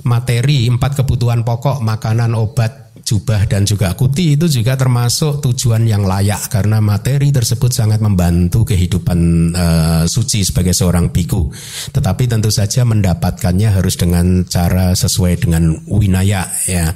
materi 0.04 0.68
empat 0.68 1.04
kebutuhan 1.04 1.48
pokok 1.48 1.80
makanan 1.80 2.36
obat 2.36 2.84
jubah 3.04 3.44
dan 3.52 3.68
juga 3.68 3.92
kuti 4.00 4.40
itu 4.40 4.48
juga 4.48 4.80
termasuk 4.80 5.44
tujuan 5.44 5.84
yang 5.84 6.08
layak 6.08 6.48
karena 6.48 6.80
materi 6.80 7.36
tersebut 7.36 7.68
sangat 7.68 8.00
membantu 8.00 8.64
kehidupan 8.64 9.20
uh, 9.52 10.04
suci 10.08 10.48
sebagai 10.48 10.72
seorang 10.72 11.12
biku. 11.12 11.52
Tetapi 11.92 12.24
tentu 12.32 12.48
saja 12.48 12.88
mendapatkannya 12.88 13.76
harus 13.76 14.00
dengan 14.00 14.48
cara 14.48 14.96
sesuai 14.96 15.44
dengan 15.44 15.76
winaya 15.92 16.48
ya. 16.64 16.96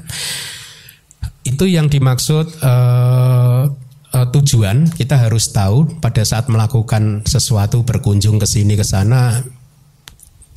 Itu 1.43 1.67
yang 1.67 1.91
dimaksud 1.91 2.63
uh, 2.63 3.67
uh, 4.13 4.27
tujuan 4.31 4.87
kita 4.95 5.27
harus 5.27 5.51
tahu 5.51 5.99
pada 5.99 6.23
saat 6.23 6.47
melakukan 6.47 7.27
sesuatu 7.27 7.83
berkunjung 7.83 8.39
ke 8.39 8.47
sini 8.47 8.79
ke 8.79 8.83
sana 8.87 9.43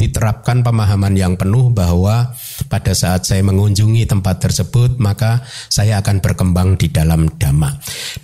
diterapkan 0.01 0.65
pemahaman 0.65 1.13
yang 1.13 1.37
penuh 1.37 1.69
bahwa 1.69 2.33
pada 2.73 2.97
saat 2.97 3.29
saya 3.29 3.45
mengunjungi 3.45 4.09
tempat 4.09 4.41
tersebut 4.41 4.97
maka 4.97 5.45
saya 5.69 6.01
akan 6.01 6.25
berkembang 6.25 6.81
di 6.81 6.89
dalam 6.89 7.29
dhamma. 7.37 7.69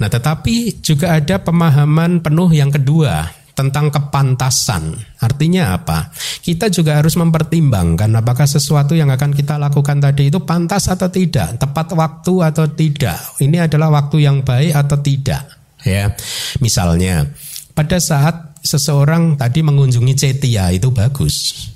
Nah, 0.01 0.09
tetapi 0.09 0.81
juga 0.81 1.21
ada 1.21 1.37
pemahaman 1.37 2.25
penuh 2.25 2.49
yang 2.57 2.73
kedua 2.73 3.29
tentang 3.57 3.89
kepantasan. 3.89 4.93
Artinya 5.17 5.73
apa? 5.73 6.13
Kita 6.45 6.69
juga 6.69 7.01
harus 7.01 7.17
mempertimbangkan 7.17 8.13
apakah 8.13 8.45
sesuatu 8.45 8.93
yang 8.93 9.09
akan 9.09 9.33
kita 9.33 9.57
lakukan 9.57 9.97
tadi 9.97 10.29
itu 10.29 10.45
pantas 10.45 10.93
atau 10.93 11.09
tidak, 11.09 11.57
tepat 11.57 11.97
waktu 11.97 12.35
atau 12.53 12.69
tidak. 12.69 13.17
Ini 13.41 13.65
adalah 13.65 13.89
waktu 13.89 14.29
yang 14.29 14.45
baik 14.45 14.77
atau 14.77 15.01
tidak, 15.01 15.43
ya. 15.81 16.13
Misalnya, 16.61 17.33
pada 17.73 17.97
saat 17.97 18.56
seseorang 18.67 19.39
tadi 19.39 19.63
mengunjungi 19.63 20.15
Cetia 20.19 20.75
itu 20.75 20.91
bagus 20.91 21.71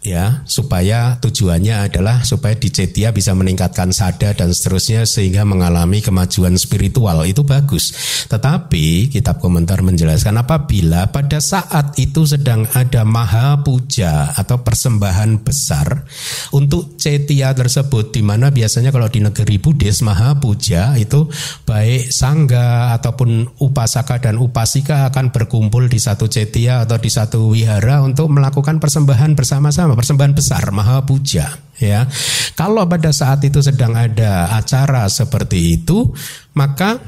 ya 0.00 0.40
supaya 0.48 1.20
tujuannya 1.20 1.92
adalah 1.92 2.24
supaya 2.24 2.56
di 2.56 2.72
Cetia 2.72 3.12
bisa 3.12 3.36
meningkatkan 3.36 3.92
sada 3.92 4.32
dan 4.32 4.56
seterusnya 4.56 5.04
sehingga 5.04 5.44
mengalami 5.44 6.00
kemajuan 6.00 6.56
spiritual 6.56 7.20
itu 7.28 7.44
bagus. 7.44 7.92
Tetapi 8.32 9.12
kitab 9.12 9.44
komentar 9.44 9.84
menjelaskan 9.84 10.40
apabila 10.40 11.12
pada 11.12 11.36
saat 11.38 12.00
itu 12.00 12.24
sedang 12.24 12.64
ada 12.72 13.04
maha 13.04 13.60
puja 13.60 14.32
atau 14.32 14.64
persembahan 14.64 15.44
besar 15.44 16.08
untuk 16.56 16.96
Cetia 16.96 17.52
tersebut 17.52 18.16
di 18.16 18.24
mana 18.24 18.48
biasanya 18.48 18.88
kalau 18.92 19.08
di 19.12 19.20
negeri 19.20 19.60
Buddhis 19.60 20.00
maha 20.00 20.36
puja 20.40 20.96
itu 20.96 21.28
baik 21.68 22.08
sangga 22.08 22.96
ataupun 22.96 23.60
upasaka 23.60 24.16
dan 24.24 24.40
upasika 24.40 25.12
akan 25.12 25.28
berkumpul 25.28 25.92
di 25.92 26.00
satu 26.00 26.24
Cetia 26.24 26.88
atau 26.88 26.96
di 26.96 27.12
satu 27.12 27.52
wihara 27.52 28.00
untuk 28.00 28.32
melakukan 28.32 28.80
persembahan 28.80 29.36
bersama-sama 29.36 29.89
persembahan 29.96 30.34
besar 30.36 30.68
maha 30.70 31.02
puja 31.02 31.50
ya. 31.80 32.06
Kalau 32.54 32.84
pada 32.84 33.10
saat 33.10 33.40
itu 33.42 33.64
sedang 33.64 33.96
ada 33.96 34.52
acara 34.54 35.08
seperti 35.08 35.80
itu, 35.80 36.12
maka 36.54 37.00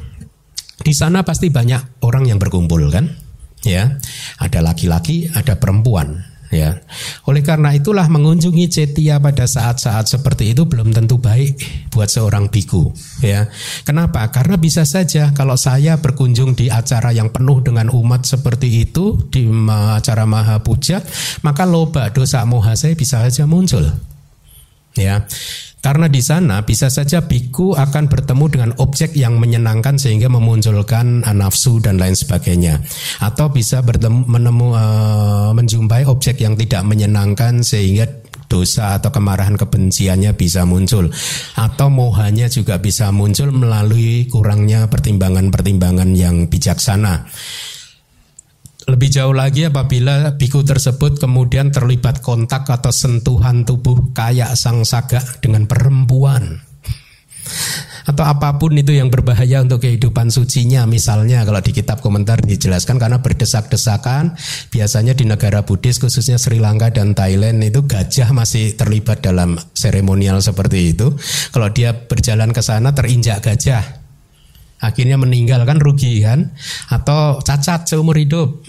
di 0.83 0.95
sana 0.97 1.23
pasti 1.23 1.53
banyak 1.53 2.03
orang 2.03 2.27
yang 2.27 2.41
berkumpul 2.41 2.89
kan? 2.89 3.07
Ya. 3.63 4.01
Ada 4.43 4.59
laki-laki, 4.65 5.31
ada 5.31 5.55
perempuan 5.61 6.32
ya. 6.53 6.79
Oleh 7.27 7.41
karena 7.41 7.73
itulah 7.73 8.07
mengunjungi 8.07 8.69
cetia 8.69 9.17
pada 9.19 9.49
saat-saat 9.49 10.07
seperti 10.07 10.53
itu 10.53 10.69
belum 10.69 10.93
tentu 10.93 11.17
baik 11.17 11.89
buat 11.91 12.13
seorang 12.13 12.53
biku, 12.53 12.93
ya. 13.25 13.49
Kenapa? 13.89 14.29
Karena 14.29 14.61
bisa 14.61 14.85
saja 14.85 15.33
kalau 15.33 15.57
saya 15.57 15.97
berkunjung 15.99 16.53
di 16.53 16.69
acara 16.69 17.11
yang 17.11 17.33
penuh 17.33 17.65
dengan 17.65 17.89
umat 17.89 18.29
seperti 18.29 18.85
itu 18.85 19.17
di 19.33 19.49
acara 19.73 20.29
Maha 20.29 20.61
Puja, 20.61 21.01
maka 21.41 21.65
loba 21.65 22.13
dosa 22.13 22.45
moha 22.45 22.77
saya 22.77 22.93
bisa 22.93 23.25
saja 23.25 23.49
muncul. 23.49 23.89
Ya. 24.93 25.25
Karena 25.83 26.07
di 26.07 26.23
sana 26.23 26.63
bisa 26.63 26.87
saja 26.87 27.27
biku 27.27 27.75
akan 27.75 28.07
bertemu 28.07 28.45
dengan 28.47 28.71
objek 28.79 29.19
yang 29.19 29.43
menyenangkan 29.43 29.99
sehingga 29.99 30.31
memunculkan 30.31 31.27
nafsu 31.27 31.83
dan 31.83 31.99
lain 31.99 32.15
sebagainya. 32.15 32.79
Atau 33.19 33.51
bisa 33.51 33.83
bertemu 33.83 34.23
menemu 34.31 34.79
uh, 34.79 35.51
menjumpai 35.51 36.07
objek 36.07 36.39
yang 36.39 36.55
tidak 36.55 36.87
menyenangkan 36.87 37.67
sehingga 37.67 38.07
dosa 38.47 39.01
atau 39.01 39.09
kemarahan 39.09 39.57
kebenciannya 39.57 40.37
bisa 40.37 40.69
muncul 40.69 41.09
atau 41.57 41.89
mohanya 41.89 42.53
juga 42.53 42.77
bisa 42.77 43.09
muncul 43.09 43.49
melalui 43.49 44.29
kurangnya 44.29 44.93
pertimbangan-pertimbangan 44.93 46.13
yang 46.13 46.47
bijaksana. 46.53 47.27
Lebih 48.83 49.09
jauh 49.15 49.35
lagi 49.35 49.71
apabila 49.71 50.35
biku 50.35 50.67
tersebut 50.67 51.23
kemudian 51.23 51.71
terlibat 51.71 52.19
kontak 52.19 52.67
atau 52.67 52.91
sentuhan 52.91 53.63
tubuh 53.63 54.11
kayak 54.11 54.59
sang 54.59 54.83
saga 54.83 55.23
dengan 55.39 55.71
perempuan. 55.71 56.59
Atau 58.03 58.27
apa 58.27 58.59
pun 58.59 58.75
itu 58.75 58.91
yang 58.91 59.15
berbahaya 59.15 59.63
untuk 59.63 59.87
kehidupan 59.87 60.35
sucinya 60.35 60.83
misalnya 60.91 61.47
kalau 61.47 61.63
di 61.63 61.71
kitab 61.71 62.03
komentar 62.03 62.43
dijelaskan 62.43 62.99
karena 62.99 63.23
berdesak-desakan 63.23 64.35
biasanya 64.75 65.15
di 65.15 65.23
negara 65.23 65.63
Buddhis 65.63 66.03
khususnya 66.03 66.35
Sri 66.35 66.59
Lanka 66.59 66.91
dan 66.91 67.15
Thailand 67.15 67.63
itu 67.63 67.87
gajah 67.87 68.35
masih 68.35 68.75
terlibat 68.75 69.23
dalam 69.23 69.55
seremonial 69.79 70.43
seperti 70.43 70.99
itu. 70.99 71.15
Kalau 71.55 71.71
dia 71.71 71.95
berjalan 71.95 72.51
ke 72.51 72.63
sana 72.63 72.91
terinjak 72.91 73.39
gajah 73.47 74.02
akhirnya 74.83 75.15
meninggal 75.15 75.63
kan 75.63 75.79
rugi 75.79 76.21
kan? 76.27 76.51
Atau 76.91 77.39
cacat 77.41 77.87
seumur 77.87 78.19
hidup. 78.19 78.67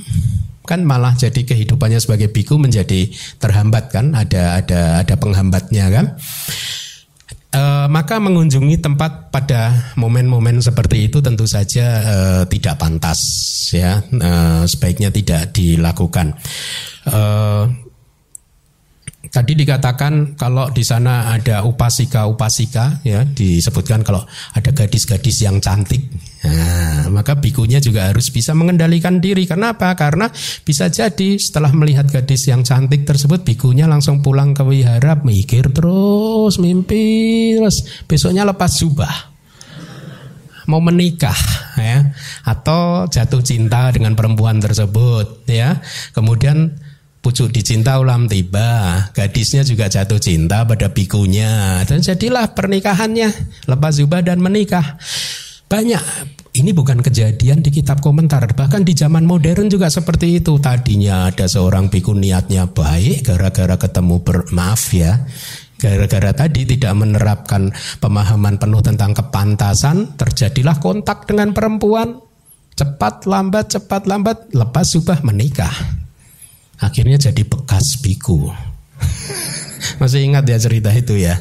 Kan 0.64 0.88
malah 0.88 1.12
jadi 1.18 1.44
kehidupannya 1.44 2.00
sebagai 2.00 2.32
biku 2.32 2.56
menjadi 2.56 3.10
terhambat 3.42 3.92
kan? 3.92 4.16
Ada 4.16 4.64
ada 4.64 4.82
ada 5.04 5.16
penghambatnya 5.20 5.92
kan? 5.92 6.06
E, 7.54 7.62
maka 7.92 8.18
mengunjungi 8.18 8.80
tempat 8.82 9.30
pada 9.30 9.94
momen-momen 10.00 10.64
seperti 10.64 11.12
itu 11.12 11.20
tentu 11.20 11.44
saja 11.46 11.86
e, 12.02 12.18
tidak 12.48 12.80
pantas 12.80 13.20
ya. 13.76 14.00
E, 14.08 14.32
sebaiknya 14.70 15.12
tidak 15.12 15.52
dilakukan. 15.52 16.38
E, 17.06 17.20
Tadi 19.34 19.58
dikatakan 19.58 20.38
kalau 20.38 20.70
di 20.70 20.86
sana 20.86 21.34
ada 21.34 21.66
upasika-upasika 21.66 23.02
ya 23.02 23.26
disebutkan 23.26 24.06
kalau 24.06 24.22
ada 24.54 24.70
gadis-gadis 24.70 25.42
yang 25.42 25.58
cantik. 25.58 26.06
Nah, 26.46 27.10
maka 27.10 27.42
bikunya 27.42 27.82
juga 27.82 28.14
harus 28.14 28.30
bisa 28.30 28.54
mengendalikan 28.54 29.18
diri. 29.18 29.50
Kenapa? 29.50 29.90
Karena 29.98 30.30
bisa 30.62 30.86
jadi 30.94 31.42
setelah 31.42 31.74
melihat 31.74 32.14
gadis 32.14 32.46
yang 32.46 32.62
cantik 32.62 33.10
tersebut 33.10 33.42
bikunya 33.42 33.90
langsung 33.90 34.22
pulang 34.22 34.54
ke 34.54 34.62
wihara 34.62 35.18
mikir 35.26 35.74
terus, 35.74 36.62
mimpi 36.62 37.58
terus. 37.58 38.06
Besoknya 38.06 38.46
lepas 38.46 38.70
jubah 38.86 39.34
mau 40.70 40.80
menikah 40.80 41.36
ya 41.76 42.16
atau 42.48 43.10
jatuh 43.10 43.42
cinta 43.44 43.90
dengan 43.90 44.14
perempuan 44.14 44.62
tersebut 44.62 45.50
ya. 45.50 45.82
Kemudian 46.14 46.83
pucuk 47.24 47.56
dicinta 47.56 47.96
ulam 48.04 48.28
tiba, 48.28 49.00
gadisnya 49.16 49.64
juga 49.64 49.88
jatuh 49.88 50.20
cinta 50.20 50.68
pada 50.68 50.92
bikunya, 50.92 51.80
dan 51.88 52.04
jadilah 52.04 52.52
pernikahannya 52.52 53.32
lepas 53.64 53.96
jubah 53.96 54.20
dan 54.20 54.44
menikah. 54.44 55.00
Banyak 55.72 56.04
ini 56.60 56.76
bukan 56.76 57.00
kejadian 57.00 57.64
di 57.64 57.72
kitab 57.72 58.04
komentar, 58.04 58.44
bahkan 58.54 58.84
di 58.84 58.92
zaman 58.92 59.24
modern 59.24 59.72
juga 59.72 59.88
seperti 59.88 60.44
itu. 60.44 60.60
Tadinya 60.60 61.32
ada 61.32 61.48
seorang 61.48 61.88
biku 61.88 62.12
niatnya 62.12 62.68
baik, 62.68 63.24
gara-gara 63.24 63.80
ketemu 63.80 64.20
ber, 64.20 64.44
maaf 64.52 64.92
ya, 64.92 65.24
gara-gara 65.80 66.36
tadi 66.36 66.68
tidak 66.68 66.92
menerapkan 66.92 67.72
pemahaman 68.04 68.60
penuh 68.60 68.84
tentang 68.84 69.16
kepantasan, 69.16 70.20
terjadilah 70.20 70.76
kontak 70.84 71.24
dengan 71.24 71.56
perempuan, 71.56 72.20
cepat 72.76 73.26
lambat, 73.26 73.80
cepat 73.80 74.12
lambat, 74.12 74.52
lepas 74.52 74.92
subah 74.92 75.24
menikah. 75.24 76.03
Akhirnya 76.84 77.16
jadi 77.16 77.48
bekas 77.48 78.04
biku. 78.04 78.52
Masih 80.00 80.28
ingat 80.28 80.44
ya 80.48 80.58
cerita 80.60 80.92
itu 80.92 81.16
ya. 81.16 81.40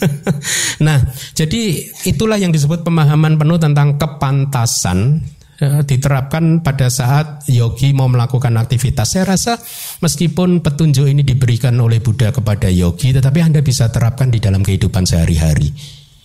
nah, 0.86 1.00
jadi 1.32 1.88
itulah 2.04 2.36
yang 2.36 2.52
disebut 2.52 2.84
pemahaman 2.84 3.40
penuh 3.40 3.56
tentang 3.60 3.96
kepantasan 3.96 5.24
ya, 5.60 5.84
diterapkan 5.84 6.60
pada 6.64 6.88
saat 6.88 7.48
yogi 7.48 7.92
mau 7.92 8.08
melakukan 8.08 8.56
aktivitas. 8.60 9.16
Saya 9.16 9.36
rasa 9.36 9.56
meskipun 10.04 10.60
petunjuk 10.64 11.08
ini 11.08 11.24
diberikan 11.24 11.76
oleh 11.80 12.00
Buddha 12.00 12.32
kepada 12.32 12.68
yogi, 12.68 13.12
tetapi 13.12 13.40
Anda 13.40 13.60
bisa 13.64 13.88
terapkan 13.88 14.32
di 14.32 14.40
dalam 14.40 14.60
kehidupan 14.60 15.04
sehari-hari. 15.04 15.72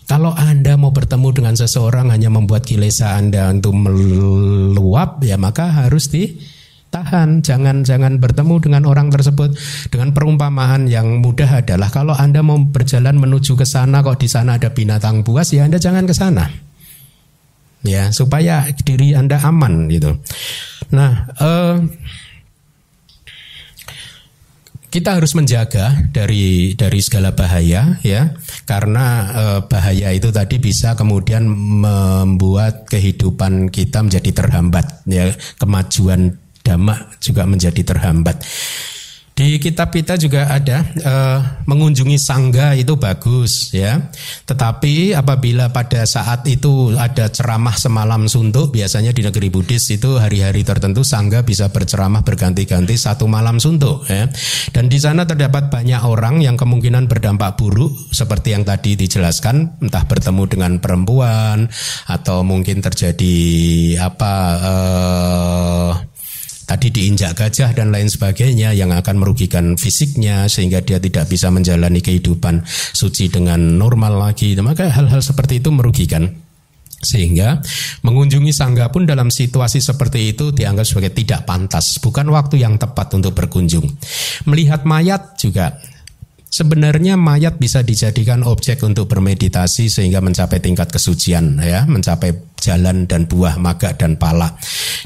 Kalau 0.04 0.36
Anda 0.36 0.76
mau 0.76 0.92
bertemu 0.92 1.32
dengan 1.32 1.56
seseorang 1.56 2.12
hanya 2.12 2.28
membuat 2.28 2.68
kilesa 2.68 3.16
Anda 3.16 3.48
untuk 3.56 3.72
meluap, 3.72 5.24
ya 5.24 5.40
maka 5.40 5.72
harus 5.72 6.12
di 6.12 6.53
tahan, 6.94 7.42
jangan 7.42 7.82
jangan 7.82 8.22
bertemu 8.22 8.62
dengan 8.62 8.86
orang 8.86 9.10
tersebut 9.10 9.58
dengan 9.90 10.14
perumpamaan 10.14 10.86
yang 10.86 11.26
mudah 11.26 11.66
adalah 11.66 11.90
kalau 11.90 12.14
Anda 12.14 12.46
mau 12.46 12.62
berjalan 12.62 13.18
menuju 13.18 13.58
ke 13.58 13.66
sana 13.66 14.06
kok 14.06 14.22
di 14.22 14.30
sana 14.30 14.62
ada 14.62 14.70
binatang 14.70 15.26
buas 15.26 15.50
ya 15.50 15.66
Anda 15.66 15.82
jangan 15.82 16.06
ke 16.06 16.14
sana. 16.14 16.46
Ya, 17.84 18.14
supaya 18.16 18.70
diri 18.86 19.12
Anda 19.12 19.42
aman 19.44 19.92
gitu. 19.92 20.16
Nah, 20.96 21.28
eh, 21.36 21.76
kita 24.94 25.18
harus 25.18 25.34
menjaga 25.34 26.06
dari 26.14 26.78
dari 26.78 27.02
segala 27.02 27.34
bahaya 27.34 27.98
ya 28.06 28.30
karena 28.70 29.06
eh, 29.34 29.60
bahaya 29.66 30.14
itu 30.14 30.30
tadi 30.30 30.62
bisa 30.62 30.94
kemudian 30.94 31.50
membuat 31.50 32.86
kehidupan 32.86 33.74
kita 33.74 34.06
menjadi 34.06 34.30
terhambat 34.46 35.02
ya 35.10 35.34
kemajuan 35.58 36.43
damak 36.64 37.20
juga 37.20 37.44
menjadi 37.44 37.84
terhambat. 37.84 38.40
Di 39.34 39.58
kitab 39.58 39.90
kita 39.90 40.14
juga 40.14 40.46
ada 40.46 40.86
uh, 41.02 41.66
mengunjungi 41.66 42.22
sangga 42.22 42.78
itu 42.78 42.94
bagus 43.02 43.74
ya. 43.74 43.98
Tetapi 44.46 45.18
apabila 45.18 45.74
pada 45.74 46.06
saat 46.06 46.46
itu 46.46 46.94
ada 46.94 47.34
ceramah 47.34 47.74
semalam 47.74 48.30
suntuk, 48.30 48.70
biasanya 48.70 49.10
di 49.10 49.26
negeri 49.26 49.50
Buddhis 49.50 49.90
itu 49.90 50.22
hari-hari 50.22 50.62
tertentu 50.62 51.02
sangga 51.02 51.42
bisa 51.42 51.74
berceramah 51.74 52.22
berganti-ganti 52.22 52.94
satu 52.94 53.26
malam 53.26 53.58
suntuk 53.58 54.06
ya. 54.06 54.30
Dan 54.70 54.86
di 54.86 55.02
sana 55.02 55.26
terdapat 55.26 55.74
banyak 55.74 56.06
orang 56.06 56.46
yang 56.46 56.54
kemungkinan 56.54 57.10
berdampak 57.10 57.58
buruk 57.58 57.90
seperti 58.14 58.54
yang 58.54 58.62
tadi 58.62 58.94
dijelaskan, 58.94 59.82
entah 59.82 60.06
bertemu 60.06 60.44
dengan 60.46 60.72
perempuan 60.78 61.74
atau 62.06 62.46
mungkin 62.46 62.86
terjadi 62.86 63.42
apa 63.98 64.34
uh, 64.62 66.13
tadi 66.64 66.90
diinjak 66.90 67.38
gajah 67.38 67.76
dan 67.76 67.92
lain 67.92 68.08
sebagainya 68.08 68.74
yang 68.74 68.96
akan 68.96 69.20
merugikan 69.20 69.76
fisiknya 69.76 70.48
sehingga 70.48 70.82
dia 70.82 70.98
tidak 70.98 71.30
bisa 71.30 71.52
menjalani 71.54 72.00
kehidupan 72.00 72.64
suci 72.68 73.30
dengan 73.30 73.78
normal 73.78 74.20
lagi. 74.20 74.56
Maka 74.60 74.90
hal-hal 74.90 75.20
seperti 75.20 75.60
itu 75.60 75.70
merugikan. 75.70 76.28
Sehingga 77.04 77.60
mengunjungi 78.08 78.56
sangga 78.56 78.88
pun 78.88 79.04
dalam 79.04 79.28
situasi 79.28 79.84
seperti 79.84 80.32
itu 80.32 80.56
dianggap 80.56 80.88
sebagai 80.88 81.12
tidak 81.12 81.44
pantas, 81.44 82.00
bukan 82.00 82.32
waktu 82.32 82.64
yang 82.64 82.80
tepat 82.80 83.12
untuk 83.20 83.36
berkunjung. 83.36 83.84
Melihat 84.48 84.88
mayat 84.88 85.36
juga 85.36 85.84
Sebenarnya 86.54 87.18
mayat 87.18 87.58
bisa 87.58 87.82
dijadikan 87.82 88.46
objek 88.46 88.86
untuk 88.86 89.10
bermeditasi 89.10 89.90
sehingga 89.90 90.22
mencapai 90.22 90.62
tingkat 90.62 90.86
kesucian 90.94 91.58
ya, 91.58 91.90
mencapai 91.90 92.30
jalan 92.62 93.10
dan 93.10 93.26
buah 93.26 93.58
maga 93.58 93.98
dan 93.98 94.22
pala. 94.22 94.54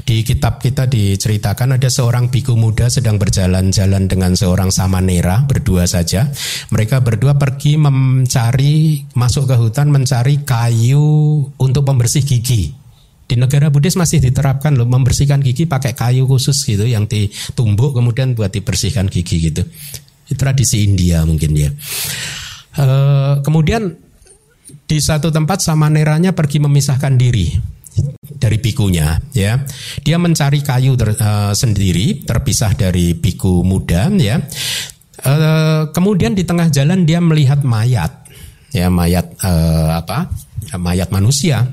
Di 0.04 0.28
kitab 0.28 0.60
kita 0.60 0.84
diceritakan 0.84 1.80
ada 1.80 1.88
seorang 1.88 2.28
biku 2.28 2.52
muda 2.52 2.92
sedang 2.92 3.16
berjalan-jalan 3.16 4.12
dengan 4.12 4.36
seorang 4.36 4.68
samanera 4.68 5.48
berdua 5.48 5.88
saja. 5.88 6.28
Mereka 6.68 7.00
berdua 7.00 7.40
pergi 7.40 7.80
mencari 7.80 9.08
masuk 9.16 9.48
ke 9.48 9.56
hutan 9.56 9.88
mencari 9.88 10.44
kayu 10.44 11.48
untuk 11.56 11.80
pembersih 11.88 12.28
gigi. 12.28 12.76
Di 13.24 13.40
negara 13.40 13.72
Buddhis 13.72 13.96
masih 13.96 14.20
diterapkan 14.20 14.76
loh 14.76 14.84
membersihkan 14.84 15.40
gigi 15.40 15.64
pakai 15.64 15.96
kayu 15.96 16.28
khusus 16.28 16.60
gitu 16.60 16.84
yang 16.84 17.08
ditumbuk 17.08 17.96
kemudian 17.96 18.36
buat 18.36 18.52
dibersihkan 18.52 19.08
gigi 19.08 19.48
gitu 19.48 19.64
tradisi 20.36 20.84
India 20.84 21.24
mungkin 21.24 21.52
ya. 21.56 21.70
E, 22.76 22.86
kemudian 23.40 23.94
di 24.88 24.98
satu 25.00 25.28
tempat 25.28 25.60
Samaneranya 25.60 26.32
pergi 26.32 26.60
memisahkan 26.64 27.14
diri 27.20 27.52
dari 28.38 28.56
bikunya 28.56 29.18
ya. 29.34 29.60
Dia 30.00 30.16
mencari 30.16 30.62
kayu 30.62 30.94
ter, 30.94 31.18
uh, 31.18 31.52
sendiri 31.52 32.22
terpisah 32.22 32.72
dari 32.78 33.12
biku 33.12 33.66
muda 33.66 34.08
ya. 34.16 34.38
Uh, 35.18 35.90
kemudian 35.90 36.32
di 36.38 36.46
tengah 36.46 36.70
jalan 36.70 37.02
dia 37.02 37.18
melihat 37.18 37.66
mayat 37.66 38.22
ya 38.70 38.86
mayat 38.86 39.34
uh, 39.42 39.98
apa? 39.98 40.30
Mayat 40.78 41.10
manusia 41.10 41.66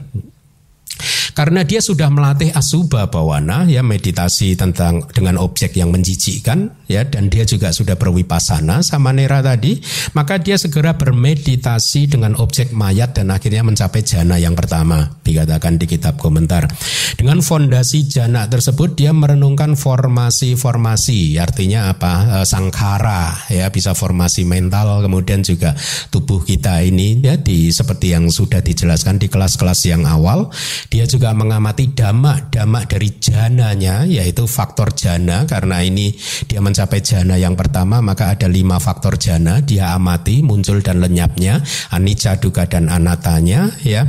karena 1.35 1.67
dia 1.67 1.83
sudah 1.83 2.07
melatih 2.07 2.55
asubha 2.55 3.11
bawana 3.11 3.67
ya 3.67 3.83
meditasi 3.83 4.55
tentang 4.55 5.03
dengan 5.11 5.35
objek 5.35 5.75
yang 5.75 5.91
menjijikkan 5.91 6.71
ya 6.87 7.03
dan 7.03 7.27
dia 7.27 7.43
juga 7.43 7.75
sudah 7.75 7.99
berwipasana 7.99 8.79
sama 8.85 9.11
Nera 9.11 9.43
tadi, 9.43 9.77
maka 10.15 10.39
dia 10.39 10.55
segera 10.55 10.95
bermeditasi 10.95 12.07
dengan 12.07 12.39
objek 12.39 12.71
mayat 12.71 13.17
dan 13.17 13.35
akhirnya 13.35 13.67
mencapai 13.67 14.01
jana 14.05 14.39
yang 14.39 14.55
pertama 14.55 15.11
dikatakan 15.27 15.75
di 15.75 15.85
kitab 15.89 16.15
komentar. 16.15 16.71
Dengan 17.19 17.43
fondasi 17.43 18.07
jana 18.07 18.47
tersebut 18.47 18.95
dia 18.95 19.11
merenungkan 19.11 19.75
formasi-formasi 19.75 21.35
artinya 21.41 21.91
apa? 21.91 22.13
E, 22.41 22.47
sangkara 22.47 23.49
ya 23.51 23.67
bisa 23.73 23.91
formasi 23.91 24.47
mental 24.47 25.03
kemudian 25.03 25.43
juga 25.43 25.75
tubuh 26.13 26.45
kita 26.45 26.79
ini 26.85 27.19
ya 27.19 27.35
di 27.35 27.73
seperti 27.73 28.13
yang 28.13 28.29
sudah 28.29 28.61
dijelaskan 28.61 29.19
di 29.19 29.27
kelas-kelas 29.27 29.83
yang 29.89 30.07
awal 30.07 30.53
dia 30.87 31.03
juga 31.09 31.24
juga 31.25 31.41
mengamati 31.41 31.89
damak-damak 31.89 32.85
dari 32.85 33.17
jananya 33.17 34.05
yaitu 34.05 34.45
faktor 34.45 34.93
jana 34.93 35.41
karena 35.49 35.81
ini 35.81 36.13
dia 36.45 36.61
mencapai 36.61 37.01
jana 37.01 37.33
yang 37.33 37.57
pertama 37.57 37.97
maka 37.97 38.37
ada 38.37 38.45
lima 38.45 38.77
faktor 38.77 39.17
jana 39.17 39.57
dia 39.57 39.97
amati 39.97 40.45
muncul 40.45 40.85
dan 40.85 41.01
lenyapnya 41.01 41.65
anicca 41.89 42.37
duka 42.37 42.69
dan 42.69 42.93
anatanya 42.93 43.73
ya 43.81 44.05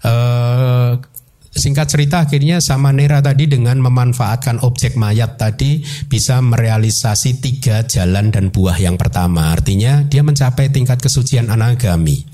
e, 0.00 0.12
singkat 1.56 1.88
cerita 1.88 2.24
akhirnya 2.24 2.60
sama 2.64 2.88
Nera 2.92 3.24
tadi 3.24 3.48
dengan 3.48 3.80
memanfaatkan 3.80 4.64
objek 4.64 4.96
mayat 4.96 5.40
tadi 5.40 5.84
bisa 6.08 6.40
merealisasi 6.44 7.40
tiga 7.40 7.84
jalan 7.88 8.28
dan 8.28 8.52
buah 8.52 8.76
yang 8.76 9.00
pertama. 9.00 9.56
Artinya 9.56 10.04
dia 10.04 10.20
mencapai 10.20 10.68
tingkat 10.68 11.00
kesucian 11.00 11.48
anagami. 11.48 12.28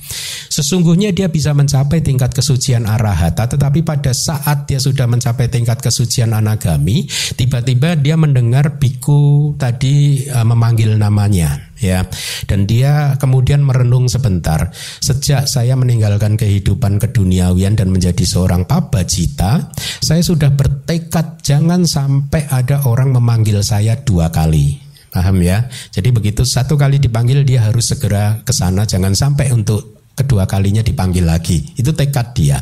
Sesungguhnya 0.53 1.11
dia 1.11 1.33
bisa 1.33 1.57
mencapai 1.57 2.05
tingkat 2.05 2.33
kesucian 2.37 2.85
arahata 2.85 3.49
tetapi 3.49 3.85
pada 3.85 4.13
saat 4.13 4.69
dia 4.69 4.79
sudah 4.79 5.09
mencapai 5.09 5.49
tingkat 5.49 5.81
kesucian 5.81 6.37
anagami 6.37 7.09
tiba-tiba 7.37 7.97
dia 7.99 8.15
mendengar 8.15 8.77
biku 8.77 9.55
tadi 9.57 10.27
uh, 10.29 10.45
memanggil 10.45 10.95
namanya 10.97 11.73
ya. 11.83 12.07
Dan 12.47 12.71
dia 12.71 13.19
kemudian 13.19 13.67
merenung 13.67 14.07
sebentar. 14.07 14.71
Sejak 15.03 15.51
saya 15.51 15.75
meninggalkan 15.75 16.39
kehidupan 16.39 17.03
keduniawian 17.03 17.75
dan 17.75 17.91
menjadi 17.91 18.23
seorang 18.23 18.65
pabajita 18.65 19.75
saya 20.03 20.23
sudah 20.23 20.51
bertekad 20.55 21.43
jangan 21.43 21.85
sampai 21.85 22.47
ada 22.49 22.87
orang 22.89 23.15
memanggil 23.15 23.61
saya 23.61 23.99
dua 23.99 24.31
kali. 24.31 24.79
Paham 25.13 25.45
ya? 25.45 25.69
Jadi 25.93 26.09
begitu 26.09 26.41
satu 26.41 26.81
kali 26.81 26.97
dipanggil 26.97 27.45
dia 27.45 27.69
harus 27.69 27.93
segera 27.93 28.41
ke 28.41 28.53
sana. 28.57 28.89
Jangan 28.89 29.13
sampai 29.13 29.53
untuk 29.53 29.92
kedua 30.13 30.45
kalinya 30.45 30.85
dipanggil 30.85 31.25
lagi. 31.25 31.73
Itu 31.77 31.97
tekad 31.97 32.37
dia. 32.37 32.61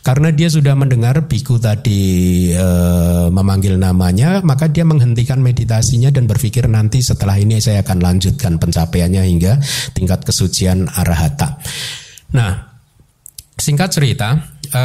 Karena 0.00 0.30
dia 0.30 0.46
sudah 0.46 0.78
mendengar 0.78 1.26
biku 1.26 1.58
tadi 1.58 2.46
e, 2.54 2.68
memanggil 3.26 3.74
namanya, 3.74 4.38
maka 4.46 4.70
dia 4.70 4.86
menghentikan 4.86 5.42
meditasinya 5.42 6.14
dan 6.14 6.30
berpikir 6.30 6.70
nanti 6.70 7.02
setelah 7.02 7.34
ini 7.34 7.58
saya 7.58 7.82
akan 7.82 7.98
lanjutkan 7.98 8.56
pencapaiannya 8.62 9.22
hingga 9.26 9.58
tingkat 9.98 10.22
kesucian 10.22 10.86
arahata. 10.86 11.58
Nah, 12.38 12.54
singkat 13.58 13.90
cerita, 13.98 14.38
e, 14.70 14.84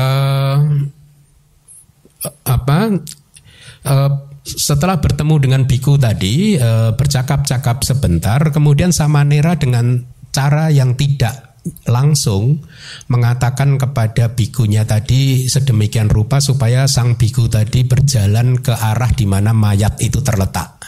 apa? 2.50 2.78
E, 3.86 3.96
setelah 4.42 4.98
bertemu 4.98 5.36
dengan 5.38 5.62
biku 5.70 6.02
tadi 6.02 6.58
bercakap-cakap 6.98 7.86
sebentar, 7.86 8.42
kemudian 8.50 8.90
Samanera 8.90 9.54
dengan 9.54 10.02
cara 10.34 10.74
yang 10.74 10.98
tidak 10.98 11.51
langsung 11.86 12.66
mengatakan 13.06 13.78
kepada 13.78 14.34
bikunya 14.34 14.82
tadi 14.86 15.46
sedemikian 15.46 16.10
rupa 16.10 16.42
supaya 16.42 16.90
sang 16.90 17.14
biku 17.14 17.46
tadi 17.46 17.86
berjalan 17.86 18.58
ke 18.58 18.74
arah 18.74 19.14
di 19.14 19.30
mana 19.30 19.54
mayat 19.54 20.02
itu 20.02 20.26
terletak. 20.26 20.82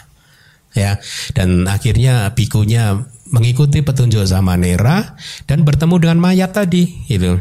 Ya, 0.74 0.98
dan 1.38 1.70
akhirnya 1.70 2.34
bikunya 2.34 3.06
mengikuti 3.30 3.86
petunjuk 3.86 4.26
Samanera 4.26 5.14
dan 5.46 5.62
bertemu 5.62 5.96
dengan 6.02 6.18
mayat 6.18 6.58
tadi 6.58 7.06
itu. 7.06 7.38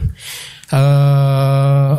Uh, 0.68 1.96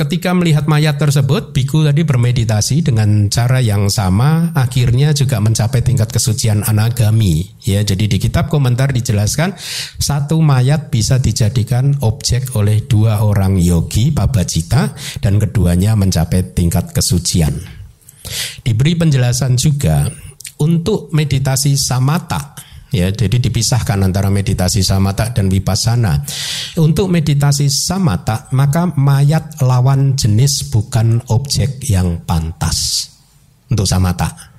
Ketika 0.00 0.32
melihat 0.32 0.64
mayat 0.64 0.96
tersebut, 0.96 1.52
biku 1.52 1.84
tadi 1.84 2.08
bermeditasi 2.08 2.80
dengan 2.80 3.28
cara 3.28 3.60
yang 3.60 3.92
sama, 3.92 4.48
akhirnya 4.56 5.12
juga 5.12 5.44
mencapai 5.44 5.84
tingkat 5.84 6.08
kesucian 6.08 6.64
anagami. 6.64 7.52
Ya, 7.60 7.84
jadi 7.84 8.08
di 8.08 8.16
kitab 8.16 8.48
komentar 8.48 8.96
dijelaskan 8.96 9.60
satu 10.00 10.40
mayat 10.40 10.88
bisa 10.88 11.20
dijadikan 11.20 12.00
objek 12.00 12.56
oleh 12.56 12.80
dua 12.88 13.20
orang 13.20 13.60
yogi 13.60 14.08
pabacita 14.08 14.96
dan 15.20 15.36
keduanya 15.36 15.92
mencapai 16.00 16.48
tingkat 16.56 16.96
kesucian. 16.96 17.60
Diberi 18.64 18.96
penjelasan 18.96 19.60
juga 19.60 20.08
untuk 20.64 21.12
meditasi 21.12 21.76
samata 21.76 22.69
Ya, 22.90 23.06
jadi 23.14 23.38
dipisahkan 23.38 24.02
antara 24.02 24.34
meditasi 24.34 24.82
samata 24.82 25.30
dan 25.30 25.46
vipassana. 25.46 26.26
Untuk 26.74 27.06
meditasi 27.06 27.70
samata, 27.70 28.50
maka 28.50 28.90
mayat 28.98 29.62
lawan 29.62 30.18
jenis 30.18 30.66
bukan 30.74 31.22
objek 31.30 31.86
yang 31.86 32.26
pantas 32.26 33.06
untuk 33.70 33.86
samata. 33.86 34.50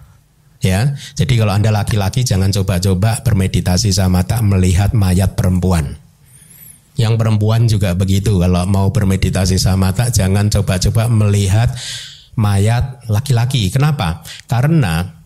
Ya, 0.64 0.96
jadi 1.18 1.44
kalau 1.44 1.52
Anda 1.58 1.76
laki-laki 1.76 2.24
jangan 2.24 2.56
coba-coba 2.56 3.20
bermeditasi 3.20 3.92
samata 3.92 4.40
melihat 4.40 4.96
mayat 4.96 5.36
perempuan. 5.36 6.00
Yang 6.96 7.14
perempuan 7.18 7.68
juga 7.68 7.98
begitu. 7.98 8.40
Kalau 8.40 8.64
mau 8.70 8.94
bermeditasi 8.94 9.60
samata 9.60 10.08
jangan 10.08 10.48
coba-coba 10.48 11.12
melihat 11.12 11.74
mayat 12.38 13.04
laki-laki. 13.10 13.68
Kenapa? 13.74 14.24
Karena 14.46 15.21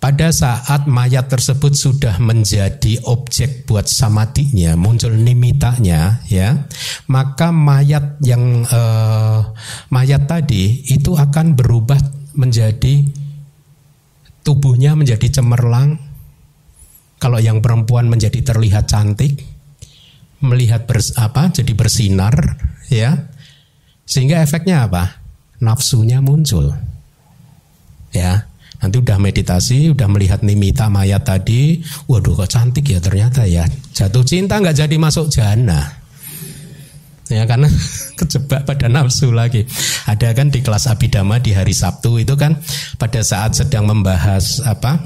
pada 0.00 0.32
saat 0.32 0.88
mayat 0.88 1.28
tersebut 1.28 1.76
sudah 1.76 2.16
menjadi 2.16 3.04
objek 3.04 3.68
buat 3.68 3.84
samatinya, 3.84 4.72
muncul 4.72 5.12
nimitanya, 5.12 6.24
ya, 6.24 6.64
maka 7.12 7.52
mayat 7.52 8.16
yang 8.24 8.64
eh, 8.64 9.40
mayat 9.92 10.24
tadi 10.24 10.88
itu 10.88 11.12
akan 11.12 11.52
berubah 11.52 12.00
menjadi 12.32 13.04
tubuhnya 14.40 14.96
menjadi 14.96 15.28
cemerlang. 15.28 16.00
Kalau 17.20 17.36
yang 17.36 17.60
perempuan 17.60 18.08
menjadi 18.08 18.40
terlihat 18.40 18.88
cantik, 18.88 19.44
melihat 20.40 20.88
bers, 20.88 21.12
apa 21.20 21.52
jadi 21.52 21.76
bersinar, 21.76 22.56
ya, 22.88 23.28
sehingga 24.08 24.40
efeknya 24.40 24.88
apa? 24.88 25.20
Nafsunya 25.60 26.24
muncul, 26.24 26.72
ya 28.16 28.49
Nanti 28.80 28.96
udah 28.96 29.20
meditasi, 29.20 29.92
udah 29.92 30.08
melihat 30.08 30.40
nimita 30.40 30.88
mayat 30.88 31.28
tadi, 31.28 31.84
waduh 32.08 32.32
kok 32.32 32.48
cantik 32.48 32.88
ya 32.88 32.98
ternyata 32.98 33.44
ya. 33.44 33.68
Jatuh 33.92 34.24
cinta 34.24 34.56
nggak 34.56 34.76
jadi 34.80 34.96
masuk 34.96 35.28
jana. 35.28 36.00
Ya 37.30 37.46
karena 37.46 37.68
kejebak 38.18 38.64
pada 38.64 38.88
nafsu 38.88 39.30
lagi. 39.30 39.68
Ada 40.08 40.32
kan 40.32 40.48
di 40.48 40.64
kelas 40.64 40.88
abidama 40.88 41.38
di 41.38 41.52
hari 41.52 41.76
Sabtu 41.76 42.18
itu 42.18 42.34
kan 42.34 42.56
pada 42.96 43.20
saat 43.20 43.54
sedang 43.54 43.84
membahas 43.84 44.64
apa? 44.64 44.98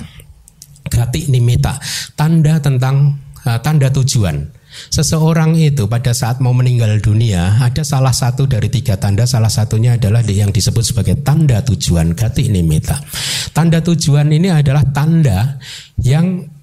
Gati 0.87 1.27
nimita, 1.29 1.77
tanda 2.15 2.63
tentang 2.63 3.19
uh, 3.43 3.59
tanda 3.59 3.91
tujuan. 3.91 4.64
Seseorang 4.93 5.55
itu 5.59 5.87
pada 5.87 6.11
saat 6.15 6.39
mau 6.39 6.55
meninggal 6.55 6.99
dunia 6.99 7.59
ada 7.63 7.83
salah 7.83 8.13
satu 8.13 8.47
dari 8.47 8.71
tiga 8.71 8.99
tanda, 8.99 9.25
salah 9.25 9.51
satunya 9.51 9.97
adalah 9.97 10.23
yang 10.27 10.51
disebut 10.51 10.83
sebagai 10.83 11.21
tanda 11.23 11.63
tujuan 11.63 12.15
gati 12.15 12.51
nimita. 12.51 12.99
Tanda 13.55 13.81
tujuan 13.83 14.31
ini 14.35 14.51
adalah 14.51 14.83
tanda 14.91 15.59
yang 16.03 16.55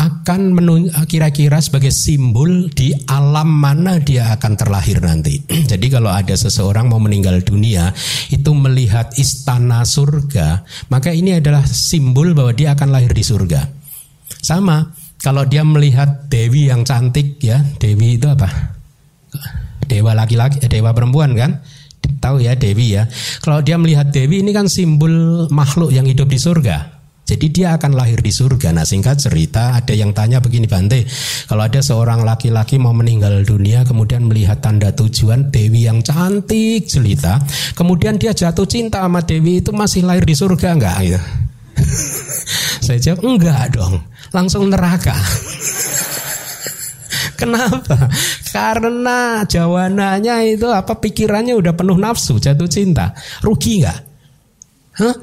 akan 0.00 0.56
kira-kira 1.04 1.60
sebagai 1.60 1.92
simbol 1.92 2.72
di 2.72 2.96
alam 3.04 3.52
mana 3.52 4.00
dia 4.00 4.32
akan 4.32 4.52
terlahir 4.56 5.04
nanti. 5.04 5.44
Jadi 5.70 5.86
kalau 5.92 6.08
ada 6.08 6.32
seseorang 6.32 6.88
mau 6.88 6.96
meninggal 6.96 7.44
dunia 7.44 7.92
itu 8.32 8.50
melihat 8.56 9.12
istana 9.20 9.84
surga, 9.84 10.64
maka 10.88 11.12
ini 11.12 11.36
adalah 11.36 11.68
simbol 11.68 12.32
bahwa 12.32 12.56
dia 12.56 12.72
akan 12.72 12.88
lahir 12.88 13.12
di 13.12 13.20
surga. 13.20 13.60
Sama 14.40 14.88
kalau 15.20 15.44
dia 15.44 15.60
melihat 15.60 16.32
dewi 16.32 16.72
yang 16.72 16.80
cantik 16.80 17.36
ya, 17.44 17.60
dewi 17.76 18.16
itu 18.16 18.24
apa? 18.24 18.48
Dewa 19.84 20.16
laki-laki, 20.16 20.64
eh, 20.64 20.70
dewa 20.72 20.96
perempuan 20.96 21.36
kan? 21.36 21.60
Tahu 22.00 22.40
ya 22.40 22.56
dewi 22.56 22.96
ya. 22.96 23.04
Kalau 23.44 23.60
dia 23.60 23.76
melihat 23.76 24.08
dewi 24.08 24.40
ini 24.40 24.56
kan 24.56 24.72
simbol 24.72 25.44
makhluk 25.52 25.92
yang 25.92 26.08
hidup 26.08 26.24
di 26.24 26.40
surga. 26.40 27.00
Jadi 27.28 27.46
dia 27.52 27.76
akan 27.76 27.94
lahir 27.94 28.18
di 28.24 28.32
surga. 28.32 28.72
Nah 28.72 28.82
singkat 28.82 29.20
cerita 29.20 29.76
ada 29.76 29.92
yang 29.92 30.10
tanya 30.16 30.40
begini 30.40 30.66
Bante. 30.66 31.04
Kalau 31.46 31.62
ada 31.62 31.78
seorang 31.78 32.24
laki-laki 32.26 32.80
mau 32.80 32.90
meninggal 32.96 33.44
dunia 33.46 33.86
kemudian 33.86 34.26
melihat 34.26 34.58
tanda 34.58 34.90
tujuan 34.90 35.52
Dewi 35.52 35.86
yang 35.86 36.02
cantik 36.02 36.90
jelita. 36.90 37.38
Kemudian 37.78 38.18
dia 38.18 38.34
jatuh 38.34 38.66
cinta 38.66 39.06
sama 39.06 39.22
Dewi 39.22 39.62
itu 39.62 39.70
masih 39.70 40.02
lahir 40.02 40.26
di 40.26 40.34
surga 40.34 40.74
enggak? 40.74 40.96
Gitu. 41.06 41.20
Saya 42.88 42.98
jawab 42.98 43.20
enggak 43.22 43.78
dong 43.78 44.02
langsung 44.30 44.70
neraka. 44.70 45.14
Kenapa? 47.40 47.96
Karena 48.52 49.42
jawabannya 49.48 50.56
itu 50.56 50.68
apa 50.68 51.00
pikirannya 51.00 51.56
udah 51.56 51.72
penuh 51.72 51.96
nafsu, 51.96 52.36
jatuh 52.36 52.68
cinta. 52.68 53.16
Rugi 53.40 53.80
nggak? 53.80 54.00
Hah? 55.00 55.16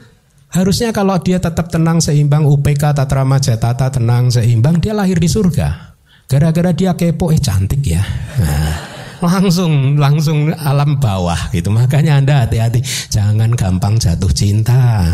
Harusnya 0.47 0.89
kalau 0.95 1.19
dia 1.21 1.37
tetap 1.37 1.69
tenang 1.69 2.01
seimbang 2.01 2.47
UPK 2.47 2.95
Tatra 2.95 3.21
Majatata 3.27 3.93
tenang 3.93 4.33
seimbang 4.33 4.81
dia 4.81 4.95
lahir 4.95 5.19
di 5.21 5.29
surga. 5.29 5.93
Gara-gara 6.25 6.73
dia 6.73 6.97
kepo 6.97 7.29
eh 7.29 7.39
cantik 7.39 7.83
ya. 7.85 8.01
Nah, 8.41 8.75
langsung 9.21 9.95
langsung 9.99 10.49
alam 10.55 10.97
bawah 10.97 11.51
gitu. 11.53 11.69
Makanya 11.69 12.17
Anda 12.17 12.47
hati-hati 12.47 12.81
jangan 13.11 13.53
gampang 13.53 14.01
jatuh 14.01 14.31
cinta. 14.33 15.05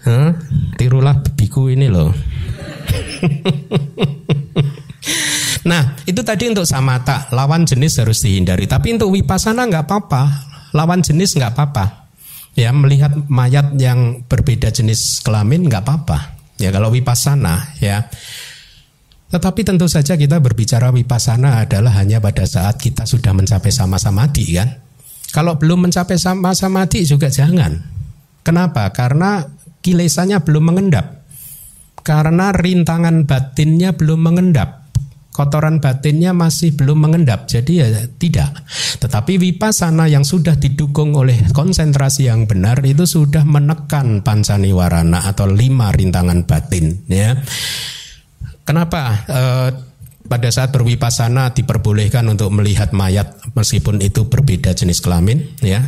Huh? 0.00 0.32
Tirulah 0.80 1.20
biku 1.36 1.68
ini 1.68 1.92
loh. 1.92 2.08
nah, 5.70 5.92
itu 6.08 6.24
tadi 6.24 6.48
untuk 6.48 6.64
samata, 6.64 7.28
lawan 7.36 7.68
jenis 7.68 8.00
harus 8.00 8.24
dihindari. 8.24 8.64
Tapi 8.64 8.96
untuk 8.96 9.12
wipasana 9.12 9.68
nggak 9.68 9.84
apa-apa, 9.84 10.22
lawan 10.72 11.04
jenis 11.04 11.36
nggak 11.36 11.52
apa-apa. 11.52 12.08
Ya, 12.56 12.72
melihat 12.74 13.14
mayat 13.30 13.78
yang 13.78 14.26
berbeda 14.26 14.72
jenis 14.72 15.22
kelamin 15.22 15.68
nggak 15.68 15.84
apa-apa. 15.84 16.34
Ya, 16.56 16.72
kalau 16.72 16.92
wipasana, 16.92 17.76
ya. 17.80 18.08
Tetapi 19.30 19.62
tentu 19.62 19.86
saja 19.86 20.18
kita 20.18 20.42
berbicara 20.42 20.90
wipasana 20.90 21.62
adalah 21.62 21.94
hanya 22.02 22.18
pada 22.18 22.42
saat 22.42 22.82
kita 22.82 23.06
sudah 23.06 23.30
mencapai 23.30 23.70
sama-sama 23.70 24.26
di 24.26 24.58
kan. 24.58 24.74
Kalau 25.30 25.54
belum 25.54 25.86
mencapai 25.86 26.18
masa 26.34 26.66
mati 26.66 27.06
juga 27.06 27.30
jangan. 27.30 27.78
Kenapa? 28.42 28.90
Karena 28.90 29.46
kilesanya 29.80 30.44
belum 30.44 30.72
mengendap. 30.72 31.24
Karena 32.00 32.52
rintangan 32.52 33.28
batinnya 33.28 33.92
belum 33.92 34.20
mengendap. 34.24 34.80
Kotoran 35.30 35.78
batinnya 35.78 36.34
masih 36.34 36.74
belum 36.74 37.06
mengendap. 37.06 37.46
Jadi 37.46 37.72
ya 37.80 37.88
tidak. 38.18 38.66
Tetapi 38.98 39.40
wipasana 39.40 40.10
yang 40.10 40.26
sudah 40.26 40.58
didukung 40.58 41.16
oleh 41.16 41.48
konsentrasi 41.54 42.28
yang 42.28 42.44
benar 42.44 42.82
itu 42.84 43.06
sudah 43.06 43.46
menekan 43.46 44.20
pancaniwarana 44.20 45.28
atau 45.30 45.48
lima 45.48 45.92
rintangan 45.94 46.44
batin. 46.44 47.06
Ya. 47.08 47.40
Kenapa? 48.66 49.24
E, 49.28 49.40
pada 50.30 50.48
saat 50.52 50.70
berwipasana 50.70 51.50
diperbolehkan 51.56 52.22
untuk 52.30 52.54
melihat 52.54 52.94
mayat 52.94 53.39
meskipun 53.54 53.98
itu 54.02 54.26
berbeda 54.26 54.72
jenis 54.74 55.02
kelamin 55.02 55.44
ya. 55.60 55.82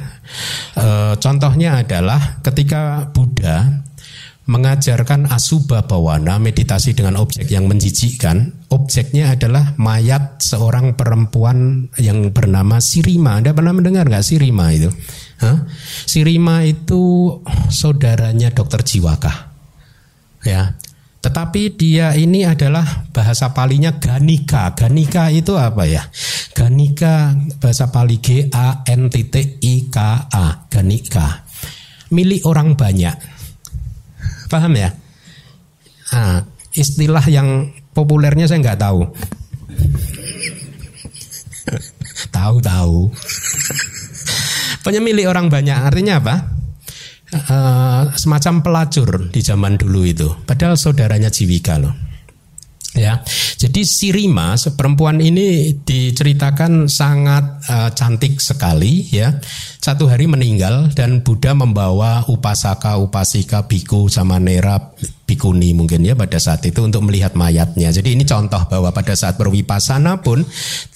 E, 0.74 1.16
contohnya 1.18 1.82
adalah 1.82 2.42
ketika 2.42 3.10
Buddha 3.10 3.82
mengajarkan 4.42 5.30
asubha 5.30 5.86
bawana 5.86 6.42
meditasi 6.42 6.98
dengan 6.98 7.14
objek 7.22 7.46
yang 7.46 7.70
menjijikkan 7.70 8.66
objeknya 8.74 9.38
adalah 9.38 9.78
mayat 9.78 10.42
seorang 10.42 10.98
perempuan 10.98 11.86
yang 11.94 12.34
bernama 12.34 12.82
Sirima 12.82 13.38
Anda 13.38 13.54
pernah 13.54 13.70
mendengar 13.70 14.10
nggak 14.10 14.26
Sirima 14.26 14.74
itu 14.74 14.90
Hah? 15.38 15.62
Sirima 16.10 16.66
itu 16.66 17.30
saudaranya 17.70 18.50
dokter 18.50 18.82
Jiwaka 18.82 19.54
ya 20.42 20.74
tetapi 21.22 21.78
dia 21.78 22.18
ini 22.18 22.42
adalah 22.42 23.06
bahasa 23.14 23.54
palinya 23.54 23.94
ganika. 23.94 24.74
Ganika 24.74 25.30
itu 25.30 25.54
apa 25.54 25.86
ya? 25.86 26.02
Ganika 26.50 27.38
bahasa 27.62 27.94
pali 27.94 28.18
G 28.18 28.50
A 28.50 28.82
N 28.90 29.06
T 29.06 29.30
T 29.30 29.62
I 29.62 29.86
K 29.86 29.98
A. 30.26 30.66
Ganika. 30.66 31.46
Milik 32.10 32.42
orang 32.42 32.74
banyak. 32.74 33.14
Paham 34.50 34.74
ya? 34.74 34.90
Nah, 36.12 36.42
istilah 36.74 37.24
yang 37.30 37.70
populernya 37.94 38.50
saya 38.50 38.58
nggak 38.58 38.82
tahu. 38.82 39.06
Tahu-tahu. 42.34 43.14
Penyemilik 44.82 45.30
orang 45.30 45.46
banyak 45.46 45.78
artinya 45.78 46.18
apa? 46.18 46.61
Uh, 47.32 48.12
semacam 48.14 48.54
pelacur 48.60 49.32
di 49.32 49.40
zaman 49.40 49.80
dulu 49.80 50.04
itu. 50.04 50.28
Padahal 50.44 50.76
saudaranya 50.76 51.32
Jiwika 51.32 51.80
loh. 51.80 51.94
Ya, 52.92 53.24
jadi 53.56 53.88
Sirima 53.88 54.52
perempuan 54.76 55.16
ini 55.16 55.80
diceritakan 55.80 56.92
sangat 56.92 57.64
uh, 57.64 57.88
cantik 57.96 58.36
sekali 58.36 59.08
ya. 59.08 59.40
Satu 59.80 60.12
hari 60.12 60.28
meninggal 60.28 60.92
dan 60.92 61.24
Buddha 61.24 61.56
membawa 61.56 62.28
upasaka, 62.28 63.00
upasika, 63.00 63.64
biku, 63.64 64.12
sama 64.12 64.36
nera 64.36 64.92
bikuni 65.32 65.72
mungkin 65.72 66.04
ya 66.04 66.12
pada 66.12 66.36
saat 66.36 66.60
itu 66.68 66.84
untuk 66.84 67.08
melihat 67.08 67.32
mayatnya. 67.32 67.88
Jadi 67.88 68.12
ini 68.12 68.28
contoh 68.28 68.60
bahwa 68.68 68.92
pada 68.92 69.16
saat 69.16 69.40
berwipasana 69.40 70.20
pun 70.20 70.44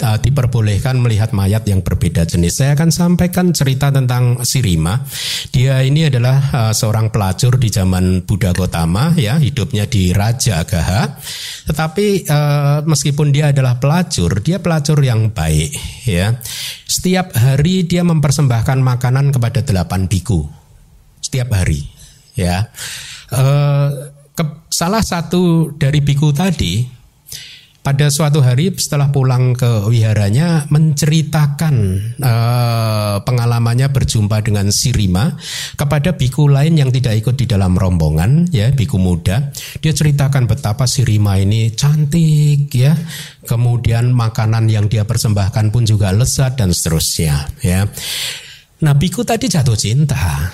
uh, 0.04 0.18
diperbolehkan 0.20 1.00
melihat 1.00 1.32
mayat 1.32 1.64
yang 1.64 1.80
berbeda 1.80 2.28
jenis. 2.28 2.60
Saya 2.60 2.76
akan 2.76 2.92
sampaikan 2.92 3.56
cerita 3.56 3.88
tentang 3.88 4.44
Sirima. 4.44 5.00
Dia 5.48 5.80
ini 5.80 6.12
adalah 6.12 6.36
uh, 6.52 6.72
seorang 6.76 7.08
pelacur 7.08 7.56
di 7.56 7.72
zaman 7.72 8.28
Buddha 8.28 8.52
Gotama 8.52 9.16
ya, 9.16 9.40
hidupnya 9.40 9.88
di 9.88 10.12
Raja 10.12 10.60
Agaha. 10.60 11.16
Tetapi 11.72 12.06
uh, 12.28 12.78
meskipun 12.84 13.32
dia 13.32 13.56
adalah 13.56 13.80
pelacur, 13.80 14.44
dia 14.44 14.60
pelacur 14.60 15.00
yang 15.00 15.32
baik 15.32 15.72
ya. 16.04 16.36
Setiap 16.84 17.32
hari 17.32 17.88
dia 17.88 18.04
mempersembahkan 18.04 18.84
makanan 18.84 19.32
kepada 19.32 19.64
delapan 19.64 20.04
biku. 20.04 20.44
Setiap 21.24 21.56
hari 21.56 21.82
ya. 22.36 22.68
Uh, 23.32 24.14
ke, 24.36 24.44
salah 24.68 25.00
satu 25.00 25.72
dari 25.80 26.04
biku 26.04 26.30
tadi 26.36 26.96
pada 27.86 28.10
suatu 28.10 28.42
hari 28.42 28.74
setelah 28.74 29.14
pulang 29.14 29.54
ke 29.54 29.86
wiharanya 29.86 30.66
menceritakan 30.74 31.74
uh, 32.18 33.22
pengalamannya 33.22 33.86
berjumpa 33.94 34.42
dengan 34.42 34.74
Sirima 34.74 35.38
kepada 35.78 36.18
biku 36.18 36.50
lain 36.50 36.74
yang 36.74 36.90
tidak 36.90 37.22
ikut 37.22 37.38
di 37.38 37.46
dalam 37.46 37.78
rombongan 37.78 38.50
ya 38.50 38.74
biku 38.74 38.98
muda. 38.98 39.54
Dia 39.78 39.94
ceritakan 39.94 40.50
betapa 40.50 40.90
Sirima 40.90 41.38
ini 41.38 41.70
cantik 41.78 42.74
ya. 42.74 42.98
Kemudian 43.46 44.10
makanan 44.10 44.66
yang 44.66 44.90
dia 44.90 45.06
persembahkan 45.06 45.70
pun 45.70 45.86
juga 45.86 46.10
lezat 46.10 46.58
dan 46.58 46.74
seterusnya 46.74 47.54
ya. 47.62 47.86
Nah 48.82 48.94
biku 48.98 49.22
tadi 49.22 49.46
jatuh 49.46 49.78
cinta. 49.78 50.50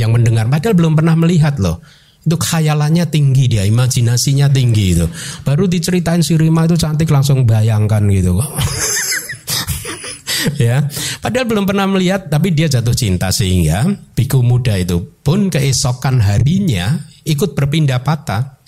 Yang 0.00 0.10
mendengar 0.16 0.48
padahal 0.48 0.72
belum 0.72 0.96
pernah 0.96 1.12
melihat 1.20 1.60
loh 1.60 1.84
itu 2.26 2.36
khayalannya 2.36 3.06
tinggi 3.06 3.46
dia, 3.46 3.62
imajinasinya 3.62 4.50
tinggi 4.50 4.98
itu. 4.98 5.06
Baru 5.46 5.70
diceritain 5.70 6.26
si 6.26 6.34
Rima 6.34 6.66
itu 6.66 6.74
cantik 6.74 7.06
langsung 7.06 7.46
bayangkan 7.46 8.02
gitu. 8.10 8.34
ya, 10.66 10.90
padahal 11.22 11.46
belum 11.46 11.70
pernah 11.70 11.86
melihat 11.86 12.26
tapi 12.26 12.50
dia 12.50 12.66
jatuh 12.66 12.98
cinta 12.98 13.30
sehingga 13.30 13.86
biku 14.18 14.42
muda 14.42 14.74
itu 14.74 14.98
pun 15.22 15.46
keesokan 15.46 16.18
harinya 16.18 16.98
ikut 17.22 17.54
berpindah 17.54 18.02
patah. 18.02 18.58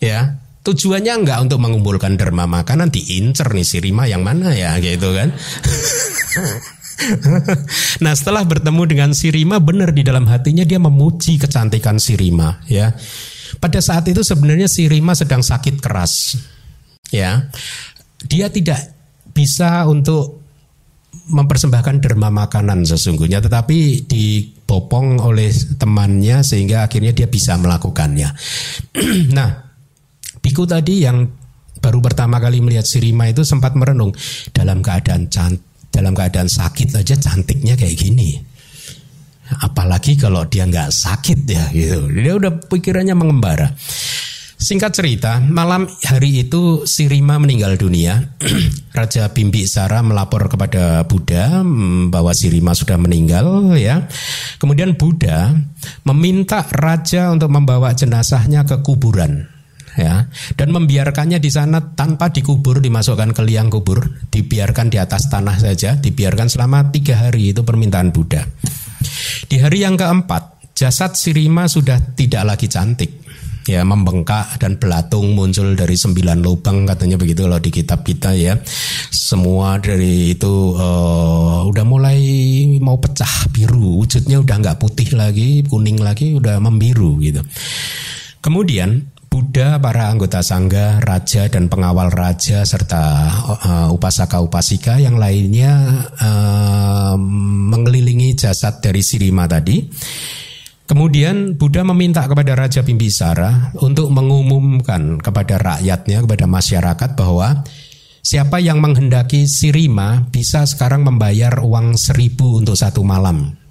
Ya, 0.00 0.40
tujuannya 0.64 1.20
enggak 1.20 1.44
untuk 1.44 1.60
mengumpulkan 1.60 2.16
derma 2.16 2.48
makanan 2.48 2.88
diincer 2.88 3.52
nih 3.52 3.68
si 3.68 3.76
Rima 3.84 4.08
yang 4.08 4.24
mana 4.24 4.56
ya 4.56 4.80
gitu 4.80 5.12
kan. 5.12 5.36
nah 8.04 8.12
setelah 8.16 8.44
bertemu 8.44 8.82
dengan 8.88 9.10
Sirima 9.12 9.60
benar 9.60 9.92
di 9.92 10.02
dalam 10.04 10.24
hatinya 10.28 10.64
dia 10.64 10.80
memuji 10.80 11.36
kecantikan 11.40 12.00
Sirima 12.00 12.62
ya. 12.68 12.92
Pada 13.62 13.78
saat 13.78 14.08
itu 14.10 14.20
sebenarnya 14.26 14.66
Sirima 14.66 15.14
sedang 15.14 15.40
sakit 15.44 15.78
keras 15.78 16.36
ya. 17.12 17.48
Dia 18.24 18.48
tidak 18.48 18.80
bisa 19.34 19.84
untuk 19.86 20.42
mempersembahkan 21.14 22.02
derma 22.02 22.28
makanan 22.28 22.82
sesungguhnya 22.84 23.38
tetapi 23.38 24.04
dibopong 24.04 25.22
oleh 25.22 25.54
temannya 25.78 26.42
sehingga 26.42 26.84
akhirnya 26.84 27.14
dia 27.14 27.28
bisa 27.30 27.54
melakukannya. 27.56 28.28
nah, 29.36 29.50
biku 30.42 30.66
tadi 30.66 31.06
yang 31.06 31.24
baru 31.78 32.00
pertama 32.00 32.40
kali 32.40 32.64
melihat 32.64 32.88
Sirima 32.88 33.28
itu 33.28 33.44
sempat 33.44 33.76
merenung 33.76 34.10
dalam 34.56 34.80
keadaan 34.80 35.28
cantik 35.28 35.73
dalam 35.94 36.10
keadaan 36.10 36.50
sakit 36.50 36.98
aja 36.98 37.14
cantiknya 37.14 37.78
kayak 37.78 37.94
gini. 37.94 38.34
Apalagi 39.62 40.18
kalau 40.18 40.42
dia 40.50 40.66
nggak 40.66 40.90
sakit 40.90 41.46
ya 41.46 41.70
gitu. 41.70 42.10
Dia 42.10 42.34
udah 42.34 42.58
pikirannya 42.66 43.14
mengembara. 43.14 43.70
Singkat 44.54 44.96
cerita, 44.96 45.44
malam 45.44 45.84
hari 46.08 46.48
itu 46.48 46.88
Sirima 46.88 47.36
meninggal 47.36 47.76
dunia. 47.76 48.32
Raja 48.96 49.28
Bimbisara 49.28 50.00
melapor 50.00 50.48
kepada 50.48 51.04
Buddha 51.04 51.60
mm, 51.60 52.08
bahwa 52.08 52.32
Sirima 52.32 52.72
sudah 52.72 52.96
meninggal 52.96 53.76
ya. 53.76 54.08
Kemudian 54.56 54.96
Buddha 54.96 55.52
meminta 56.08 56.64
raja 56.64 57.28
untuk 57.28 57.52
membawa 57.52 57.92
jenazahnya 57.92 58.64
ke 58.64 58.80
kuburan 58.80 59.53
ya. 59.98 60.26
Dan 60.54 60.74
membiarkannya 60.74 61.38
di 61.38 61.50
sana 61.50 61.80
tanpa 61.94 62.30
dikubur 62.30 62.78
dimasukkan 62.82 63.34
ke 63.34 63.42
liang 63.46 63.70
kubur 63.70 64.02
dibiarkan 64.30 64.90
di 64.90 64.98
atas 64.98 65.30
tanah 65.30 65.56
saja 65.58 65.96
dibiarkan 65.98 66.50
selama 66.50 66.90
tiga 66.90 67.26
hari 67.28 67.54
itu 67.54 67.62
permintaan 67.62 68.10
Buddha. 68.10 68.44
Di 69.48 69.60
hari 69.60 69.84
yang 69.84 69.94
keempat 69.98 70.72
jasad 70.74 71.14
Sirima 71.14 71.70
sudah 71.70 72.00
tidak 72.14 72.42
lagi 72.44 72.66
cantik. 72.66 73.22
Ya 73.64 73.80
membengkak 73.80 74.60
dan 74.60 74.76
belatung 74.76 75.32
muncul 75.32 75.72
dari 75.72 75.96
sembilan 75.96 76.44
lubang 76.44 76.84
katanya 76.84 77.16
begitu 77.16 77.48
kalau 77.48 77.56
di 77.56 77.72
kitab 77.72 78.04
kita 78.04 78.36
ya. 78.36 78.60
Semua 79.08 79.80
dari 79.80 80.36
itu 80.36 80.76
uh, 80.76 81.64
udah 81.64 81.84
mulai 81.88 82.20
mau 82.84 83.00
pecah 83.00 83.48
biru 83.48 84.04
wujudnya 84.04 84.44
udah 84.44 84.56
nggak 84.60 84.76
putih 84.76 85.16
lagi 85.16 85.64
kuning 85.64 85.96
lagi 85.96 86.36
udah 86.36 86.60
membiru 86.60 87.16
gitu. 87.24 87.40
Kemudian 88.44 89.00
Buddha, 89.34 89.82
para 89.82 90.14
anggota 90.14 90.46
sangga, 90.46 91.02
raja 91.02 91.50
dan 91.50 91.66
pengawal 91.66 92.06
raja 92.14 92.62
serta 92.62 93.02
uh, 93.66 93.88
upasaka-upasika 93.90 95.02
yang 95.02 95.18
lainnya 95.18 95.74
uh, 96.22 97.18
mengelilingi 97.18 98.38
jasad 98.38 98.78
dari 98.78 99.02
Sirima 99.02 99.50
tadi. 99.50 99.90
Kemudian 100.86 101.58
Buddha 101.58 101.82
meminta 101.82 102.22
kepada 102.30 102.54
Raja 102.54 102.86
Bimbisara 102.86 103.74
untuk 103.82 104.14
mengumumkan 104.14 105.18
kepada 105.18 105.58
rakyatnya, 105.58 106.22
kepada 106.22 106.46
masyarakat 106.46 107.10
bahwa 107.18 107.66
siapa 108.22 108.62
yang 108.62 108.78
menghendaki 108.78 109.50
Sirima 109.50 110.30
bisa 110.30 110.62
sekarang 110.62 111.02
membayar 111.02 111.58
uang 111.58 111.98
seribu 111.98 112.62
untuk 112.62 112.78
satu 112.78 113.02
malam. 113.02 113.63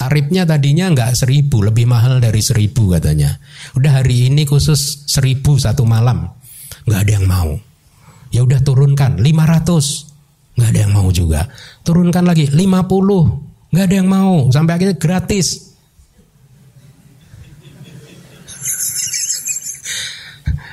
Tarifnya 0.00 0.48
tadinya 0.48 0.88
nggak 0.88 1.12
seribu, 1.12 1.60
lebih 1.60 1.84
mahal 1.84 2.24
dari 2.24 2.40
seribu 2.40 2.88
katanya. 2.88 3.36
Udah 3.76 4.00
hari 4.00 4.32
ini 4.32 4.48
khusus 4.48 5.04
seribu 5.04 5.60
satu 5.60 5.84
malam, 5.84 6.24
nggak 6.88 7.00
ada 7.04 7.12
yang 7.20 7.28
mau. 7.28 7.52
Ya 8.32 8.40
udah 8.40 8.64
turunkan 8.64 9.20
lima 9.20 9.44
ratus, 9.44 10.08
nggak 10.56 10.68
ada 10.72 10.80
yang 10.88 10.92
mau 10.96 11.12
juga. 11.12 11.52
Turunkan 11.84 12.24
lagi 12.24 12.48
50, 12.48 13.76
nggak 13.76 13.84
ada 13.84 13.94
yang 14.00 14.08
mau. 14.08 14.48
Sampai 14.48 14.80
akhirnya 14.80 14.96
gratis. 14.96 15.68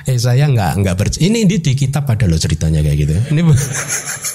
eh 0.08 0.16
saya 0.16 0.48
nggak 0.48 0.72
nggak 0.80 1.20
ini, 1.20 1.44
ini 1.44 1.60
di 1.60 1.72
kitab 1.76 2.08
ada 2.08 2.24
loh 2.24 2.40
ceritanya 2.40 2.80
kayak 2.80 2.96
gitu. 2.96 3.12
Ini 3.28 3.40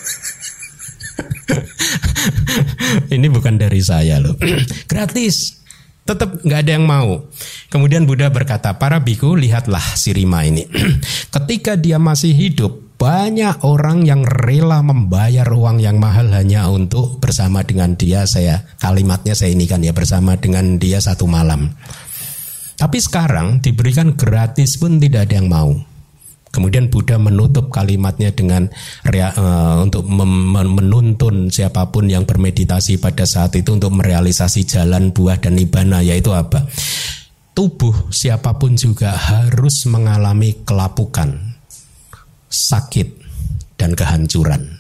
ini 3.15 3.27
bukan 3.29 3.57
dari 3.59 3.81
saya 3.83 4.19
loh. 4.21 4.35
gratis. 4.91 5.63
Tetap 6.03 6.43
nggak 6.43 6.59
ada 6.67 6.71
yang 6.75 6.83
mau. 6.83 7.31
Kemudian 7.71 8.03
Buddha 8.03 8.27
berkata, 8.27 8.75
para 8.75 8.99
biku 8.99 9.39
lihatlah 9.39 9.83
si 9.95 10.11
Rima 10.11 10.43
ini. 10.43 10.67
Ketika 11.35 11.79
dia 11.79 11.95
masih 11.95 12.35
hidup, 12.35 12.83
banyak 12.99 13.63
orang 13.63 14.03
yang 14.03 14.27
rela 14.27 14.83
membayar 14.83 15.47
uang 15.47 15.79
yang 15.79 15.99
mahal 15.99 16.27
hanya 16.35 16.67
untuk 16.67 17.23
bersama 17.23 17.63
dengan 17.63 17.95
dia. 17.95 18.27
Saya 18.27 18.67
kalimatnya 18.83 19.31
saya 19.31 19.55
ini 19.55 19.63
kan 19.63 19.79
ya 19.79 19.95
bersama 19.95 20.35
dengan 20.35 20.75
dia 20.75 20.99
satu 20.99 21.23
malam. 21.23 21.71
Tapi 22.75 22.97
sekarang 22.99 23.63
diberikan 23.63 24.15
gratis 24.19 24.75
pun 24.75 24.99
tidak 24.99 25.31
ada 25.31 25.39
yang 25.39 25.47
mau. 25.47 25.92
Kemudian 26.53 26.93
Buddha 26.93 27.17
menutup 27.17 27.73
kalimatnya 27.73 28.29
dengan 28.29 28.69
uh, 29.09 29.81
untuk 29.81 30.05
menuntun 30.05 31.49
siapa 31.49 31.89
pun 31.89 32.05
yang 32.05 32.29
bermeditasi 32.29 33.01
pada 33.01 33.25
saat 33.25 33.57
itu 33.57 33.73
untuk 33.73 33.89
merealisasi 33.97 34.61
jalan 34.61 35.09
buah 35.09 35.41
dan 35.41 35.57
nibbana 35.57 36.05
yaitu 36.05 36.29
apa? 36.29 36.69
Tubuh 37.57 38.13
siapa 38.13 38.53
pun 38.61 38.77
juga 38.77 39.17
harus 39.17 39.89
mengalami 39.89 40.61
kelapukan, 40.61 41.57
sakit 42.53 43.17
dan 43.73 43.97
kehancuran. 43.97 44.77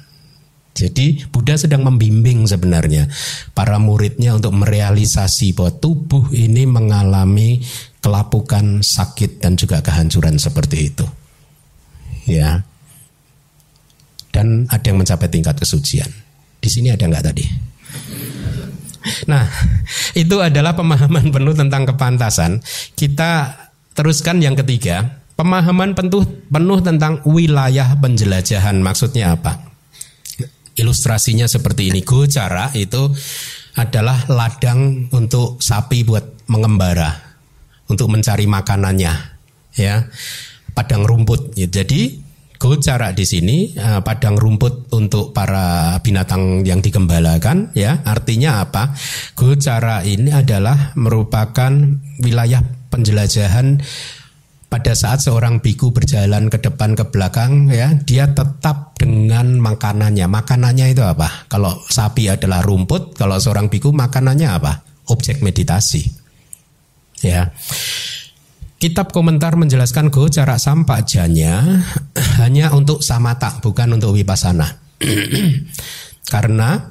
Jadi 0.77 1.25
Buddha 1.25 1.57
sedang 1.57 1.89
membimbing 1.89 2.45
sebenarnya 2.45 3.09
para 3.57 3.81
muridnya 3.81 4.37
untuk 4.37 4.53
merealisasi 4.61 5.57
bahwa 5.57 5.73
tubuh 5.73 6.29
ini 6.37 6.69
mengalami 6.69 7.65
kelapukan, 7.97 8.85
sakit 8.85 9.41
dan 9.41 9.57
juga 9.57 9.81
kehancuran 9.81 10.37
seperti 10.37 10.93
itu 10.93 11.22
ya 12.27 12.63
dan 14.33 14.65
ada 14.67 14.85
yang 14.89 14.97
mencapai 14.97 15.29
tingkat 15.29 15.53
kesucian. 15.61 16.09
Di 16.57 16.67
sini 16.67 16.89
ada 16.89 17.05
nggak 17.05 17.25
tadi? 17.29 17.45
Nah, 19.29 19.45
itu 20.25 20.41
adalah 20.41 20.73
pemahaman 20.73 21.29
penuh 21.29 21.53
tentang 21.53 21.85
kepantasan. 21.85 22.59
Kita 22.97 23.53
teruskan 23.93 24.41
yang 24.41 24.57
ketiga, 24.57 25.21
pemahaman 25.37 25.93
penuh 25.93 26.25
penuh 26.49 26.81
tentang 26.81 27.21
wilayah 27.29 27.93
penjelajahan. 27.93 28.81
Maksudnya 28.81 29.37
apa? 29.37 29.69
Ilustrasinya 30.73 31.45
seperti 31.45 31.93
ini. 31.93 32.01
Gocara 32.01 32.73
itu 32.73 33.13
adalah 33.77 34.25
ladang 34.25 35.13
untuk 35.13 35.61
sapi 35.61 36.01
buat 36.01 36.49
mengembara, 36.49 37.13
untuk 37.85 38.09
mencari 38.09 38.49
makanannya, 38.49 39.13
ya 39.77 40.09
padang 40.73 41.05
rumput. 41.05 41.53
Ya, 41.55 41.69
jadi 41.69 42.19
gocara 42.57 43.11
di 43.11 43.25
sini 43.27 43.75
uh, 43.75 43.99
padang 44.05 44.39
rumput 44.39 44.93
untuk 44.95 45.33
para 45.33 45.97
binatang 46.01 46.65
yang 46.67 46.81
digembalakan 46.81 47.73
ya. 47.77 48.01
Artinya 48.05 48.65
apa? 48.65 48.93
Gocara 49.33 50.05
ini 50.05 50.33
adalah 50.33 50.93
merupakan 50.97 51.71
wilayah 52.21 52.61
penjelajahan 52.93 53.81
pada 54.73 54.97
saat 54.97 55.21
seorang 55.21 55.61
biku 55.61 55.93
berjalan 55.93 56.49
ke 56.49 56.57
depan 56.57 56.97
ke 56.97 57.05
belakang 57.13 57.69
ya 57.69 57.93
dia 57.93 58.33
tetap 58.33 58.97
dengan 58.97 59.61
makanannya 59.61 60.25
makanannya 60.25 60.97
itu 60.97 61.05
apa 61.05 61.45
kalau 61.45 61.77
sapi 61.85 62.25
adalah 62.25 62.65
rumput 62.65 63.13
kalau 63.13 63.37
seorang 63.37 63.69
biku 63.69 63.93
makanannya 63.93 64.49
apa 64.49 64.81
objek 65.13 65.45
meditasi 65.45 66.09
ya 67.21 67.53
Kitab 68.83 69.15
komentar 69.15 69.55
menjelaskan 69.55 70.11
jarak 70.11 70.59
sampak 70.59 71.07
janya 71.07 71.79
hanya 72.43 72.75
untuk 72.75 72.99
samata, 72.99 73.63
bukan 73.63 73.95
untuk 73.95 74.11
wipasana. 74.11 74.67
Karena 76.35 76.83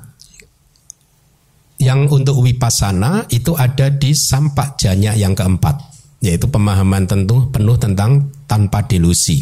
yang 1.77 2.09
untuk 2.09 2.41
wipasana 2.41 3.29
itu 3.29 3.53
ada 3.53 3.93
di 3.93 4.17
sampak 4.17 4.81
janya 4.81 5.13
yang 5.13 5.37
keempat, 5.37 5.85
yaitu 6.25 6.49
pemahaman 6.49 7.05
tentu 7.05 7.53
penuh 7.53 7.77
tentang 7.77 8.33
tanpa 8.49 8.89
delusi. 8.89 9.37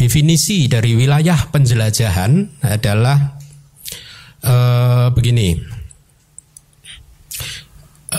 Definisi 0.00 0.72
dari 0.72 0.96
wilayah 0.96 1.36
penjelajahan 1.52 2.64
adalah 2.64 3.36
uh, 4.48 5.12
begini 5.12 5.75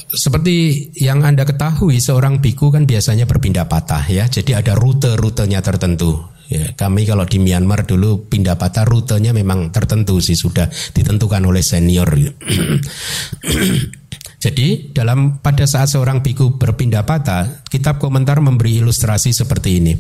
seperti 0.06 0.90
yang 0.98 1.24
Anda 1.24 1.46
ketahui 1.48 1.98
seorang 2.02 2.42
biku 2.44 2.70
kan 2.74 2.86
biasanya 2.86 3.26
berpindah 3.26 3.66
patah 3.66 4.04
ya. 4.08 4.26
Jadi 4.30 4.54
ada 4.54 4.74
rute-rutenya 4.78 5.62
tertentu. 5.64 6.24
Ya, 6.48 6.72
kami 6.80 7.04
kalau 7.04 7.28
di 7.28 7.44
Myanmar 7.44 7.84
dulu 7.84 8.24
pindah 8.32 8.56
patah 8.56 8.88
rutenya 8.88 9.36
memang 9.36 9.68
tertentu 9.76 10.24
sih 10.24 10.40
sudah 10.40 10.72
ditentukan 10.96 11.44
oleh 11.44 11.60
senior. 11.60 12.08
Jadi 14.38 14.94
dalam 14.94 15.42
pada 15.44 15.68
saat 15.68 15.92
seorang 15.92 16.24
biku 16.24 16.56
berpindah 16.56 17.04
patah, 17.04 17.68
kitab 17.68 18.00
komentar 18.00 18.40
memberi 18.40 18.80
ilustrasi 18.80 19.34
seperti 19.36 19.82
ini. 19.82 19.98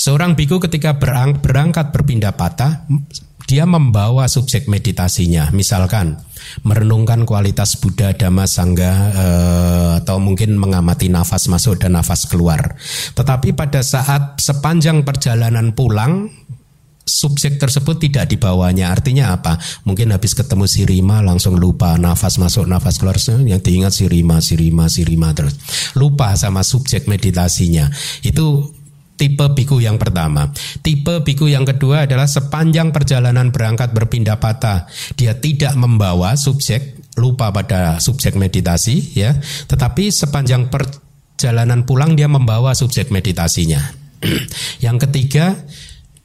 Seorang 0.00 0.38
biku 0.38 0.62
ketika 0.62 0.96
berang, 0.96 1.42
berangkat 1.42 1.92
berpindah 1.92 2.32
patah, 2.38 2.86
dia 3.46 3.66
membawa 3.66 4.30
subjek 4.30 4.70
meditasinya. 4.70 5.50
Misalkan 5.50 6.18
merenungkan 6.62 7.24
kualitas 7.24 7.78
Buddha, 7.78 8.12
Dhamma, 8.12 8.44
Sangga 8.44 8.92
eh, 9.12 9.90
atau 10.02 10.20
mungkin 10.20 10.58
mengamati 10.58 11.08
nafas 11.08 11.48
masuk 11.48 11.80
dan 11.80 11.98
nafas 11.98 12.28
keluar. 12.28 12.76
Tetapi 13.14 13.54
pada 13.54 13.80
saat 13.80 14.38
sepanjang 14.38 15.02
perjalanan 15.06 15.72
pulang 15.72 16.28
subjek 17.06 17.56
tersebut 17.62 18.02
tidak 18.02 18.26
dibawanya. 18.26 18.90
Artinya 18.90 19.32
apa? 19.32 19.56
Mungkin 19.86 20.10
habis 20.10 20.34
ketemu 20.34 20.66
si 20.66 20.82
Rima 20.82 21.22
langsung 21.22 21.54
lupa 21.56 21.94
nafas 21.96 22.36
masuk, 22.36 22.66
nafas 22.66 22.98
keluar. 22.98 23.16
Yang 23.46 23.62
diingat 23.62 23.92
si 23.94 24.04
Rima, 24.10 24.42
si 24.42 24.58
Rima, 24.58 24.90
si 24.90 25.06
Rima 25.06 25.32
terus. 25.32 25.54
Lupa 25.94 26.34
sama 26.34 26.66
subjek 26.66 27.06
meditasinya. 27.06 27.88
Itu 28.26 28.75
tipe 29.16 29.48
biku 29.56 29.80
yang 29.80 29.96
pertama. 29.96 30.52
Tipe 30.84 31.24
biku 31.24 31.48
yang 31.48 31.64
kedua 31.64 32.04
adalah 32.04 32.28
sepanjang 32.28 32.92
perjalanan 32.92 33.50
berangkat 33.50 33.90
berpindah 33.96 34.38
patah, 34.38 34.86
dia 35.16 35.34
tidak 35.40 35.74
membawa 35.74 36.36
subjek, 36.36 37.00
lupa 37.16 37.50
pada 37.50 37.96
subjek 37.96 38.36
meditasi 38.36 39.16
ya, 39.16 39.34
tetapi 39.66 40.12
sepanjang 40.12 40.68
perjalanan 40.68 41.88
pulang 41.88 42.14
dia 42.14 42.28
membawa 42.28 42.76
subjek 42.76 43.08
meditasinya. 43.08 43.80
yang 44.84 44.96
ketiga, 45.00 45.56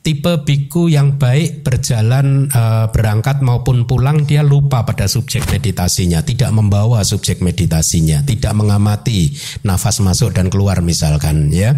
tipe 0.01 0.33
biku 0.41 0.89
yang 0.89 1.21
baik 1.21 1.61
berjalan 1.61 2.49
e, 2.49 2.63
berangkat 2.89 3.45
maupun 3.45 3.85
pulang 3.85 4.25
dia 4.25 4.41
lupa 4.41 4.81
pada 4.81 5.05
subjek 5.05 5.45
meditasinya, 5.53 6.25
tidak 6.25 6.49
membawa 6.49 7.05
subjek 7.05 7.39
meditasinya, 7.45 8.25
tidak 8.25 8.53
mengamati 8.57 9.29
nafas 9.61 10.01
masuk 10.01 10.33
dan 10.33 10.49
keluar 10.49 10.81
misalkan 10.81 11.53
ya. 11.53 11.77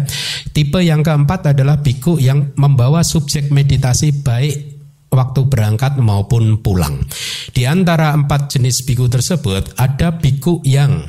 Tipe 0.56 0.80
yang 0.80 1.04
keempat 1.04 1.52
adalah 1.52 1.84
biku 1.84 2.16
yang 2.16 2.56
membawa 2.56 3.04
subjek 3.04 3.52
meditasi 3.52 4.24
baik 4.24 4.74
waktu 5.12 5.46
berangkat 5.46 6.00
maupun 6.00 6.58
pulang. 6.64 7.04
Di 7.54 7.68
antara 7.68 8.16
empat 8.16 8.56
jenis 8.56 8.82
biku 8.82 9.06
tersebut 9.06 9.76
ada 9.78 10.16
biku 10.18 10.64
yang 10.66 11.06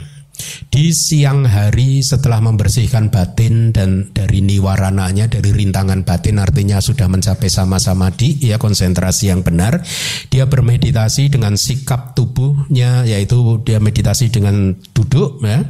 di 0.69 0.91
siang 0.91 1.47
hari 1.47 2.03
setelah 2.03 2.43
membersihkan 2.43 3.09
batin 3.09 3.71
dan 3.71 4.11
dari 4.11 4.43
niwarananya 4.43 5.31
dari 5.31 5.55
rintangan 5.55 6.03
batin 6.03 6.41
artinya 6.41 6.83
sudah 6.83 7.07
mencapai 7.07 7.47
sama-sama 7.47 8.11
di 8.11 8.37
ya 8.43 8.59
konsentrasi 8.59 9.31
yang 9.31 9.41
benar 9.41 9.81
dia 10.29 10.45
bermeditasi 10.45 11.31
dengan 11.31 11.55
sikap 11.55 12.17
tubuhnya 12.17 13.07
yaitu 13.07 13.61
dia 13.63 13.79
meditasi 13.79 14.31
dengan 14.31 14.75
duduk 14.91 15.41
ya. 15.43 15.63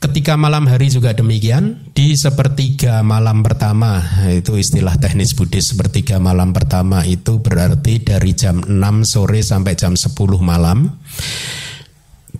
Ketika 0.00 0.32
malam 0.32 0.64
hari 0.64 0.88
juga 0.88 1.12
demikian, 1.12 1.92
di 1.92 2.16
sepertiga 2.16 3.04
malam 3.04 3.44
pertama, 3.44 4.00
itu 4.32 4.56
istilah 4.56 4.96
teknis 4.96 5.36
Buddhis 5.36 5.76
sepertiga 5.76 6.16
malam 6.16 6.56
pertama 6.56 7.04
itu 7.04 7.44
berarti 7.44 8.00
dari 8.00 8.32
jam 8.32 8.64
6 8.64 8.80
sore 9.04 9.44
sampai 9.44 9.76
jam 9.76 9.92
10 9.92 10.16
malam 10.40 10.88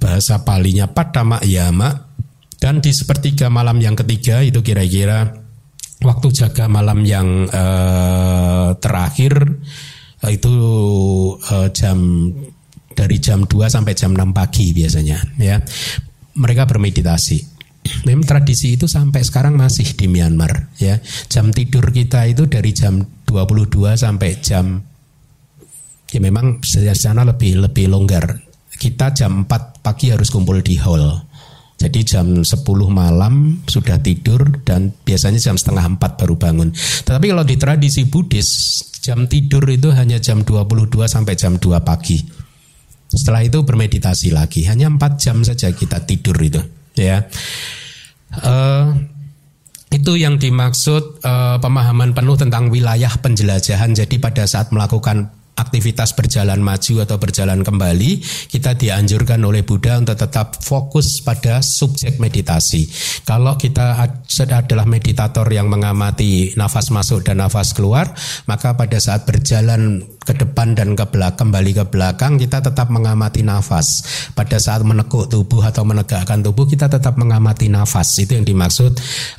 bahasa 0.01 0.43
palinya 0.43 0.89
Padama 0.89 1.39
Yama 1.45 2.11
dan 2.57 2.81
di 2.81 2.91
sepertiga 2.91 3.53
malam 3.53 3.79
yang 3.79 3.95
ketiga 3.95 4.41
itu 4.41 4.65
kira-kira 4.65 5.29
waktu 6.01 6.29
jaga 6.33 6.67
malam 6.67 7.05
yang 7.05 7.45
uh, 7.49 8.73
terakhir 8.81 9.61
itu 10.29 10.55
uh, 11.41 11.69
jam 11.73 12.29
dari 12.93 13.17
jam 13.17 13.49
2 13.49 13.57
sampai 13.65 13.97
jam 13.97 14.13
6 14.13 14.37
pagi 14.37 14.77
biasanya 14.77 15.19
ya. 15.41 15.57
Mereka 16.37 16.69
bermeditasi. 16.69 17.61
Memang 18.05 18.29
tradisi 18.29 18.77
itu 18.77 18.85
sampai 18.85 19.25
sekarang 19.25 19.57
masih 19.57 19.97
di 19.97 20.05
Myanmar 20.05 20.69
ya. 20.77 21.01
Jam 21.33 21.49
tidur 21.49 21.89
kita 21.89 22.29
itu 22.29 22.45
dari 22.45 22.77
jam 22.77 23.01
22 23.25 23.73
sampai 23.97 24.31
jam 24.45 24.85
ya 26.11 26.21
memang 26.21 26.61
sana 26.93 27.25
lebih 27.25 27.65
lebih 27.65 27.89
longgar. 27.89 28.50
Kita 28.81 29.13
jam 29.13 29.45
4 29.45 29.85
pagi 29.85 30.09
harus 30.09 30.33
kumpul 30.33 30.65
di 30.65 30.81
hall. 30.81 31.29
Jadi 31.81 32.01
jam 32.05 32.45
10 32.45 32.65
malam 32.89 33.61
sudah 33.65 34.01
tidur 34.01 34.65
dan 34.65 34.93
biasanya 35.05 35.41
jam 35.41 35.57
setengah 35.57 36.01
4 36.01 36.21
baru 36.21 36.37
bangun. 36.37 36.73
Tetapi 36.77 37.27
kalau 37.33 37.45
di 37.45 37.57
tradisi 37.61 38.09
Buddhis 38.09 38.49
jam 39.01 39.25
tidur 39.29 39.65
itu 39.69 39.89
hanya 39.93 40.21
jam 40.21 40.45
22 40.45 40.93
sampai 41.09 41.37
jam 41.37 41.57
2 41.57 41.81
pagi. 41.81 42.21
Setelah 43.11 43.45
itu 43.45 43.65
bermeditasi 43.65 44.33
lagi. 44.33 44.69
Hanya 44.69 44.93
4 44.93 45.17
jam 45.17 45.41
saja 45.41 45.73
kita 45.73 46.05
tidur 46.05 46.37
itu, 46.41 46.61
ya. 46.95 47.25
Uh, 48.31 48.95
itu 49.91 50.15
yang 50.15 50.39
dimaksud 50.39 51.19
uh, 51.27 51.59
pemahaman 51.59 52.15
penuh 52.15 52.39
tentang 52.39 52.71
wilayah 52.71 53.11
penjelajahan. 53.19 53.91
Jadi 53.91 54.23
pada 54.23 54.47
saat 54.47 54.71
melakukan 54.71 55.35
aktivitas 55.61 56.17
berjalan 56.17 56.65
maju 56.65 57.05
atau 57.05 57.21
berjalan 57.21 57.61
kembali, 57.61 58.25
kita 58.49 58.75
dianjurkan 58.75 59.45
oleh 59.45 59.61
Buddha 59.61 60.01
untuk 60.01 60.17
tetap 60.17 60.57
fokus 60.65 61.21
pada 61.21 61.61
subjek 61.61 62.17
meditasi. 62.17 62.89
Kalau 63.29 63.61
kita 63.61 64.09
adalah 64.49 64.89
meditator 64.89 65.45
yang 65.53 65.69
mengamati 65.69 66.57
nafas 66.57 66.89
masuk 66.89 67.23
dan 67.29 67.45
nafas 67.45 67.77
keluar, 67.77 68.09
maka 68.49 68.73
pada 68.73 68.97
saat 68.97 69.29
berjalan 69.29 70.01
ke 70.31 70.47
depan 70.47 70.79
dan 70.79 70.95
ke 70.95 71.03
belakang 71.11 71.51
kembali 71.51 71.75
ke 71.75 71.85
belakang 71.91 72.39
kita 72.39 72.63
tetap 72.63 72.87
mengamati 72.95 73.43
nafas. 73.43 74.07
Pada 74.39 74.63
saat 74.63 74.87
menekuk 74.87 75.27
tubuh 75.27 75.67
atau 75.67 75.83
menegakkan 75.83 76.39
tubuh 76.47 76.71
kita 76.71 76.87
tetap 76.87 77.19
mengamati 77.19 77.67
nafas. 77.67 78.15
Itu 78.23 78.39
yang 78.39 78.47
dimaksud 78.47 78.93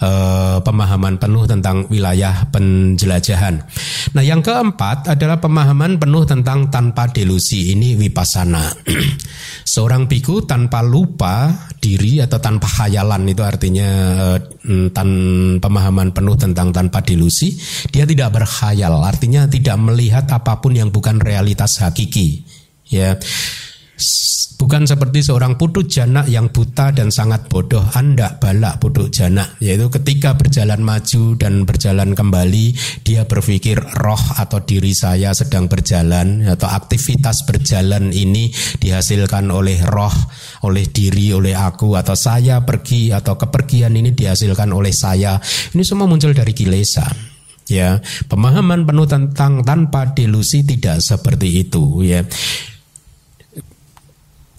eh, 0.04 0.58
pemahaman 0.60 1.16
penuh 1.16 1.48
tentang 1.48 1.88
wilayah 1.88 2.52
penjelajahan. 2.52 3.64
Nah, 4.12 4.24
yang 4.26 4.44
keempat 4.44 5.08
adalah 5.08 5.40
pemahaman 5.40 5.96
penuh 5.96 6.28
tentang 6.28 6.68
tanpa 6.68 7.08
delusi 7.08 7.72
ini 7.72 7.96
vipassana. 7.96 8.68
Seorang 9.72 10.12
biku 10.12 10.44
tanpa 10.44 10.84
lupa 10.84 11.56
diri 11.82 12.22
atau 12.22 12.38
tanpa 12.38 12.70
khayalan 12.70 13.26
itu 13.26 13.42
artinya 13.42 13.90
eh, 14.38 14.88
tan 14.94 15.10
pemahaman 15.58 16.14
penuh 16.14 16.38
tentang 16.38 16.70
tanpa 16.70 17.02
delusi, 17.02 17.58
dia 17.90 18.06
tidak 18.06 18.38
berkhayal, 18.38 19.02
artinya 19.02 19.50
tidak 19.50 19.82
melihat 19.82 20.30
apa 20.30 20.62
pun 20.62 20.78
yang 20.78 20.94
bukan 20.94 21.18
realitas 21.18 21.82
hakiki. 21.82 22.46
Ya. 22.94 23.18
Bukan 24.62 24.86
seperti 24.86 25.26
seorang 25.26 25.58
putu 25.58 25.90
jana 25.90 26.22
yang 26.30 26.54
buta 26.54 26.94
dan 26.94 27.10
sangat 27.10 27.50
bodoh. 27.50 27.82
Anda 27.98 28.38
balak 28.38 28.78
putu 28.78 29.10
jana. 29.10 29.58
Yaitu 29.58 29.90
ketika 29.90 30.38
berjalan 30.38 30.86
maju 30.86 31.34
dan 31.34 31.66
berjalan 31.66 32.14
kembali. 32.14 32.78
Dia 33.02 33.26
berpikir 33.26 33.82
roh 33.82 34.22
atau 34.38 34.62
diri 34.62 34.94
saya 34.94 35.34
sedang 35.34 35.66
berjalan. 35.66 36.46
Atau 36.46 36.70
aktivitas 36.70 37.42
berjalan 37.50 38.14
ini 38.14 38.54
dihasilkan 38.78 39.50
oleh 39.50 39.82
roh, 39.82 40.14
oleh 40.62 40.86
diri, 40.94 41.34
oleh 41.34 41.58
aku. 41.58 41.98
Atau 41.98 42.14
saya 42.14 42.62
pergi 42.62 43.10
atau 43.10 43.34
kepergian 43.42 43.98
ini 43.98 44.14
dihasilkan 44.14 44.70
oleh 44.70 44.94
saya. 44.94 45.42
Ini 45.74 45.82
semua 45.82 46.06
muncul 46.06 46.38
dari 46.38 46.54
kilesa 46.54 47.10
ya 47.72 48.04
pemahaman 48.28 48.84
penuh 48.84 49.08
tentang 49.08 49.64
tanpa 49.64 50.12
delusi 50.12 50.60
tidak 50.68 51.00
seperti 51.00 51.64
itu 51.64 52.04
ya 52.04 52.20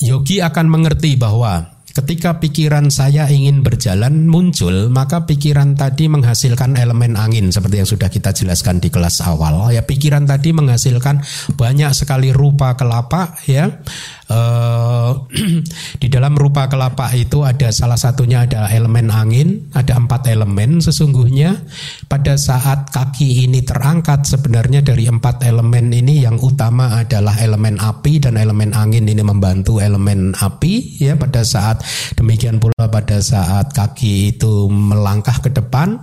yogi 0.02 0.42
akan 0.42 0.66
mengerti 0.66 1.14
bahwa 1.14 1.72
Ketika 1.92 2.40
pikiran 2.40 2.88
saya 2.88 3.28
ingin 3.28 3.60
berjalan 3.60 4.24
muncul, 4.24 4.88
maka 4.88 5.28
pikiran 5.28 5.76
tadi 5.76 6.08
menghasilkan 6.08 6.80
elemen 6.80 7.20
angin 7.20 7.52
seperti 7.52 7.84
yang 7.84 7.88
sudah 7.88 8.08
kita 8.08 8.32
jelaskan 8.32 8.80
di 8.80 8.88
kelas 8.88 9.20
awal. 9.20 9.68
Ya, 9.68 9.84
pikiran 9.84 10.24
tadi 10.24 10.56
menghasilkan 10.56 11.20
banyak 11.52 11.92
sekali 11.92 12.32
rupa 12.32 12.80
kelapa 12.80 13.36
ya. 13.44 13.84
Uh, 14.32 15.28
di 16.02 16.08
dalam 16.08 16.32
rupa 16.32 16.64
kelapa 16.64 17.12
itu 17.12 17.44
ada 17.44 17.68
salah 17.68 18.00
satunya 18.00 18.48
ada 18.48 18.64
elemen 18.72 19.12
angin, 19.12 19.68
ada 19.76 20.00
empat 20.00 20.24
elemen 20.32 20.80
sesungguhnya. 20.80 21.68
Pada 22.08 22.40
saat 22.40 22.88
kaki 22.88 23.44
ini 23.44 23.60
terangkat 23.60 24.24
sebenarnya 24.24 24.80
dari 24.80 25.04
empat 25.04 25.44
elemen 25.44 25.92
ini 25.92 26.24
yang 26.24 26.40
utama 26.40 26.96
adalah 26.96 27.36
elemen 27.44 27.76
api 27.76 28.24
dan 28.24 28.40
elemen 28.40 28.72
angin. 28.72 29.04
Ini 29.04 29.20
membantu 29.20 29.84
elemen 29.84 30.32
api 30.32 31.04
ya 31.04 31.12
pada 31.20 31.44
saat 31.44 31.84
demikian 32.16 32.56
pula 32.56 32.88
pada 32.88 33.20
saat 33.20 33.76
kaki 33.76 34.40
itu 34.40 34.72
melangkah 34.72 35.44
ke 35.44 35.52
depan. 35.52 36.00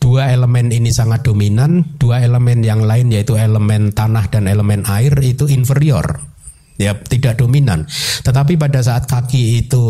Dua 0.00 0.32
elemen 0.32 0.72
ini 0.72 0.88
sangat 0.88 1.26
dominan, 1.26 1.98
dua 2.00 2.24
elemen 2.24 2.64
yang 2.64 2.80
lain 2.80 3.12
yaitu 3.12 3.36
elemen 3.36 3.92
tanah 3.92 4.30
dan 4.32 4.48
elemen 4.48 4.86
air 4.88 5.12
itu 5.20 5.50
inferior 5.50 6.35
ya 6.80 6.96
tidak 6.96 7.40
dominan. 7.40 7.84
Tetapi 8.22 8.56
pada 8.56 8.80
saat 8.80 9.08
kaki 9.08 9.66
itu 9.66 9.84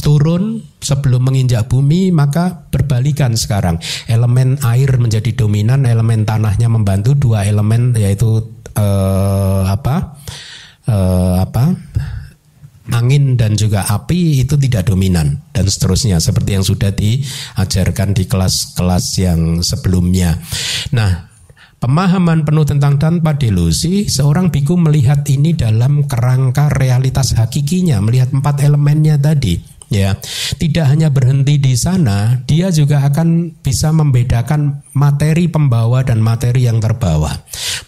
turun 0.00 0.64
sebelum 0.80 1.28
menginjak 1.28 1.68
bumi 1.68 2.10
maka 2.10 2.66
berbalikan 2.72 3.36
sekarang. 3.36 3.78
Elemen 4.08 4.58
air 4.64 4.90
menjadi 4.96 5.34
dominan, 5.36 5.84
elemen 5.84 6.24
tanahnya 6.24 6.66
membantu 6.70 7.14
dua 7.14 7.46
elemen 7.46 7.94
yaitu 7.94 8.42
eh, 8.74 9.62
apa? 9.68 10.18
Eh, 10.88 11.36
apa? 11.44 11.64
angin 12.90 13.38
dan 13.38 13.54
juga 13.54 13.86
api 13.86 14.42
itu 14.42 14.58
tidak 14.58 14.90
dominan 14.90 15.38
dan 15.54 15.64
seterusnya 15.70 16.18
seperti 16.18 16.58
yang 16.58 16.66
sudah 16.66 16.90
diajarkan 16.90 18.12
di 18.12 18.26
kelas-kelas 18.26 19.06
yang 19.22 19.62
sebelumnya. 19.62 20.34
Nah, 20.90 21.29
Pemahaman 21.80 22.44
penuh 22.44 22.68
tentang 22.68 23.00
tanpa 23.00 23.40
delusi, 23.40 24.04
seorang 24.04 24.52
biku 24.52 24.76
melihat 24.76 25.24
ini 25.32 25.56
dalam 25.56 26.04
kerangka 26.04 26.68
realitas 26.76 27.32
hakikinya, 27.32 28.04
melihat 28.04 28.36
empat 28.36 28.60
elemennya 28.68 29.16
tadi. 29.16 29.56
Ya, 29.88 30.20
tidak 30.60 30.92
hanya 30.92 31.08
berhenti 31.08 31.56
di 31.56 31.72
sana, 31.74 32.44
dia 32.44 32.68
juga 32.68 33.00
akan 33.08 33.58
bisa 33.64 33.96
membedakan 33.96 34.84
materi 34.92 35.48
pembawa 35.48 36.04
dan 36.04 36.20
materi 36.20 36.68
yang 36.68 36.84
terbawa. 36.84 37.32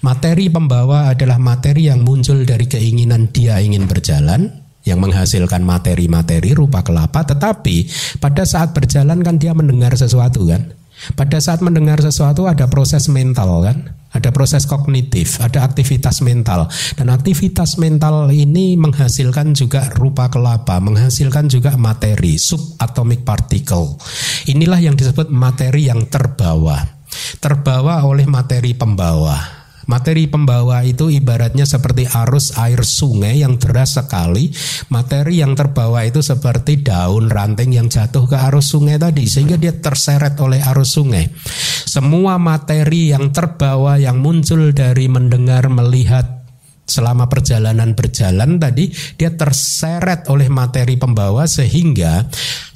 Materi 0.01 0.49
pembawa 0.49 1.13
adalah 1.13 1.37
materi 1.37 1.93
yang 1.93 2.01
muncul 2.01 2.49
dari 2.49 2.65
keinginan 2.65 3.29
dia 3.29 3.61
ingin 3.61 3.85
berjalan, 3.87 4.51
yang 4.89 4.99
menghasilkan 4.99 5.63
materi-materi 5.63 6.57
rupa 6.57 6.83
kelapa, 6.83 7.23
tetapi 7.23 7.87
pada 8.19 8.43
saat 8.43 8.75
berjalan 8.75 9.23
kan 9.23 9.39
dia 9.39 9.55
mendengar 9.55 9.95
sesuatu 9.95 10.49
kan, 10.49 10.75
pada 11.19 11.39
saat 11.43 11.65
mendengar 11.65 11.99
sesuatu 11.99 12.47
ada 12.47 12.71
proses 12.71 13.11
mental 13.11 13.63
kan, 13.63 13.95
ada 14.13 14.29
proses 14.31 14.69
kognitif, 14.69 15.41
ada 15.41 15.65
aktivitas 15.65 16.21
mental. 16.21 16.69
Dan 16.95 17.09
aktivitas 17.09 17.81
mental 17.81 18.29
ini 18.29 18.77
menghasilkan 18.77 19.57
juga 19.57 19.89
rupa 19.97 20.29
kelapa, 20.29 20.79
menghasilkan 20.79 21.49
juga 21.49 21.75
materi, 21.81 22.37
subatomic 22.37 23.25
particle. 23.25 23.97
Inilah 24.53 24.81
yang 24.85 24.95
disebut 24.95 25.33
materi 25.33 25.89
yang 25.89 26.07
terbawa. 26.13 26.81
Terbawa 27.41 28.05
oleh 28.05 28.25
materi 28.29 28.77
pembawa. 28.77 29.62
Materi 29.91 30.31
pembawa 30.31 30.87
itu 30.87 31.11
ibaratnya 31.11 31.67
seperti 31.67 32.07
arus 32.07 32.55
air 32.59 32.87
sungai 32.87 33.43
yang 33.43 33.59
deras 33.59 33.99
sekali. 33.99 34.55
Materi 34.95 35.43
yang 35.43 35.59
terbawa 35.59 36.07
itu 36.07 36.23
seperti 36.23 36.87
daun 36.87 37.27
ranting 37.27 37.75
yang 37.75 37.91
jatuh 37.91 38.29
ke 38.31 38.37
arus 38.51 38.71
sungai 38.71 39.01
tadi 39.01 39.27
sehingga 39.27 39.59
dia 39.59 39.75
terseret 39.75 40.39
oleh 40.39 40.63
arus 40.63 40.95
sungai. 40.95 41.27
Semua 41.83 42.39
materi 42.39 43.11
yang 43.11 43.35
terbawa 43.35 43.99
yang 43.99 44.23
muncul 44.23 44.71
dari 44.71 45.11
mendengar, 45.11 45.67
melihat, 45.67 46.43
selama 46.87 47.31
perjalanan 47.31 47.95
berjalan 47.95 48.59
tadi 48.59 48.91
dia 49.17 49.33
terseret 49.33 50.27
oleh 50.29 50.51
materi 50.51 50.99
pembawa 50.99 51.47
sehingga 51.47 52.27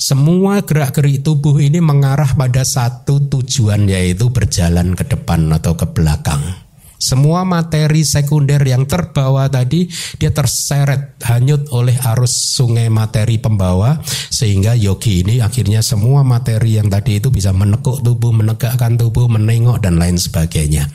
semua 0.00 0.62
gerak-gerik 0.62 1.20
tubuh 1.20 1.58
ini 1.58 1.82
mengarah 1.82 2.32
pada 2.32 2.62
satu 2.62 3.26
tujuan 3.28 3.84
yaitu 3.90 4.30
berjalan 4.30 4.94
ke 4.94 5.04
depan 5.04 5.50
atau 5.52 5.74
ke 5.76 5.86
belakang. 5.90 6.65
Semua 6.96 7.44
materi 7.44 8.02
sekunder 8.02 8.60
yang 8.64 8.88
terbawa 8.88 9.46
tadi 9.52 9.88
dia 10.16 10.32
terseret 10.32 11.20
hanyut 11.28 11.68
oleh 11.72 11.96
arus 12.16 12.56
sungai 12.56 12.88
materi 12.88 13.36
pembawa 13.36 14.00
sehingga 14.32 14.72
yogi 14.72 15.20
ini 15.20 15.44
akhirnya 15.44 15.84
semua 15.84 16.24
materi 16.24 16.80
yang 16.80 16.88
tadi 16.88 17.20
itu 17.20 17.28
bisa 17.28 17.52
menekuk 17.52 18.00
tubuh, 18.00 18.32
menegakkan 18.32 18.96
tubuh, 18.96 19.28
menengok 19.28 19.84
dan 19.84 20.00
lain 20.00 20.16
sebagainya. 20.16 20.88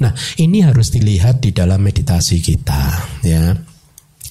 Nah, 0.00 0.16
ini 0.40 0.64
harus 0.64 0.88
dilihat 0.94 1.44
di 1.44 1.52
dalam 1.52 1.82
meditasi 1.82 2.40
kita 2.40 2.82
ya. 3.26 3.52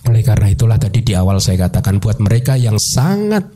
Oleh 0.03 0.19
karena 0.19 0.51
itulah 0.51 0.75
tadi 0.75 0.99
di 0.99 1.15
awal 1.15 1.39
saya 1.39 1.69
katakan 1.69 2.03
buat 2.03 2.19
mereka 2.19 2.59
yang 2.59 2.75
sangat 2.75 3.47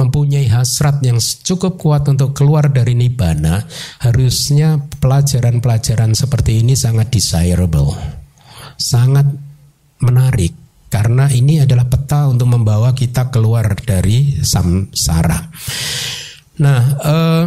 mempunyai 0.00 0.48
hasrat 0.48 1.04
yang 1.04 1.20
cukup 1.20 1.76
kuat 1.76 2.08
untuk 2.08 2.32
keluar 2.32 2.72
dari 2.72 2.96
nibbana, 2.96 3.60
harusnya 4.00 4.80
pelajaran-pelajaran 4.98 6.16
seperti 6.16 6.64
ini 6.64 6.72
sangat 6.72 7.12
desirable, 7.12 7.92
sangat 8.80 9.28
menarik 10.00 10.56
karena 10.90 11.30
ini 11.30 11.62
adalah 11.62 11.86
peta 11.86 12.26
untuk 12.26 12.50
membawa 12.50 12.96
kita 12.96 13.30
keluar 13.30 13.78
dari 13.78 14.42
samsara. 14.42 15.38
Nah, 16.60 16.80
eh, 16.98 17.44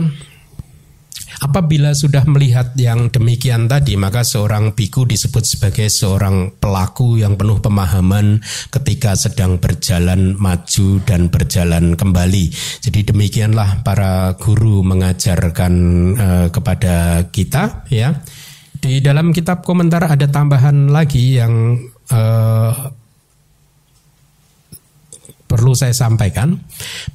Apabila 1.42 1.96
sudah 1.98 2.22
melihat 2.30 2.78
yang 2.78 3.10
demikian 3.10 3.66
tadi, 3.66 3.98
maka 3.98 4.22
seorang 4.22 4.78
biku 4.78 5.08
disebut 5.08 5.42
sebagai 5.42 5.90
seorang 5.90 6.54
pelaku 6.62 7.18
yang 7.18 7.34
penuh 7.40 7.58
pemahaman 7.58 8.44
ketika 8.70 9.18
sedang 9.18 9.58
berjalan 9.58 10.38
maju 10.38 11.02
dan 11.08 11.34
berjalan 11.34 11.98
kembali. 11.98 12.46
Jadi 12.86 13.00
demikianlah 13.10 13.82
para 13.82 14.38
guru 14.38 14.86
mengajarkan 14.86 15.74
uh, 16.14 16.48
kepada 16.54 17.26
kita, 17.34 17.88
ya. 17.90 18.14
Di 18.84 19.00
dalam 19.00 19.32
kitab 19.32 19.64
komentar 19.64 20.04
ada 20.12 20.28
tambahan 20.28 20.92
lagi 20.92 21.40
yang 21.40 21.80
uh, 22.12 22.53
perlu 25.74 25.90
saya 25.90 25.98
sampaikan, 25.98 26.54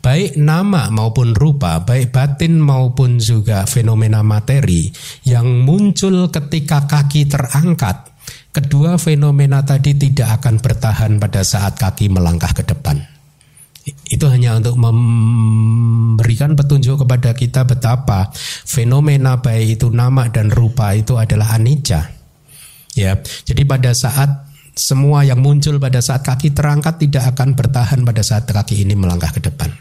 baik 0.03 0.35
nama 0.35 0.91
maupun 0.91 1.31
rupa, 1.31 1.79
baik 1.87 2.11
batin 2.11 2.59
maupun 2.59 3.23
juga 3.23 3.63
fenomena 3.71 4.27
materi 4.27 4.91
yang 5.23 5.63
muncul 5.63 6.27
ketika 6.35 6.91
kaki 6.91 7.31
terangkat, 7.31 8.11
kedua 8.51 8.99
fenomena 8.99 9.63
tadi 9.63 9.95
tidak 9.95 10.43
akan 10.43 10.59
bertahan 10.59 11.23
pada 11.23 11.47
saat 11.47 11.79
kaki 11.79 12.11
melangkah 12.11 12.51
ke 12.51 12.67
depan. 12.67 12.99
Itu 14.11 14.27
hanya 14.27 14.59
untuk 14.59 14.75
memberikan 14.75 16.59
petunjuk 16.59 17.07
kepada 17.07 17.31
kita 17.39 17.63
betapa 17.63 18.35
fenomena 18.67 19.39
baik 19.39 19.79
itu 19.79 19.87
nama 19.95 20.27
dan 20.35 20.51
rupa 20.51 20.99
itu 20.99 21.15
adalah 21.15 21.55
anicca. 21.55 22.11
Ya, 22.99 23.23
jadi 23.47 23.63
pada 23.63 23.95
saat 23.95 24.48
semua 24.79 25.27
yang 25.27 25.43
muncul 25.43 25.83
pada 25.83 25.99
saat 25.99 26.23
kaki 26.23 26.55
terangkat 26.55 27.03
tidak 27.03 27.35
akan 27.35 27.59
bertahan 27.59 28.01
pada 28.07 28.23
saat 28.23 28.47
kaki 28.47 28.87
ini 28.87 28.95
melangkah 28.95 29.35
ke 29.35 29.43
depan. 29.43 29.75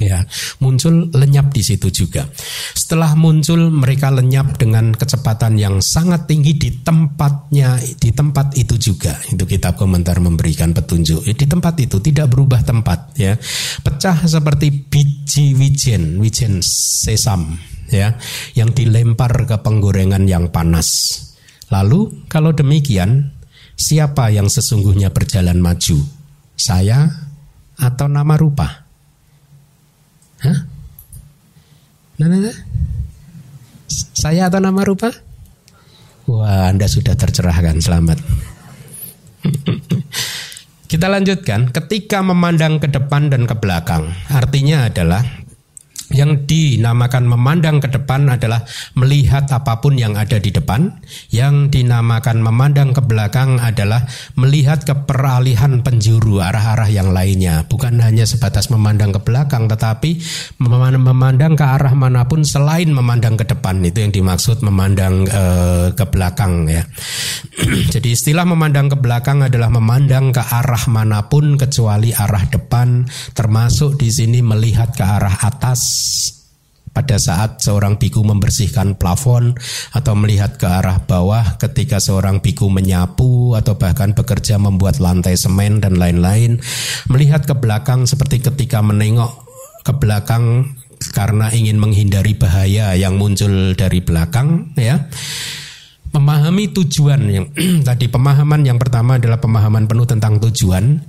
Ya, 0.00 0.24
muncul 0.62 1.12
lenyap 1.12 1.52
di 1.52 1.60
situ 1.60 1.92
juga. 1.92 2.24
Setelah 2.72 3.12
muncul 3.12 3.68
mereka 3.68 4.08
lenyap 4.08 4.56
dengan 4.56 4.94
kecepatan 4.96 5.60
yang 5.60 5.84
sangat 5.84 6.24
tinggi 6.24 6.56
di 6.56 6.70
tempatnya 6.80 7.76
di 8.00 8.08
tempat 8.14 8.56
itu 8.56 8.80
juga. 8.80 9.12
Itu 9.28 9.44
kitab 9.44 9.76
komentar 9.76 10.16
memberikan 10.22 10.72
petunjuk. 10.72 11.28
Ya, 11.28 11.34
di 11.36 11.44
tempat 11.44 11.76
itu 11.82 12.00
tidak 12.00 12.32
berubah 12.32 12.64
tempat 12.64 13.20
ya. 13.20 13.36
Pecah 13.84 14.24
seperti 14.24 14.72
biji 14.72 15.52
wijen, 15.58 16.16
wijen 16.16 16.64
sesam 16.64 17.60
ya, 17.92 18.16
yang 18.56 18.72
dilempar 18.72 19.44
ke 19.44 19.60
penggorengan 19.60 20.24
yang 20.24 20.48
panas. 20.48 21.20
Lalu 21.68 22.28
kalau 22.32 22.56
demikian 22.56 23.41
Siapa 23.82 24.30
yang 24.30 24.46
sesungguhnya 24.46 25.10
berjalan 25.10 25.58
maju? 25.58 25.98
Saya 26.54 27.10
atau 27.74 28.06
nama 28.06 28.38
rupa? 28.38 28.86
Hah? 30.38 30.58
Nah, 32.22 32.26
nah, 32.30 32.38
nah. 32.46 32.58
Saya 33.90 34.46
atau 34.46 34.62
nama 34.62 34.86
rupa? 34.86 35.10
Wah, 36.30 36.70
Anda 36.70 36.86
sudah 36.86 37.18
tercerahkan. 37.18 37.82
Selamat. 37.82 38.22
Kita 40.90 41.10
lanjutkan. 41.10 41.74
Ketika 41.74 42.22
memandang 42.22 42.78
ke 42.78 42.86
depan 42.86 43.34
dan 43.34 43.50
ke 43.50 43.58
belakang, 43.58 44.14
artinya 44.30 44.86
adalah 44.86 45.26
yang 46.12 46.44
dinamakan 46.44 47.26
memandang 47.26 47.80
ke 47.80 47.88
depan 47.88 48.28
adalah 48.28 48.64
melihat 48.94 49.48
apa 49.50 49.80
pun 49.80 49.96
yang 49.96 50.14
ada 50.14 50.36
di 50.38 50.52
depan. 50.52 50.92
Yang 51.32 51.72
dinamakan 51.72 52.44
memandang 52.44 52.92
ke 52.92 53.02
belakang 53.04 53.58
adalah 53.58 54.04
melihat 54.36 54.84
ke 54.84 54.94
peralihan 55.08 55.80
penjuru 55.80 56.44
arah-arah 56.44 56.88
yang 56.92 57.10
lainnya. 57.10 57.64
Bukan 57.66 57.98
hanya 58.00 58.28
sebatas 58.28 58.68
memandang 58.68 59.12
ke 59.16 59.20
belakang, 59.24 59.66
tetapi 59.66 60.20
memandang 60.60 61.56
ke 61.56 61.64
arah 61.64 61.92
mana 61.96 62.28
pun 62.28 62.44
selain 62.44 62.92
memandang 62.92 63.40
ke 63.40 63.48
depan. 63.48 63.80
Itu 63.82 64.04
yang 64.04 64.12
dimaksud 64.12 64.60
memandang 64.60 65.26
e, 65.26 65.44
ke 65.96 66.04
belakang 66.08 66.68
ya. 66.68 66.84
Jadi 67.94 68.08
istilah 68.12 68.44
memandang 68.44 68.92
ke 68.92 68.96
belakang 69.00 69.44
adalah 69.44 69.72
memandang 69.72 70.30
ke 70.30 70.40
arah 70.40 70.84
mana 70.88 71.26
pun 71.26 71.56
kecuali 71.56 72.12
arah 72.12 72.44
depan, 72.48 73.08
termasuk 73.32 73.96
di 73.96 74.08
sini 74.12 74.44
melihat 74.44 74.92
ke 74.92 75.04
arah 75.04 75.36
atas 75.44 76.01
pada 76.92 77.16
saat 77.16 77.64
seorang 77.64 77.96
biku 77.96 78.20
membersihkan 78.20 79.00
plafon 79.00 79.56
atau 79.96 80.12
melihat 80.12 80.60
ke 80.60 80.68
arah 80.68 81.00
bawah 81.00 81.56
ketika 81.56 81.96
seorang 81.96 82.44
biku 82.44 82.68
menyapu 82.68 83.56
atau 83.56 83.80
bahkan 83.80 84.12
bekerja 84.12 84.60
membuat 84.60 85.00
lantai 85.00 85.40
semen 85.40 85.80
dan 85.80 85.96
lain-lain 85.96 86.60
melihat 87.08 87.48
ke 87.48 87.56
belakang 87.56 88.04
seperti 88.04 88.44
ketika 88.44 88.84
menengok 88.84 89.32
ke 89.82 89.92
belakang 89.96 90.76
karena 91.10 91.50
ingin 91.50 91.82
menghindari 91.82 92.38
bahaya 92.38 92.94
yang 92.94 93.18
muncul 93.18 93.74
dari 93.74 93.98
belakang 93.98 94.70
ya. 94.78 95.10
Memahami 96.12 96.68
tujuan 96.76 97.20
yang 97.24 97.46
tadi 97.88 98.06
pemahaman 98.06 98.68
yang 98.68 98.76
pertama 98.76 99.16
adalah 99.16 99.40
pemahaman 99.40 99.88
penuh 99.88 100.04
tentang 100.04 100.38
tujuan 100.38 101.00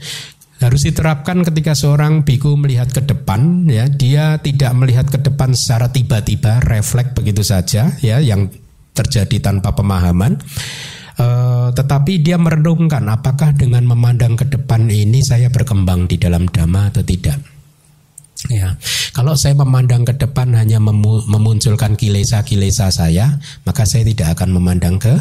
harus 0.64 0.88
diterapkan 0.88 1.44
ketika 1.44 1.76
seorang 1.76 2.24
biku 2.24 2.56
melihat 2.56 2.90
ke 2.90 3.04
depan 3.04 3.68
ya. 3.68 3.86
Dia 3.92 4.40
tidak 4.40 4.72
melihat 4.80 5.12
ke 5.12 5.20
depan 5.20 5.52
secara 5.52 5.92
tiba-tiba 5.92 6.64
refleks 6.64 7.12
begitu 7.12 7.44
saja 7.44 7.94
ya 8.00 8.18
yang 8.24 8.48
terjadi 8.96 9.52
tanpa 9.52 9.76
pemahaman. 9.76 10.40
Uh, 11.14 11.70
tetapi 11.78 12.26
dia 12.26 12.42
merenungkan 12.42 13.06
apakah 13.06 13.54
dengan 13.54 13.86
memandang 13.86 14.34
ke 14.34 14.50
depan 14.50 14.90
ini 14.90 15.22
saya 15.22 15.54
berkembang 15.54 16.10
di 16.10 16.18
dalam 16.18 16.50
dhamma 16.50 16.90
atau 16.90 17.06
tidak? 17.06 17.38
Ya, 18.52 18.76
kalau 19.16 19.40
saya 19.40 19.56
memandang 19.56 20.04
ke 20.04 20.20
depan 20.20 20.52
hanya 20.58 20.82
memunculkan 20.82 21.96
kilesa-kilesa 21.96 22.92
saya, 22.92 23.40
maka 23.64 23.88
saya 23.88 24.04
tidak 24.04 24.36
akan 24.36 24.60
memandang 24.60 25.00
ke 25.00 25.16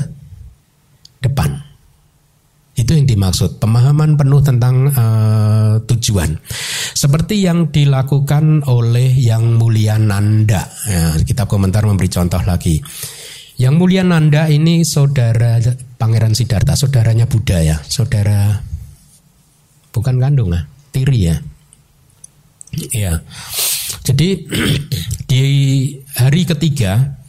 depan. 1.22 1.71
Itu 2.72 2.96
yang 2.96 3.04
dimaksud 3.04 3.60
pemahaman 3.60 4.16
penuh 4.16 4.40
tentang 4.40 4.88
uh, 4.88 5.76
tujuan. 5.84 6.40
Seperti 6.96 7.44
yang 7.44 7.68
dilakukan 7.68 8.64
oleh 8.64 9.12
Yang 9.12 9.44
Mulia 9.60 10.00
Nanda. 10.00 10.72
Ya, 10.88 11.12
kitab 11.20 11.52
komentar 11.52 11.84
memberi 11.84 12.08
contoh 12.08 12.40
lagi. 12.48 12.80
Yang 13.60 13.74
Mulia 13.76 14.02
Nanda 14.02 14.48
ini 14.48 14.88
saudara 14.88 15.60
Pangeran 16.00 16.32
Siddhartha, 16.32 16.72
saudaranya 16.72 17.28
Buddha 17.28 17.60
ya, 17.60 17.76
saudara 17.84 18.56
bukan 19.92 20.16
kandung 20.16 20.56
lah, 20.56 20.64
tiri 20.90 21.28
ya. 21.28 21.36
Ya. 22.96 23.20
Jadi 24.00 24.48
di 25.30 25.44
hari 26.16 26.42
ketiga 26.48 27.21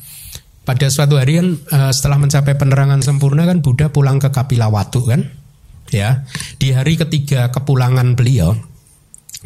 pada 0.63 0.87
suatu 0.87 1.19
hari 1.19 1.39
kan 1.39 1.47
uh, 1.75 1.91
setelah 1.91 2.23
mencapai 2.23 2.55
penerangan 2.55 3.03
sempurna 3.03 3.43
kan 3.43 3.59
Buddha 3.59 3.91
pulang 3.91 4.19
ke 4.19 4.31
Kapilawatu 4.31 5.03
kan 5.03 5.27
ya. 5.91 6.23
Di 6.55 6.71
hari 6.71 6.95
ketiga 6.95 7.51
kepulangan 7.51 8.15
beliau 8.15 8.55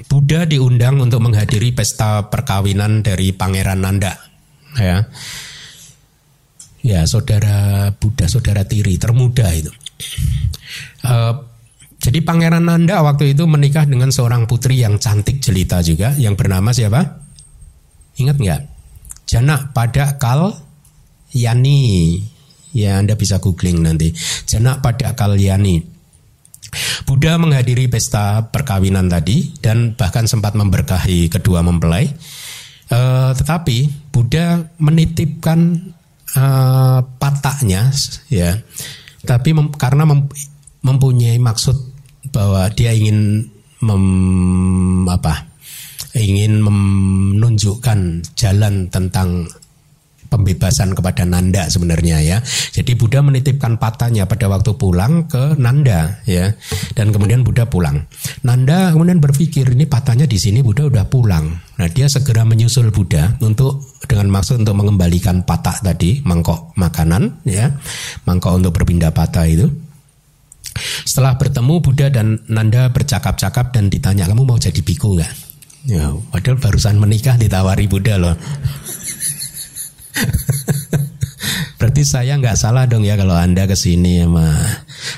Buddha 0.06 0.46
diundang 0.46 1.02
untuk 1.02 1.26
menghadiri 1.26 1.74
pesta 1.74 2.30
perkawinan 2.30 3.02
dari 3.02 3.34
Pangeran 3.34 3.82
Nanda 3.82 4.14
ya. 4.78 5.02
Ya 6.86 7.02
saudara 7.10 7.90
Buddha 7.98 8.30
saudara 8.30 8.62
tiri 8.70 9.02
termuda 9.02 9.50
itu. 9.58 9.74
Uh, 11.02 11.42
jadi 11.98 12.22
Pangeran 12.22 12.70
Nanda 12.70 13.02
waktu 13.02 13.34
itu 13.34 13.50
menikah 13.50 13.90
dengan 13.90 14.14
seorang 14.14 14.46
putri 14.46 14.86
yang 14.86 15.02
cantik 15.02 15.42
jelita 15.42 15.82
juga 15.82 16.14
yang 16.22 16.38
bernama 16.38 16.70
siapa? 16.70 17.26
Ingat 18.22 18.38
nggak? 18.38 18.62
Jana 19.28 19.74
pada 19.74 20.22
Kal 20.22 20.67
Yani. 21.36 22.22
Ya 22.76 23.02
Anda 23.02 23.18
bisa 23.18 23.42
googling 23.42 23.82
nanti. 23.82 24.14
Jenak 24.46 24.86
pada 24.86 25.18
Kalyani. 25.18 25.98
Buddha 27.08 27.40
menghadiri 27.40 27.88
pesta 27.88 28.52
perkawinan 28.52 29.08
tadi 29.08 29.56
dan 29.64 29.96
bahkan 29.96 30.28
sempat 30.28 30.54
memberkahi 30.54 31.32
kedua 31.32 31.64
mempelai. 31.64 32.12
Uh, 32.88 33.32
tetapi 33.36 34.12
Buddha 34.12 34.64
menitipkan 34.80 35.92
uh, 36.36 37.00
pataknya, 37.20 37.92
ya. 38.32 38.60
Tapi 39.24 39.52
mem, 39.52 39.72
karena 39.76 40.08
mem, 40.08 40.28
mempunyai 40.84 41.36
maksud 41.40 41.76
bahwa 42.32 42.68
dia 42.72 42.96
ingin 42.96 43.48
mem, 43.84 44.06
apa? 45.08 45.48
Ingin 46.16 46.64
menunjukkan 46.64 48.24
jalan 48.36 48.88
tentang 48.88 49.52
pembebasan 50.28 50.94
kepada 50.94 51.24
Nanda 51.24 51.68
sebenarnya 51.68 52.22
ya. 52.22 52.38
Jadi 52.76 52.94
Buddha 52.94 53.24
menitipkan 53.24 53.80
patahnya 53.82 54.28
pada 54.28 54.48
waktu 54.52 54.76
pulang 54.76 55.26
ke 55.26 55.56
Nanda 55.58 56.22
ya. 56.28 56.54
Dan 56.94 57.16
kemudian 57.16 57.42
Buddha 57.42 57.66
pulang. 57.68 58.06
Nanda 58.44 58.92
kemudian 58.94 59.20
berpikir 59.24 59.72
ini 59.72 59.88
patahnya 59.88 60.30
di 60.30 60.38
sini 60.38 60.60
Buddha 60.62 60.88
udah 60.88 61.08
pulang. 61.08 61.50
Nah, 61.78 61.88
dia 61.90 62.10
segera 62.10 62.42
menyusul 62.44 62.90
Buddha 62.90 63.38
untuk 63.42 63.98
dengan 64.06 64.32
maksud 64.34 64.62
untuk 64.66 64.76
mengembalikan 64.78 65.46
patah 65.46 65.78
tadi, 65.82 66.22
mangkok 66.26 66.74
makanan 66.78 67.44
ya. 67.46 67.70
Mangkok 68.26 68.58
untuk 68.58 68.74
berpindah 68.78 69.14
patah 69.14 69.46
itu. 69.46 69.68
Setelah 71.06 71.38
bertemu 71.38 71.82
Buddha 71.82 72.08
dan 72.14 72.38
Nanda 72.50 72.90
bercakap-cakap 72.94 73.74
dan 73.74 73.90
ditanya 73.90 74.30
kamu 74.30 74.46
mau 74.46 74.58
jadi 74.62 74.78
biku 74.82 75.18
nggak? 75.18 75.34
Ya, 75.88 76.12
padahal 76.12 76.60
barusan 76.60 77.00
menikah 77.00 77.40
ditawari 77.40 77.88
Buddha 77.88 78.20
loh. 78.20 78.36
Berarti 81.78 82.02
saya 82.02 82.34
nggak 82.42 82.58
salah 82.58 82.90
dong 82.90 83.06
ya 83.06 83.14
kalau 83.14 83.38
anda 83.38 83.70
ke 83.70 83.78
sini 83.78 84.26
sama 84.26 84.50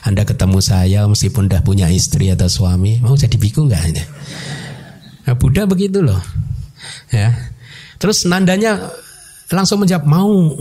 anda 0.03 0.27
ketemu 0.27 0.59
saya 0.59 1.07
meskipun 1.07 1.47
udah 1.47 1.63
punya 1.63 1.87
istri 1.87 2.27
atau 2.31 2.51
suami 2.51 2.99
mau 2.99 3.15
jadi 3.15 3.39
biku 3.39 3.63
nggak 3.63 3.83
ini? 3.95 4.03
Nah, 5.29 5.37
Buddha 5.37 5.69
begitu 5.69 6.01
loh, 6.01 6.17
ya. 7.13 7.29
Terus 8.01 8.25
nandanya 8.25 8.81
langsung 9.53 9.77
menjawab 9.83 10.09
mau. 10.09 10.57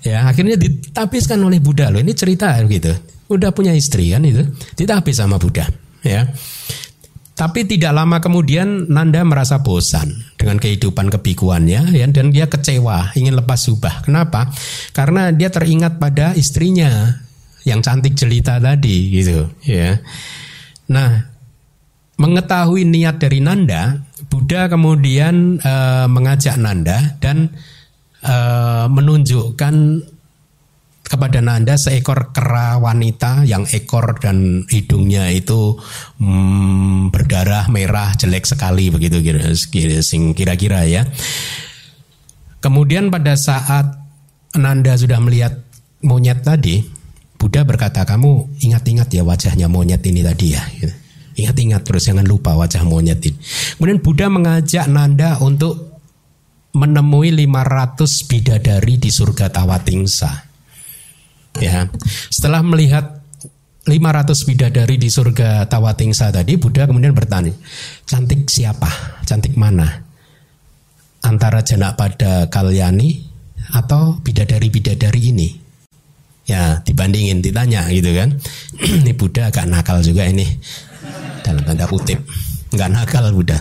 Ya 0.00 0.24
akhirnya 0.24 0.56
ditapiskan 0.56 1.36
oleh 1.42 1.58
Buddha 1.58 1.90
loh. 1.90 1.98
Ini 1.98 2.14
cerita 2.14 2.56
gitu. 2.64 2.94
Udah 3.26 3.50
punya 3.50 3.74
istri 3.74 4.14
kan 4.14 4.22
itu, 4.22 4.46
ditapis 4.78 5.18
sama 5.18 5.36
Buddha. 5.36 5.66
Ya. 6.06 6.30
Tapi 7.40 7.64
tidak 7.64 7.96
lama 7.96 8.20
kemudian 8.20 8.84
Nanda 8.92 9.24
merasa 9.24 9.64
bosan 9.64 10.12
dengan 10.36 10.60
kehidupan 10.60 11.08
kebikuannya 11.08 11.96
ya, 11.96 12.04
dan 12.12 12.28
dia 12.36 12.52
kecewa, 12.52 13.16
ingin 13.16 13.32
lepas 13.32 13.64
subah. 13.64 14.04
Kenapa? 14.04 14.52
Karena 14.92 15.32
dia 15.32 15.48
teringat 15.48 15.96
pada 15.96 16.36
istrinya 16.36 17.16
yang 17.64 17.80
cantik 17.80 18.12
jelita 18.12 18.60
tadi 18.60 19.08
gitu 19.08 19.48
ya. 19.64 19.96
Nah, 20.92 21.32
mengetahui 22.20 22.84
niat 22.84 23.16
dari 23.16 23.40
Nanda, 23.40 24.04
Buddha 24.28 24.68
kemudian 24.68 25.56
e, 25.64 25.74
mengajak 26.12 26.60
Nanda 26.60 27.16
dan 27.24 27.56
e, 28.20 28.36
menunjukkan 28.84 29.74
kepada 31.10 31.42
Nanda 31.42 31.74
seekor 31.74 32.30
kera 32.30 32.78
wanita 32.78 33.42
yang 33.42 33.66
ekor 33.66 34.22
dan 34.22 34.62
hidungnya 34.70 35.26
itu 35.34 35.74
hmm, 36.22 37.10
berdarah 37.10 37.66
merah 37.66 38.14
jelek 38.14 38.46
sekali 38.46 38.94
begitu 38.94 39.18
kira-kira 40.38 40.86
ya. 40.86 41.02
Kemudian 42.62 43.10
pada 43.10 43.34
saat 43.34 43.90
Nanda 44.54 44.94
sudah 44.94 45.18
melihat 45.18 45.58
monyet 46.06 46.46
tadi, 46.46 46.86
Buddha 47.34 47.66
berkata, 47.66 48.06
kamu 48.06 48.62
ingat-ingat 48.62 49.10
ya 49.10 49.26
wajahnya 49.26 49.66
monyet 49.66 50.06
ini 50.06 50.22
tadi 50.22 50.54
ya. 50.54 50.62
Ingat-ingat 51.34 51.82
terus 51.82 52.06
jangan 52.06 52.26
lupa 52.28 52.54
wajah 52.54 52.86
monyet 52.86 53.18
ini. 53.26 53.38
Kemudian 53.80 53.98
Buddha 53.98 54.30
mengajak 54.30 54.86
Nanda 54.86 55.42
untuk 55.42 55.90
menemui 56.70 57.34
500 57.34 58.30
bidadari 58.30 58.94
di 59.00 59.10
surga 59.10 59.50
Tawatingsa. 59.50 60.49
Ya, 61.60 61.92
setelah 62.32 62.64
melihat 62.64 63.20
500 63.84 64.48
bidadari 64.48 64.96
di 64.96 65.12
surga 65.12 65.68
Tawatingsa 65.68 66.32
tadi, 66.32 66.56
Buddha 66.56 66.88
kemudian 66.88 67.12
bertanya, 67.12 67.52
cantik 68.08 68.48
siapa? 68.48 68.88
Cantik 69.28 69.56
mana? 69.60 70.08
Antara 71.20 71.60
janak 71.60 72.00
pada 72.00 72.48
Kalyani 72.48 73.20
atau 73.76 74.16
bidadari-bidadari 74.24 75.36
ini? 75.36 75.48
Ya, 76.48 76.80
dibandingin, 76.80 77.44
ditanya 77.44 77.86
gitu 77.92 78.10
kan. 78.16 78.40
ini 79.04 79.12
Buddha 79.12 79.52
agak 79.52 79.68
nakal 79.68 80.00
juga 80.00 80.24
ini. 80.24 80.48
Dalam 81.44 81.60
tanda 81.64 81.84
kutip. 81.84 82.24
Enggak 82.70 82.90
nakal 82.90 83.24
Buddha. 83.34 83.58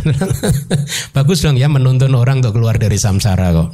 Bagus 1.15 1.41
dong 1.41 1.57
ya 1.57 1.65
menuntun 1.65 2.13
orang 2.13 2.39
untuk 2.39 2.57
keluar 2.61 2.77
dari 2.77 2.95
samsara 2.95 3.49
kok. 3.51 3.69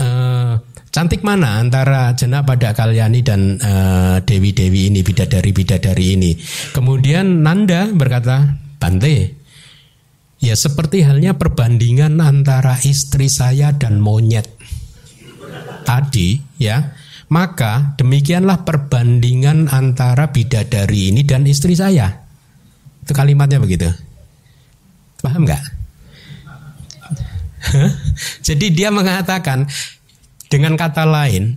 Uh, 0.00 0.56
Cantik 0.90 1.22
mana 1.22 1.62
antara 1.62 2.10
jenak 2.18 2.50
pada 2.50 2.74
Kalyani 2.74 3.22
dan 3.22 3.62
uh, 3.62 4.18
dewi-dewi 4.26 4.90
ini, 4.90 5.06
bidadari-bidadari 5.06 6.18
ini. 6.18 6.34
Kemudian 6.74 7.46
Nanda 7.46 7.86
berkata, 7.94 8.58
Bante, 8.82 9.38
ya 10.42 10.58
seperti 10.58 11.06
halnya 11.06 11.38
perbandingan 11.38 12.18
antara 12.18 12.74
istri 12.82 13.30
saya 13.30 13.70
dan 13.70 14.02
monyet 14.02 14.50
tadi, 15.86 16.42
ya. 16.58 16.90
Maka 17.30 17.94
demikianlah 17.94 18.66
perbandingan 18.66 19.70
antara 19.70 20.34
bidadari 20.34 21.14
ini 21.14 21.22
dan 21.22 21.46
istri 21.46 21.78
saya. 21.78 22.10
Itu 23.06 23.14
kalimatnya 23.14 23.62
begitu. 23.62 23.86
Paham 25.22 25.46
nggak? 25.46 25.62
Jadi 28.46 28.66
dia 28.74 28.90
mengatakan 28.90 29.70
dengan 30.50 30.74
kata 30.74 31.06
lain, 31.06 31.54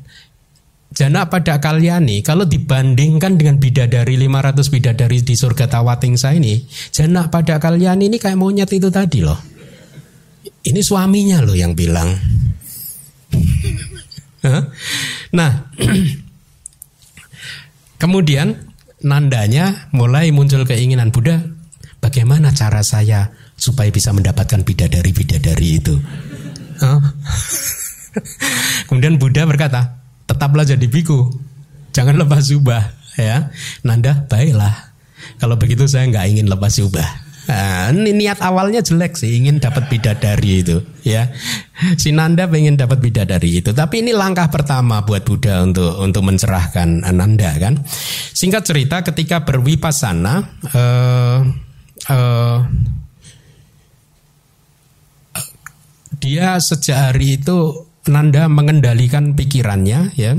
jana 0.94 1.26
pada 1.26 1.58
Kalyani 1.58 2.22
kalau 2.22 2.46
dibandingkan 2.46 3.42
dengan 3.42 3.58
bidadari 3.58 4.22
500 4.22 4.70
bidadari 4.70 5.18
di 5.26 5.34
surga 5.34 5.66
Tawatingsa 5.66 6.38
ini, 6.38 6.62
jana 6.94 7.34
pada 7.34 7.58
Kalyani 7.58 8.14
ini 8.14 8.22
kayak 8.22 8.38
monyet 8.38 8.70
itu 8.70 8.94
tadi 8.94 9.26
loh. 9.26 9.42
Ini 10.64 10.80
suaminya 10.80 11.42
loh 11.42 11.58
yang 11.58 11.74
bilang. 11.74 12.14
nah, 15.34 15.52
kemudian 18.02 18.54
nandanya 19.02 19.90
mulai 19.92 20.30
muncul 20.30 20.70
keinginan 20.70 21.10
Buddha, 21.10 21.42
bagaimana 21.98 22.54
cara 22.54 22.86
saya 22.86 23.34
supaya 23.58 23.90
bisa 23.90 24.14
mendapatkan 24.14 24.62
bidadari-bidadari 24.62 25.82
itu? 25.82 25.98
Kemudian 28.88 29.18
Buddha 29.18 29.46
berkata, 29.46 30.00
tetaplah 30.30 30.66
jadi 30.66 30.86
biku, 30.86 31.32
jangan 31.96 32.18
lepas 32.20 32.48
jubah, 32.50 32.94
ya. 33.18 33.50
Nanda, 33.86 34.26
baiklah. 34.30 34.94
Kalau 35.40 35.56
begitu 35.56 35.88
saya 35.88 36.08
nggak 36.10 36.26
ingin 36.36 36.48
lepas 36.52 36.76
jubah. 36.76 37.08
Nah, 37.44 37.92
niat 37.92 38.40
awalnya 38.40 38.80
jelek 38.80 39.20
sih, 39.20 39.36
ingin 39.36 39.60
dapat 39.60 39.92
bidadari 39.92 40.64
itu, 40.64 40.80
ya. 41.04 41.28
Si 42.00 42.16
Nanda 42.16 42.48
pengen 42.48 42.80
dapat 42.80 43.04
bidadari 43.04 43.60
itu, 43.60 43.76
tapi 43.76 44.00
ini 44.00 44.16
langkah 44.16 44.48
pertama 44.48 45.04
buat 45.04 45.28
Buddha 45.28 45.60
untuk 45.60 46.00
untuk 46.00 46.24
mencerahkan 46.24 47.04
Nanda 47.12 47.52
kan. 47.60 47.84
Singkat 48.32 48.64
cerita, 48.64 49.04
ketika 49.04 49.44
berwipasana, 49.44 50.36
uh, 50.72 51.40
uh, 52.08 52.58
dia 56.24 56.56
sejak 56.64 57.12
hari 57.12 57.44
itu 57.44 57.83
Nanda 58.04 58.52
mengendalikan 58.52 59.32
pikirannya 59.32 60.12
ya. 60.20 60.36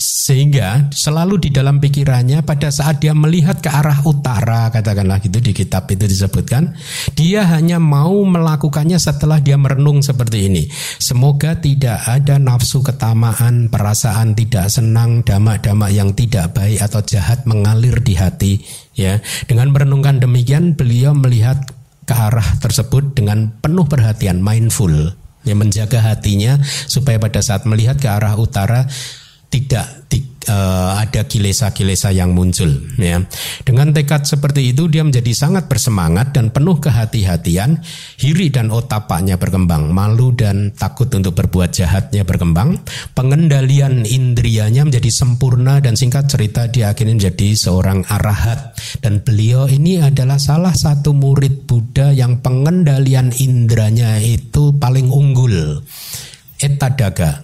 Sehingga 0.00 0.88
selalu 0.94 1.44
di 1.44 1.50
dalam 1.52 1.76
pikirannya 1.82 2.46
pada 2.46 2.72
saat 2.72 3.02
dia 3.02 3.12
melihat 3.12 3.60
ke 3.60 3.68
arah 3.68 4.00
utara 4.06 4.70
katakanlah 4.72 5.18
gitu 5.20 5.42
di 5.42 5.50
kitab 5.50 5.90
itu 5.90 6.06
disebutkan 6.06 6.78
dia 7.12 7.42
hanya 7.50 7.82
mau 7.82 8.22
melakukannya 8.22 8.96
setelah 8.96 9.42
dia 9.42 9.60
merenung 9.60 10.00
seperti 10.00 10.48
ini. 10.48 10.64
Semoga 11.02 11.58
tidak 11.58 12.00
ada 12.06 12.40
nafsu 12.40 12.80
ketamaan 12.80 13.68
perasaan 13.68 14.32
tidak 14.32 14.72
senang 14.72 15.20
damak-damak 15.26 15.90
yang 15.92 16.16
tidak 16.16 16.54
baik 16.56 16.80
atau 16.80 17.04
jahat 17.04 17.44
mengalir 17.44 18.00
di 18.00 18.14
hati 18.16 18.52
ya. 18.96 19.20
Dengan 19.44 19.74
merenungkan 19.74 20.22
demikian 20.22 20.78
beliau 20.78 21.12
melihat 21.12 21.60
ke 22.06 22.14
arah 22.14 22.46
tersebut 22.58 23.14
dengan 23.14 23.52
penuh 23.60 23.86
perhatian 23.86 24.42
mindful 24.42 25.14
yang 25.42 25.58
menjaga 25.58 26.00
hatinya 26.02 26.58
supaya 26.86 27.18
pada 27.18 27.42
saat 27.42 27.66
melihat 27.66 27.98
ke 27.98 28.06
arah 28.06 28.34
utara 28.38 28.86
tidak 29.52 29.86
uh, 30.48 30.98
ada 30.98 31.26
kilesa-kilesa 31.26 32.10
yang 32.10 32.34
muncul 32.34 32.70
ya. 32.98 33.22
Dengan 33.62 33.94
tekad 33.94 34.26
seperti 34.26 34.74
itu 34.74 34.88
dia 34.90 35.06
menjadi 35.06 35.30
sangat 35.34 35.68
bersemangat 35.70 36.34
dan 36.34 36.50
penuh 36.50 36.78
kehati-hatian, 36.78 37.82
hiri 38.18 38.48
dan 38.50 38.72
otapaknya 38.72 39.38
berkembang, 39.38 39.90
malu 39.92 40.34
dan 40.34 40.74
takut 40.74 41.10
untuk 41.14 41.36
berbuat 41.36 41.74
jahatnya 41.74 42.26
berkembang, 42.26 42.80
pengendalian 43.14 44.02
indrianya 44.08 44.86
menjadi 44.86 45.10
sempurna 45.12 45.78
dan 45.78 45.94
singkat 45.94 46.26
cerita 46.26 46.66
dia 46.66 46.90
akhirnya 46.90 47.18
menjadi 47.18 47.48
seorang 47.54 48.06
arahat 48.08 48.74
dan 49.04 49.22
beliau 49.22 49.68
ini 49.68 50.02
adalah 50.02 50.40
salah 50.40 50.74
satu 50.74 51.14
murid 51.14 51.68
Buddha 51.68 52.10
yang 52.10 52.42
pengendalian 52.42 53.30
indranya 53.38 54.18
itu 54.18 54.74
paling 54.76 55.08
unggul. 55.08 55.84
Etadaga 56.62 57.42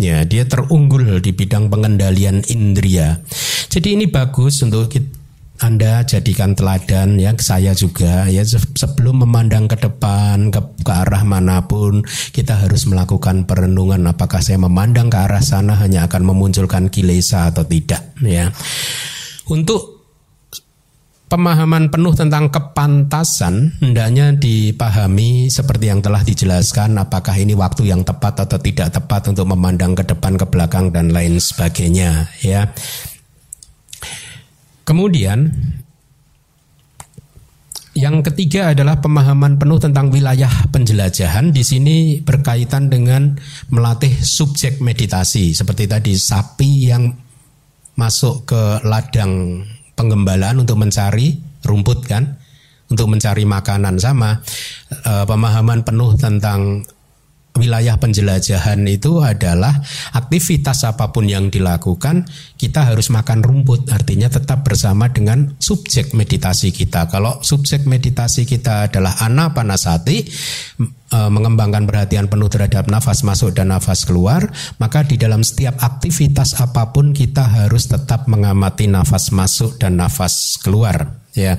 Ya, 0.00 0.24
dia 0.24 0.48
terunggul 0.48 1.20
di 1.20 1.36
bidang 1.36 1.68
pengendalian 1.68 2.40
indria. 2.48 3.20
Jadi 3.68 4.00
ini 4.00 4.08
bagus 4.08 4.64
untuk 4.64 4.88
kita, 4.88 5.20
anda 5.60 6.00
jadikan 6.08 6.56
teladan 6.56 7.20
ya 7.20 7.36
saya 7.36 7.76
juga 7.76 8.24
ya 8.32 8.40
sebelum 8.48 9.28
memandang 9.28 9.68
ke 9.68 9.76
depan 9.76 10.48
ke, 10.48 10.60
ke 10.80 10.92
arah 10.92 11.20
mana 11.20 11.68
pun 11.68 12.00
kita 12.32 12.64
harus 12.64 12.88
melakukan 12.88 13.44
perenungan 13.44 14.00
apakah 14.08 14.40
saya 14.40 14.56
memandang 14.56 15.12
ke 15.12 15.20
arah 15.20 15.44
sana 15.44 15.76
hanya 15.76 16.08
akan 16.08 16.32
memunculkan 16.32 16.88
kilesa 16.88 17.52
atau 17.52 17.68
tidak 17.68 18.16
ya. 18.24 18.48
Untuk 19.52 19.89
pemahaman 21.30 21.94
penuh 21.94 22.10
tentang 22.10 22.50
kepantasan 22.50 23.78
hendaknya 23.78 24.34
dipahami 24.34 25.46
seperti 25.46 25.86
yang 25.86 26.02
telah 26.02 26.26
dijelaskan 26.26 26.98
apakah 26.98 27.38
ini 27.38 27.54
waktu 27.54 27.86
yang 27.86 28.02
tepat 28.02 28.42
atau 28.50 28.58
tidak 28.58 28.90
tepat 28.90 29.30
untuk 29.30 29.46
memandang 29.46 29.94
ke 29.94 30.02
depan 30.02 30.34
ke 30.34 30.42
belakang 30.50 30.90
dan 30.90 31.14
lain 31.14 31.38
sebagainya 31.38 32.26
ya. 32.42 32.66
Kemudian 34.82 35.54
Yang 37.90 38.30
ketiga 38.30 38.70
adalah 38.70 39.02
pemahaman 39.02 39.58
penuh 39.58 39.82
tentang 39.82 40.14
wilayah 40.14 40.48
penjelajahan. 40.70 41.50
Di 41.50 41.66
sini 41.66 42.22
berkaitan 42.22 42.86
dengan 42.86 43.34
melatih 43.66 44.14
subjek 44.14 44.78
meditasi. 44.78 45.50
Seperti 45.50 45.90
tadi 45.90 46.14
sapi 46.14 46.86
yang 46.86 47.10
masuk 47.98 48.46
ke 48.46 48.62
ladang 48.86 49.66
penggembalaan 50.00 50.56
untuk 50.64 50.80
mencari 50.80 51.36
rumput 51.60 52.08
kan, 52.08 52.40
untuk 52.88 53.12
mencari 53.12 53.44
makanan 53.44 54.00
sama. 54.00 54.40
E, 54.88 55.12
pemahaman 55.28 55.84
penuh 55.84 56.16
tentang 56.16 56.88
wilayah 57.58 57.98
penjelajahan 57.98 58.78
itu 58.86 59.20
adalah 59.20 59.74
aktivitas 60.14 60.86
apa 60.86 61.10
pun 61.10 61.26
yang 61.26 61.50
dilakukan 61.50 62.24
kita 62.54 62.86
harus 62.86 63.10
makan 63.10 63.42
rumput. 63.42 63.90
Artinya 63.90 64.30
tetap 64.30 64.62
bersama 64.62 65.10
dengan 65.10 65.56
subjek 65.58 66.14
meditasi 66.14 66.70
kita. 66.70 67.10
Kalau 67.10 67.42
subjek 67.42 67.84
meditasi 67.84 68.46
kita 68.46 68.88
adalah 68.88 69.18
anapanasati 69.20 70.16
e, 71.10 71.18
mengembangkan 71.28 71.84
perhatian 71.84 72.30
penuh 72.30 72.46
terhadap 72.46 72.86
nafas 72.86 73.26
masuk 73.26 73.52
dan 73.52 73.74
nafas 73.74 74.06
keluar 74.06 74.46
maka 74.78 75.02
di 75.02 75.18
dalam 75.18 75.42
setiap 75.42 75.76
aktivitas 75.82 76.58
apa 76.62 76.94
pun 76.94 77.10
kita 77.10 77.44
harus 77.44 77.90
tetap 77.90 78.30
mengamati 78.30 78.86
nafas 78.86 79.34
masuk 79.34 79.76
dan 79.82 79.98
nafas 79.98 80.56
keluar 80.62 81.20
ya. 81.34 81.58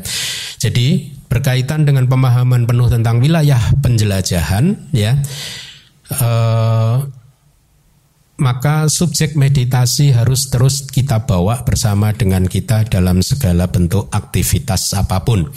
Jadi 0.62 1.20
berkaitan 1.32 1.88
dengan 1.88 2.12
pemahaman 2.12 2.68
penuh 2.68 2.92
tentang 2.92 3.24
wilayah 3.24 3.60
penjelajahan 3.80 4.92
ya 4.92 5.16
Eh, 6.12 6.97
maka 8.41 8.89
subjek 8.89 9.38
meditasi 9.38 10.12
harus 10.12 10.49
terus 10.49 10.89
kita 10.89 11.24
bawa 11.30 11.62
bersama 11.62 12.12
dengan 12.12 12.43
kita 12.49 12.89
dalam 12.89 13.22
segala 13.22 13.70
bentuk 13.70 14.09
aktivitas 14.12 14.97
apa 14.97 15.24
pun. 15.24 15.47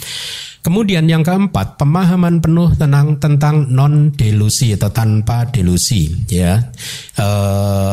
Kemudian 0.65 1.05
yang 1.05 1.21
keempat, 1.21 1.77
pemahaman 1.77 2.41
penuh 2.41 2.73
tentang 2.73 3.21
tentang 3.21 3.69
non 3.69 4.09
delusi 4.09 4.73
atau 4.73 4.89
tanpa 4.89 5.45
delusi, 5.53 6.09
ya. 6.25 6.57
E, 7.13 7.27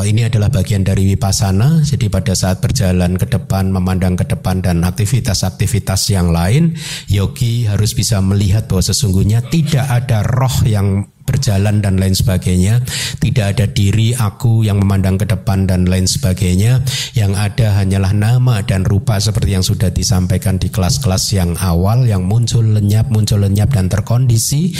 ini 0.08 0.24
adalah 0.24 0.48
bagian 0.48 0.80
dari 0.80 1.04
wipasana. 1.12 1.84
Jadi 1.84 2.08
pada 2.08 2.32
saat 2.32 2.64
berjalan 2.64 3.20
ke 3.20 3.28
depan, 3.28 3.68
memandang 3.68 4.16
ke 4.16 4.24
depan 4.24 4.64
dan 4.64 4.88
aktivitas-aktivitas 4.88 6.16
yang 6.16 6.32
lain, 6.32 6.72
yogi 7.12 7.68
harus 7.68 7.92
bisa 7.92 8.24
melihat 8.24 8.64
bahwa 8.64 8.80
sesungguhnya 8.88 9.44
tidak 9.52 9.84
ada 9.92 10.24
roh 10.24 10.64
yang 10.64 11.12
berjalan 11.32 11.80
dan 11.80 11.96
lain 11.98 12.12
sebagainya. 12.12 12.82
Tidak 13.18 13.56
ada 13.56 13.66
diri 13.70 14.12
aku 14.14 14.66
yang 14.66 14.82
memandang 14.82 15.16
ke 15.16 15.26
depan 15.26 15.64
dan 15.64 15.86
lain 15.86 16.06
sebagainya. 16.06 16.82
Yang 17.16 17.32
ada 17.38 17.66
hanyalah 17.82 18.12
nama 18.12 18.60
dan 18.66 18.82
rupa 18.84 19.18
seperti 19.18 19.56
yang 19.56 19.64
sudah 19.64 19.88
disampaikan 19.88 20.58
di 20.58 20.68
kelas-kelas 20.68 21.32
yang 21.34 21.54
awal 21.62 22.04
yang 22.04 22.26
muncul 22.26 22.61
lenyap, 22.62 23.10
muncul 23.10 23.42
lenyap 23.42 23.74
dan 23.74 23.90
terkondisi 23.90 24.72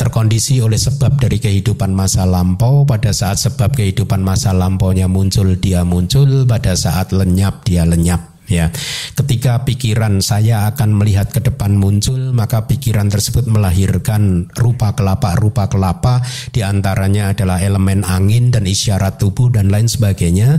terkondisi 0.00 0.64
oleh 0.64 0.80
sebab 0.80 1.20
dari 1.20 1.36
kehidupan 1.36 1.92
masa 1.92 2.24
lampau. 2.24 2.88
Pada 2.88 3.12
saat 3.12 3.36
sebab 3.36 3.76
kehidupan 3.76 4.24
masa 4.24 4.56
lampaunya 4.56 5.04
muncul 5.10 5.52
dia 5.60 5.84
muncul. 5.84 6.48
Pada 6.48 6.72
saat 6.72 7.12
lenyap 7.12 7.68
dia 7.68 7.84
lenyap 7.84 8.29
ya. 8.50 8.68
Ketika 9.14 9.62
pikiran 9.62 10.18
saya 10.20 10.66
akan 10.74 10.98
melihat 10.98 11.30
ke 11.30 11.40
depan 11.40 11.78
muncul, 11.78 12.34
maka 12.34 12.66
pikiran 12.66 13.06
tersebut 13.08 13.46
melahirkan 13.46 14.50
rupa 14.58 14.92
kelapa, 14.98 15.38
rupa 15.38 15.70
kelapa 15.70 16.20
di 16.50 16.66
antaranya 16.66 17.32
adalah 17.32 17.62
elemen 17.62 18.02
angin 18.02 18.50
dan 18.50 18.66
isyarat 18.66 19.16
tubuh 19.22 19.48
dan 19.54 19.70
lain 19.70 19.86
sebagainya. 19.86 20.58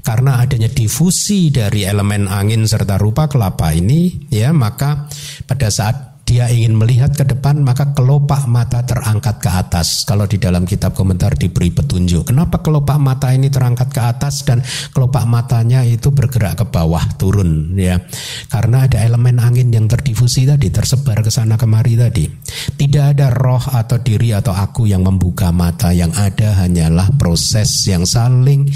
Karena 0.00 0.40
adanya 0.40 0.68
difusi 0.72 1.52
dari 1.52 1.84
elemen 1.84 2.24
angin 2.24 2.64
serta 2.64 2.96
rupa 2.96 3.28
kelapa 3.28 3.72
ini, 3.76 4.28
ya, 4.32 4.48
maka 4.52 5.08
pada 5.44 5.68
saat 5.68 6.09
dia 6.30 6.46
ingin 6.46 6.78
melihat 6.78 7.10
ke 7.10 7.26
depan 7.26 7.58
maka 7.58 7.90
kelopak 7.90 8.46
mata 8.46 8.86
terangkat 8.86 9.42
ke 9.42 9.50
atas. 9.50 10.06
Kalau 10.06 10.30
di 10.30 10.38
dalam 10.38 10.62
kitab 10.62 10.94
komentar 10.94 11.34
diberi 11.34 11.74
petunjuk. 11.74 12.30
Kenapa 12.30 12.62
kelopak 12.62 13.02
mata 13.02 13.34
ini 13.34 13.50
terangkat 13.50 13.90
ke 13.90 13.98
atas 13.98 14.46
dan 14.46 14.62
kelopak 14.94 15.26
matanya 15.26 15.82
itu 15.82 16.14
bergerak 16.14 16.62
ke 16.62 16.64
bawah 16.70 17.02
turun 17.18 17.74
ya. 17.74 17.98
Karena 18.46 18.86
ada 18.86 19.02
elemen 19.02 19.42
angin 19.42 19.74
yang 19.74 19.90
terdifusi 19.90 20.46
tadi 20.46 20.70
tersebar 20.70 21.18
ke 21.26 21.34
sana 21.34 21.58
kemari 21.58 21.98
tadi. 21.98 22.30
Tidak 22.78 23.18
ada 23.18 23.34
roh 23.34 23.66
atau 23.66 23.98
diri 23.98 24.30
atau 24.30 24.54
aku 24.54 24.86
yang 24.86 25.02
membuka 25.02 25.50
mata 25.50 25.90
yang 25.90 26.14
ada 26.14 26.62
hanyalah 26.62 27.10
proses 27.18 27.90
yang 27.90 28.06
saling 28.06 28.70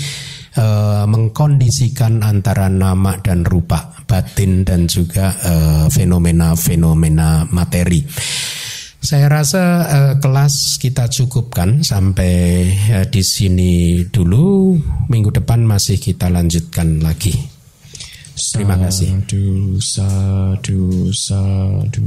uh, 0.59 1.05
mengkondisikan 1.07 2.23
antara 2.23 2.71
nama 2.71 3.19
dan 3.21 3.47
rupa, 3.47 3.95
batin 4.05 4.63
dan 4.63 4.87
juga 4.87 5.33
eh, 5.41 5.87
fenomena-fenomena 5.89 7.49
materi. 7.51 8.05
Saya 9.05 9.29
rasa 9.29 9.65
uh, 9.85 10.15
kelas 10.17 10.81
kita 10.81 11.13
cukupkan 11.13 11.85
sampai 11.85 12.33
di 13.13 13.23
sini 13.23 14.01
dulu. 14.09 14.77
Minggu 15.13 15.29
depan 15.29 15.61
masih 15.65 16.01
kita 16.01 16.33
lanjutkan 16.33 17.05
lagi. 17.05 17.37
Terima 18.35 18.75
kasih. 18.81 19.15
Sadu, 19.15 19.47
sadu, 19.79 20.83
sadu. 21.15 22.03